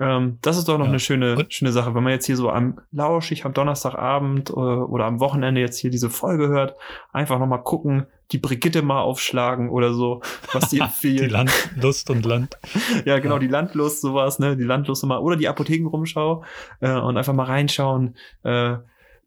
Ähm, 0.00 0.38
das 0.42 0.56
ist 0.56 0.68
doch 0.68 0.78
noch 0.78 0.86
Ja. 0.86 0.90
eine 0.90 0.98
schöne, 0.98 1.36
Und- 1.36 1.52
schöne 1.52 1.70
Sache, 1.70 1.94
wenn 1.94 2.02
man 2.02 2.12
jetzt 2.12 2.26
hier 2.26 2.36
so 2.36 2.50
am 2.50 2.80
lauschig 2.90 3.44
am 3.44 3.54
Donnerstagabend 3.54 4.50
äh, 4.50 4.52
oder 4.54 5.04
am 5.04 5.20
Wochenende 5.20 5.60
jetzt 5.60 5.78
hier 5.78 5.90
diese 5.90 6.10
Folge 6.10 6.48
hört, 6.48 6.74
einfach 7.12 7.38
noch 7.38 7.46
mal 7.46 7.58
gucken, 7.58 8.06
die 8.32 8.38
Brigitte 8.38 8.82
mal 8.82 9.02
aufschlagen 9.02 9.68
oder 9.68 9.92
so, 9.94 10.20
was 10.52 10.68
die 10.70 10.76
die 10.76 10.82
empfiehlt. 10.82 11.30
Land, 11.30 11.52
Lust 11.76 12.10
und 12.10 12.24
Land. 12.26 12.56
Ja, 13.04 13.20
genau, 13.20 13.34
Ja. 13.34 13.40
die 13.40 13.46
Landlust, 13.48 14.00
sowas, 14.04 14.38
ne? 14.38 14.56
Die 14.56 14.64
Landlust 14.64 15.04
mal. 15.04 15.18
Oder 15.18 15.36
die 15.36 15.48
Apothekenrumschau 15.48 16.44
äh, 16.80 16.92
und 16.92 17.16
einfach 17.16 17.32
mal 17.32 17.46
reinschauen. 17.46 18.16
Äh, 18.42 18.76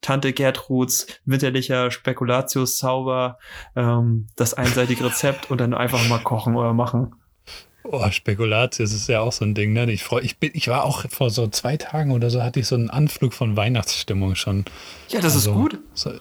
Tante 0.02 0.32
Gertruds 0.32 1.08
winterlicher 1.26 1.90
Spekulatius-Zauber, 1.92 3.40
ähm, 3.76 4.28
das 4.36 4.54
einseitige 4.54 5.06
Rezept 5.06 5.50
und 5.52 5.60
dann 5.60 5.74
einfach 5.74 6.08
mal 6.08 6.20
kochen 6.20 6.56
oder 6.56 6.74
machen. 6.74 7.16
Oh, 7.84 8.10
Spekulatius 8.12 8.94
ist 8.94 9.08
ja 9.08 9.22
auch 9.22 9.32
so 9.32 9.46
ein 9.46 9.56
Ding, 9.56 9.74
ne? 9.74 9.90
Ich 9.92 10.04
freu, 10.04 10.20
ich 10.22 10.38
bin, 10.38 10.52
ich 10.54 10.68
war 10.68 10.84
auch 10.84 11.06
vor 11.10 11.30
so 11.30 11.48
zwei 11.48 11.78
Tagen 11.78 12.12
oder 12.12 12.30
so, 12.30 12.44
hatte 12.44 12.60
ich 12.60 12.68
so 12.68 12.76
einen 12.76 12.90
Anflug 12.90 13.34
von 13.34 13.56
Weihnachtsstimmung 13.56 14.36
schon. 14.36 14.66
Ja, 15.08 15.22
das 15.22 15.34
Also, 15.34 15.52
ist 15.52 15.58
gut. 15.58 15.80
So, 15.94 16.12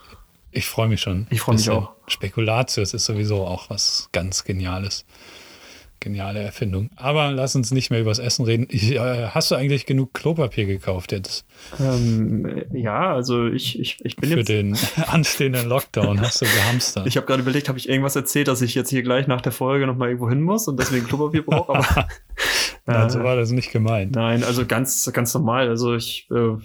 ich 0.52 0.66
freue 0.66 0.88
mich 0.88 1.00
schon. 1.00 1.26
Ich 1.30 1.40
freu 1.40 1.54
mich 1.54 1.68
auch. 1.68 1.92
Spekulatius 2.06 2.94
ist 2.94 3.04
sowieso 3.04 3.44
auch 3.44 3.68
was 3.68 4.08
ganz 4.12 4.44
Geniales. 4.44 5.04
Geniale 6.00 6.40
Erfindung. 6.40 6.90
Aber 6.96 7.32
lass 7.32 7.56
uns 7.56 7.70
nicht 7.72 7.90
mehr 7.90 8.00
übers 8.00 8.18
Essen 8.18 8.44
reden. 8.44 8.66
Ich, 8.70 8.92
äh, 8.92 9.28
hast 9.28 9.50
du 9.50 9.54
eigentlich 9.54 9.86
genug 9.86 10.12
Klopapier 10.14 10.66
gekauft 10.66 11.10
jetzt 11.10 11.44
Ähm, 11.80 12.44
äh, 12.46 12.78
ja, 12.78 13.14
also 13.14 13.46
ich, 13.46 13.78
ich, 13.80 13.98
ich 14.04 14.16
bin 14.16 14.30
für 14.30 14.36
jetzt. 14.38 14.48
den 14.48 14.76
anstehenden 15.06 15.68
Lockdown? 15.68 16.20
Hast 16.20 16.42
du 16.42 16.44
gehamstert? 16.44 17.06
Ich 17.06 17.16
habe 17.16 17.26
gerade 17.26 17.42
überlegt, 17.42 17.68
habe 17.68 17.78
ich 17.78 17.88
irgendwas 17.88 18.14
erzählt, 18.14 18.48
dass 18.48 18.62
ich 18.62 18.74
jetzt 18.74 18.90
hier 18.90 19.02
gleich 19.02 19.26
nach 19.26 19.40
der 19.40 19.52
Folge 19.52 19.86
noch 19.86 19.96
mal 19.96 20.08
irgendwo 20.08 20.28
hin 20.28 20.42
muss 20.42 20.68
und 20.68 20.78
deswegen 20.78 21.06
Klopapier 21.06 21.42
brauche, 21.44 21.74
aber 21.74 22.08
Nein, 22.86 23.10
so 23.10 23.18
äh, 23.20 23.24
war 23.24 23.34
das 23.36 23.50
nicht 23.50 23.72
gemeint. 23.72 24.14
Nein, 24.14 24.44
also 24.44 24.64
ganz, 24.66 25.10
ganz 25.12 25.32
normal. 25.34 25.68
Also 25.68 25.94
ich, 25.94 26.28
äh, 26.30 26.56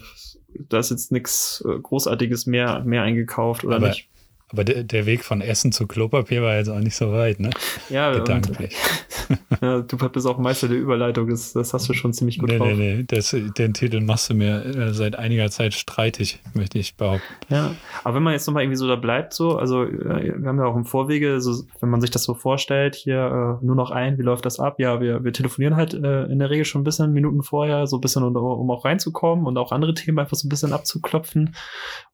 da 0.70 0.80
ist 0.80 0.92
jetzt 0.92 1.12
nichts 1.12 1.64
äh, 1.68 1.80
Großartiges 1.80 2.46
mehr, 2.46 2.84
mehr 2.84 3.04
eingekauft 3.04 3.64
oder 3.64 3.78
Aber- 3.78 3.88
nicht. 3.88 4.08
Aber 4.52 4.64
der, 4.64 4.84
der 4.84 5.06
Weg 5.06 5.24
von 5.24 5.41
Essen 5.41 5.72
zu 5.72 5.88
Klopapier 5.88 6.41
war 6.41 6.56
jetzt 6.56 6.70
auch 6.70 6.80
nicht 6.80 6.95
so 6.95 7.12
weit, 7.14 7.39
ne? 7.39 7.52
Ja, 7.89 8.10
und, 8.10 8.18
Gedanklich. 8.18 8.76
ja, 9.62 9.80
du 9.82 9.97
bist 9.97 10.28
auch 10.28 10.38
Meister 10.38 10.68
der 10.68 10.78
Überleitung. 10.78 11.30
Das, 11.30 11.54
das 11.54 11.74
hast 11.74 11.88
du 11.88 11.93
schon 11.93 12.12
ziemlich 12.14 12.38
gut 12.39 12.49
Nee, 12.49 12.58
drauf. 12.58 12.68
nee, 12.68 12.95
nee. 12.97 13.04
Das, 13.08 13.36
den 13.58 13.74
Titel 13.74 14.02
machst 14.02 14.30
du 14.30 14.34
mir 14.34 14.66
äh, 14.66 14.93
seit 14.93 15.16
einiger 15.16 15.49
Zeit 15.49 15.74
streitig, 15.74 16.41
möchte 16.54 16.80
ich 16.80 16.95
behaupten. 16.95 17.24
Ja, 17.49 17.76
aber 18.04 18.16
wenn 18.16 18.24
man 18.24 18.34
jetzt 18.34 18.45
nochmal 18.47 18.64
irgendwie 18.64 18.78
so 18.78 18.88
da 18.88 18.95
bleibt, 18.95 19.34
so, 19.34 19.58
also 19.58 19.84
äh, 19.84 20.34
wir 20.38 20.47
haben 20.47 20.58
ja 20.58 20.66
auch 20.66 20.76
im 20.76 20.86
Vorwege, 20.86 21.39
so, 21.39 21.64
wenn 21.80 21.89
man 21.89 22.02
sich 22.02 22.12
das 22.12 22.24
so 22.24 22.34
vorstellt, 22.34 22.95
hier 22.95 23.60
äh, 23.62 23.66
nur 23.66 23.76
noch 23.76 23.91
ein, 23.91 24.18
wie 24.18 24.24
läuft 24.24 24.45
das 24.45 24.60
ab? 24.60 24.80
Ja, 24.80 24.99
wir, 24.99 25.24
wir 25.24 25.32
telefonieren 25.34 25.76
halt 25.76 25.93
in 25.93 26.39
der 26.39 26.49
Regel 26.49 26.66
schon 26.66 26.82
ein 26.82 26.84
bisschen 26.84 27.14
Minuten 27.14 27.43
vorher, 27.43 27.88
so 27.88 27.97
ein 27.97 28.02
bisschen, 28.02 28.24
um, 28.24 28.36
um 28.36 28.72
auch 28.72 28.86
reinzukommen 28.86 29.45
und 29.45 29.58
auch 29.58 29.72
andere 29.72 29.93
Themen 29.93 30.20
einfach 30.20 30.36
so 30.36 30.47
ein 30.47 30.49
bisschen 30.49 30.74
abzuklopfen. 30.74 31.56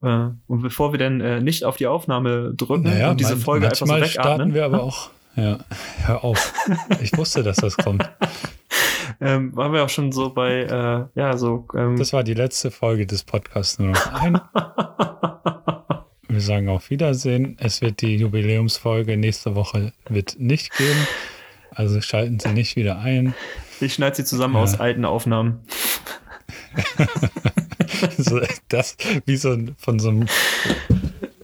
Und 0.01 0.61
bevor 0.61 0.91
wir 0.91 0.99
dann 0.99 1.43
nicht 1.43 1.63
auf 1.63 1.77
die 1.77 1.88
Aufnahme 1.88 2.26
drücken 2.55 2.84
Naja, 2.84 3.11
und 3.11 3.19
diese 3.19 3.32
man- 3.36 3.39
Folge 3.41 3.65
einfach 3.67 3.86
so 3.88 3.93
wegatmen, 3.93 4.09
starten 4.11 4.53
wir 4.53 4.65
aber 4.65 4.84
auch. 4.84 5.09
Ja, 5.36 5.59
hör 6.05 6.23
auf. 6.23 6.53
Ich 7.01 7.15
wusste, 7.15 7.43
dass 7.43 7.57
das 7.57 7.78
kommt. 7.78 8.09
ähm, 9.21 9.55
waren 9.55 9.71
wir 9.71 9.84
auch 9.84 9.89
schon 9.89 10.11
so 10.11 10.32
bei, 10.32 10.61
äh, 10.63 11.19
ja, 11.19 11.38
so, 11.38 11.67
ähm, 11.75 11.95
Das 11.97 12.11
war 12.13 12.23
die 12.23 12.34
letzte 12.34 12.71
Folge 12.71 13.05
des 13.05 13.23
Podcasts 13.23 13.78
nur 13.78 13.89
noch 13.89 14.13
ein. 14.13 14.39
Wir 16.28 16.41
sagen 16.41 16.69
auf 16.69 16.89
Wiedersehen. 16.89 17.55
Es 17.59 17.82
wird 17.82 18.01
die 18.01 18.15
Jubiläumsfolge 18.17 19.15
nächste 19.15 19.53
Woche 19.55 19.93
wird 20.09 20.39
nicht 20.39 20.75
geben. 20.75 21.07
Also 21.69 22.01
schalten 22.01 22.39
Sie 22.39 22.49
nicht 22.53 22.75
wieder 22.75 22.97
ein. 22.99 23.36
ich 23.80 23.93
schneide 23.93 24.15
sie 24.15 24.25
zusammen 24.25 24.55
Ja. 24.55 24.61
aus 24.61 24.80
alten 24.80 25.05
Aufnahmen. 25.05 25.59
so, 28.17 28.39
das 28.69 28.97
wie 29.25 29.38
so 29.38 29.51
ein, 29.51 29.75
von 29.78 29.99
so 29.99 30.09
einem 30.09 30.25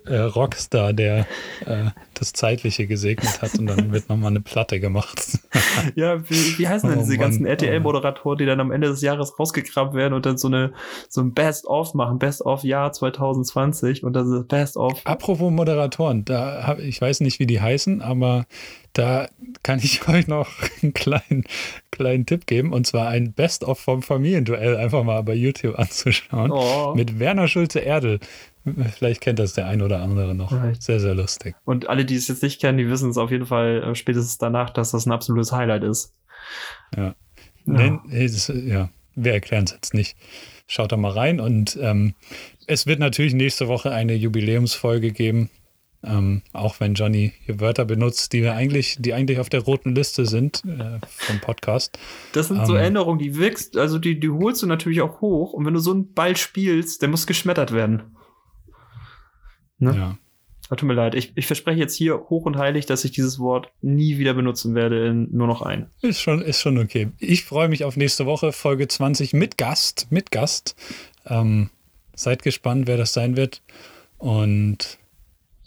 äh, 0.05 0.17
Rockstar, 0.17 0.93
der 0.93 1.27
äh, 1.65 1.85
das 2.13 2.33
Zeitliche 2.33 2.87
gesegnet 2.87 3.41
hat 3.41 3.55
und 3.55 3.67
dann 3.67 3.91
wird 3.91 4.09
nochmal 4.09 4.31
eine 4.31 4.41
Platte 4.41 4.79
gemacht. 4.79 5.39
Ja, 5.95 6.21
wie, 6.29 6.57
wie 6.57 6.67
heißen 6.67 6.89
denn 6.89 6.99
Oh 6.99 7.01
diese 7.01 7.13
Mann, 7.13 7.21
ganzen 7.21 7.45
oh. 7.45 7.49
RTL-Moderatoren, 7.49 8.37
die 8.37 8.45
dann 8.45 8.59
am 8.59 8.71
Ende 8.71 8.87
des 8.87 9.01
Jahres 9.01 9.37
rausgekramt 9.39 9.93
werden 9.93 10.13
und 10.13 10.25
dann 10.25 10.37
so 10.37 10.47
eine 10.47 10.73
so 11.09 11.21
ein 11.21 11.33
Best-of 11.33 11.93
machen, 11.93 12.19
Best-of 12.19 12.63
Jahr 12.63 12.91
2020 12.91 14.03
und 14.03 14.13
das 14.13 14.27
ist 14.27 14.47
Best-of. 14.47 15.01
Apropos 15.05 15.51
Moderatoren, 15.51 16.25
da 16.25 16.67
hab, 16.67 16.79
ich 16.79 17.01
weiß 17.01 17.21
nicht, 17.21 17.39
wie 17.39 17.47
die 17.47 17.59
heißen, 17.59 18.01
aber 18.01 18.45
da 18.93 19.27
kann 19.63 19.79
ich 19.79 20.07
euch 20.07 20.27
noch 20.27 20.49
einen 20.81 20.93
kleinen, 20.93 21.43
kleinen 21.91 22.25
Tipp 22.25 22.45
geben 22.45 22.71
und 22.71 22.85
zwar 22.87 23.09
ein 23.09 23.33
Best-of 23.33 23.79
vom 23.79 24.01
Familienduell 24.01 24.77
einfach 24.77 25.03
mal 25.03 25.21
bei 25.23 25.33
YouTube 25.33 25.77
anzuschauen. 25.77 26.51
Oh. 26.51 26.93
Mit 26.95 27.19
Werner 27.19 27.47
Schulze-Erdel. 27.47 28.19
Vielleicht 28.95 29.21
kennt 29.21 29.39
das 29.39 29.53
der 29.53 29.67
ein 29.67 29.81
oder 29.81 30.01
andere 30.01 30.33
noch. 30.33 30.51
Right. 30.51 30.81
Sehr, 30.81 30.99
sehr 30.99 31.15
lustig. 31.15 31.55
Und 31.65 31.89
alle, 31.89 32.05
die 32.05 32.15
es 32.15 32.27
jetzt 32.27 32.43
nicht 32.43 32.61
kennen, 32.61 32.77
die 32.77 32.89
wissen 32.89 33.09
es 33.09 33.17
auf 33.17 33.31
jeden 33.31 33.45
Fall 33.45 33.83
äh, 33.83 33.95
spätestens 33.95 34.37
danach, 34.37 34.69
dass 34.69 34.91
das 34.91 35.05
ein 35.05 35.11
absolutes 35.11 35.51
Highlight 35.51 35.83
ist. 35.83 36.13
Ja. 36.95 37.15
Ja. 37.65 38.01
Nee, 38.05 38.27
das, 38.27 38.47
ja, 38.53 38.89
wir 39.15 39.33
erklären 39.33 39.65
es 39.65 39.71
jetzt 39.71 39.93
nicht. 39.93 40.17
Schaut 40.67 40.91
da 40.91 40.97
mal 40.97 41.11
rein 41.11 41.39
und 41.39 41.77
ähm, 41.81 42.15
es 42.67 42.87
wird 42.87 42.99
natürlich 42.99 43.33
nächste 43.33 43.67
Woche 43.67 43.91
eine 43.91 44.13
Jubiläumsfolge 44.15 45.11
geben. 45.11 45.49
Ähm, 46.05 46.41
auch 46.51 46.81
wenn 46.81 46.95
Johnny 46.95 47.31
hier 47.45 47.61
Wörter 47.61 47.85
benutzt, 47.85 48.33
die 48.33 48.41
wir 48.41 48.55
eigentlich, 48.55 48.97
die 48.99 49.13
eigentlich 49.13 49.39
auf 49.39 49.47
der 49.47 49.61
roten 49.61 49.95
Liste 49.95 50.25
sind 50.25 50.61
äh, 50.65 50.99
vom 51.05 51.39
Podcast. 51.39 51.97
Das 52.33 52.49
sind 52.49 52.65
so 52.67 52.75
Ähm. 52.75 52.83
Änderungen, 52.83 53.19
die 53.19 53.37
wirkst, 53.37 53.77
also 53.77 53.99
die, 53.99 54.19
die 54.19 54.29
holst 54.29 54.61
du 54.61 54.67
natürlich 54.67 55.01
auch 55.01 55.21
hoch 55.21 55.53
und 55.53 55.65
wenn 55.65 55.73
du 55.73 55.79
so 55.79 55.91
einen 55.91 56.13
Ball 56.13 56.35
spielst, 56.35 57.01
der 57.01 57.07
muss 57.07 57.25
geschmettert 57.25 57.71
werden. 57.71 58.03
Ne? 59.79 59.95
Ja. 59.95 60.17
Ah, 60.69 60.75
Tut 60.75 60.87
mir 60.87 60.93
leid, 60.93 61.13
ich, 61.13 61.33
ich 61.35 61.45
verspreche 61.45 61.79
jetzt 61.79 61.95
hier 61.95 62.29
hoch 62.29 62.45
und 62.45 62.57
heilig, 62.57 62.85
dass 62.85 63.03
ich 63.03 63.11
dieses 63.11 63.37
Wort 63.37 63.71
nie 63.81 64.17
wieder 64.17 64.33
benutzen 64.33 64.75
werde, 64.75 65.07
in 65.07 65.27
nur 65.31 65.45
noch 65.45 65.61
ein. 65.61 65.87
Ist 66.01 66.21
schon, 66.21 66.41
ist 66.41 66.61
schon 66.61 66.77
okay. 66.77 67.09
Ich 67.19 67.43
freue 67.43 67.67
mich 67.67 67.83
auf 67.83 67.97
nächste 67.97 68.25
Woche, 68.25 68.53
Folge 68.53 68.87
20 68.87 69.33
mit 69.33 69.57
Gast, 69.57 70.07
mit 70.09 70.31
Gast. 70.31 70.75
Ähm, 71.27 71.69
seid 72.15 72.43
gespannt, 72.43 72.87
wer 72.87 72.97
das 72.97 73.13
sein 73.13 73.35
wird. 73.35 73.61
Und 74.17 74.97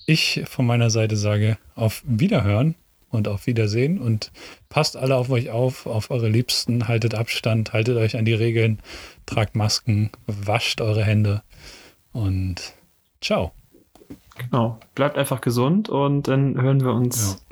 ich 0.06 0.42
von 0.46 0.66
meiner 0.66 0.88
Seite 0.88 1.16
sage 1.16 1.58
auf 1.74 2.02
Wiederhören 2.06 2.74
und 3.10 3.28
auf 3.28 3.46
Wiedersehen 3.46 3.98
und 3.98 4.32
passt 4.68 4.96
alle 4.96 5.16
auf 5.16 5.30
euch 5.30 5.50
auf, 5.50 5.86
auf 5.86 6.10
eure 6.10 6.28
Liebsten, 6.28 6.88
haltet 6.88 7.14
Abstand, 7.14 7.72
haltet 7.72 7.96
euch 7.96 8.16
an 8.16 8.24
die 8.24 8.34
Regeln, 8.34 8.80
tragt 9.26 9.56
Masken, 9.56 10.10
wascht 10.26 10.80
eure 10.80 11.04
Hände 11.04 11.42
und 12.12 12.74
ciao. 13.20 13.52
Genau. 14.38 14.78
Bleibt 14.94 15.18
einfach 15.18 15.40
gesund 15.40 15.88
und 15.88 16.28
dann 16.28 16.60
hören 16.60 16.82
wir 16.82 16.92
uns 16.92 17.44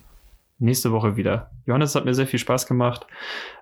nächste 0.58 0.92
Woche 0.92 1.16
wieder. 1.16 1.50
Johannes 1.66 1.94
hat 1.94 2.04
mir 2.04 2.14
sehr 2.14 2.26
viel 2.26 2.38
Spaß 2.38 2.66
gemacht 2.66 3.06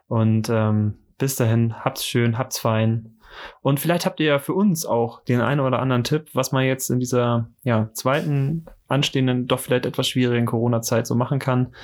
und 0.09 0.49
ähm, 0.51 0.99
Bis 1.23 1.37
dahin, 1.37 1.73
habt's 1.85 2.05
schön, 2.05 2.37
habt's 2.37 2.59
fein. 2.59 3.15
Und 3.61 3.79
vielleicht 3.79 4.07
habt 4.07 4.19
ihr 4.19 4.27
ja 4.27 4.39
für 4.41 4.55
uns 4.55 4.85
auch 4.85 5.23
den 5.23 5.41
einen 5.41 5.61
oder 5.61 5.79
anderen 5.79 6.03
Tipp, 6.03 6.31
was 6.35 6.51
man 6.51 6.65
jetzt 6.65 6.91
in 6.91 6.99
dieser 6.99 7.49
ja, 7.63 7.91
zweiten 7.93 8.67
anstehenden, 8.89 9.47
doch 9.47 9.61
vielleicht 9.61 9.87
etwas 9.87 10.09
schwierigen 10.09 10.47
Corona-Zeit 10.47 11.07
so 11.07 11.15
machen 11.15 11.39
kann, 11.39 11.75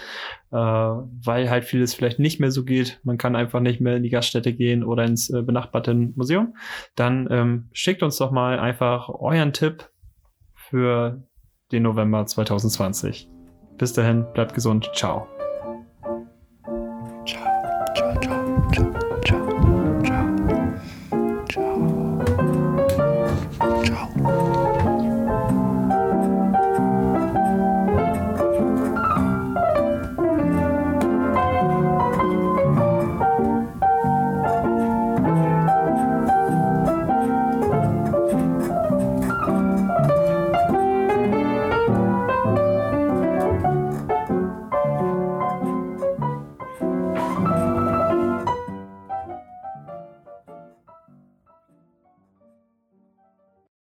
äh, 0.51 0.57
weil 0.57 1.49
halt 1.51 1.62
vieles 1.62 1.95
vielleicht 1.95 2.18
nicht 2.18 2.41
mehr 2.41 2.51
so 2.51 2.64
geht. 2.64 2.99
Man 3.05 3.16
kann 3.16 3.36
einfach 3.36 3.61
nicht 3.61 3.80
mehr 3.80 3.95
in 3.95 4.03
die 4.03 4.11
Gaststätte 4.11 4.53
gehen 4.53 4.82
oder 4.82 5.05
ins 5.05 5.30
äh, 5.30 5.41
benachbarte 5.41 5.95
Museum. 5.95 6.57
Dann 6.97 7.28
ähm, 7.30 7.68
schickt 7.72 8.03
uns 8.03 8.16
doch 8.16 8.32
mal 8.32 8.59
einfach 8.59 9.09
euren 9.09 9.53
Tipp 9.53 9.89
für 10.55 11.22
den 11.73 11.83
November 11.83 12.27
2020. 12.27 13.29
Bis 13.77 13.93
dahin, 13.93 14.27
bleibt 14.33 14.55
gesund. 14.55 14.91
Ciao. 14.95 15.29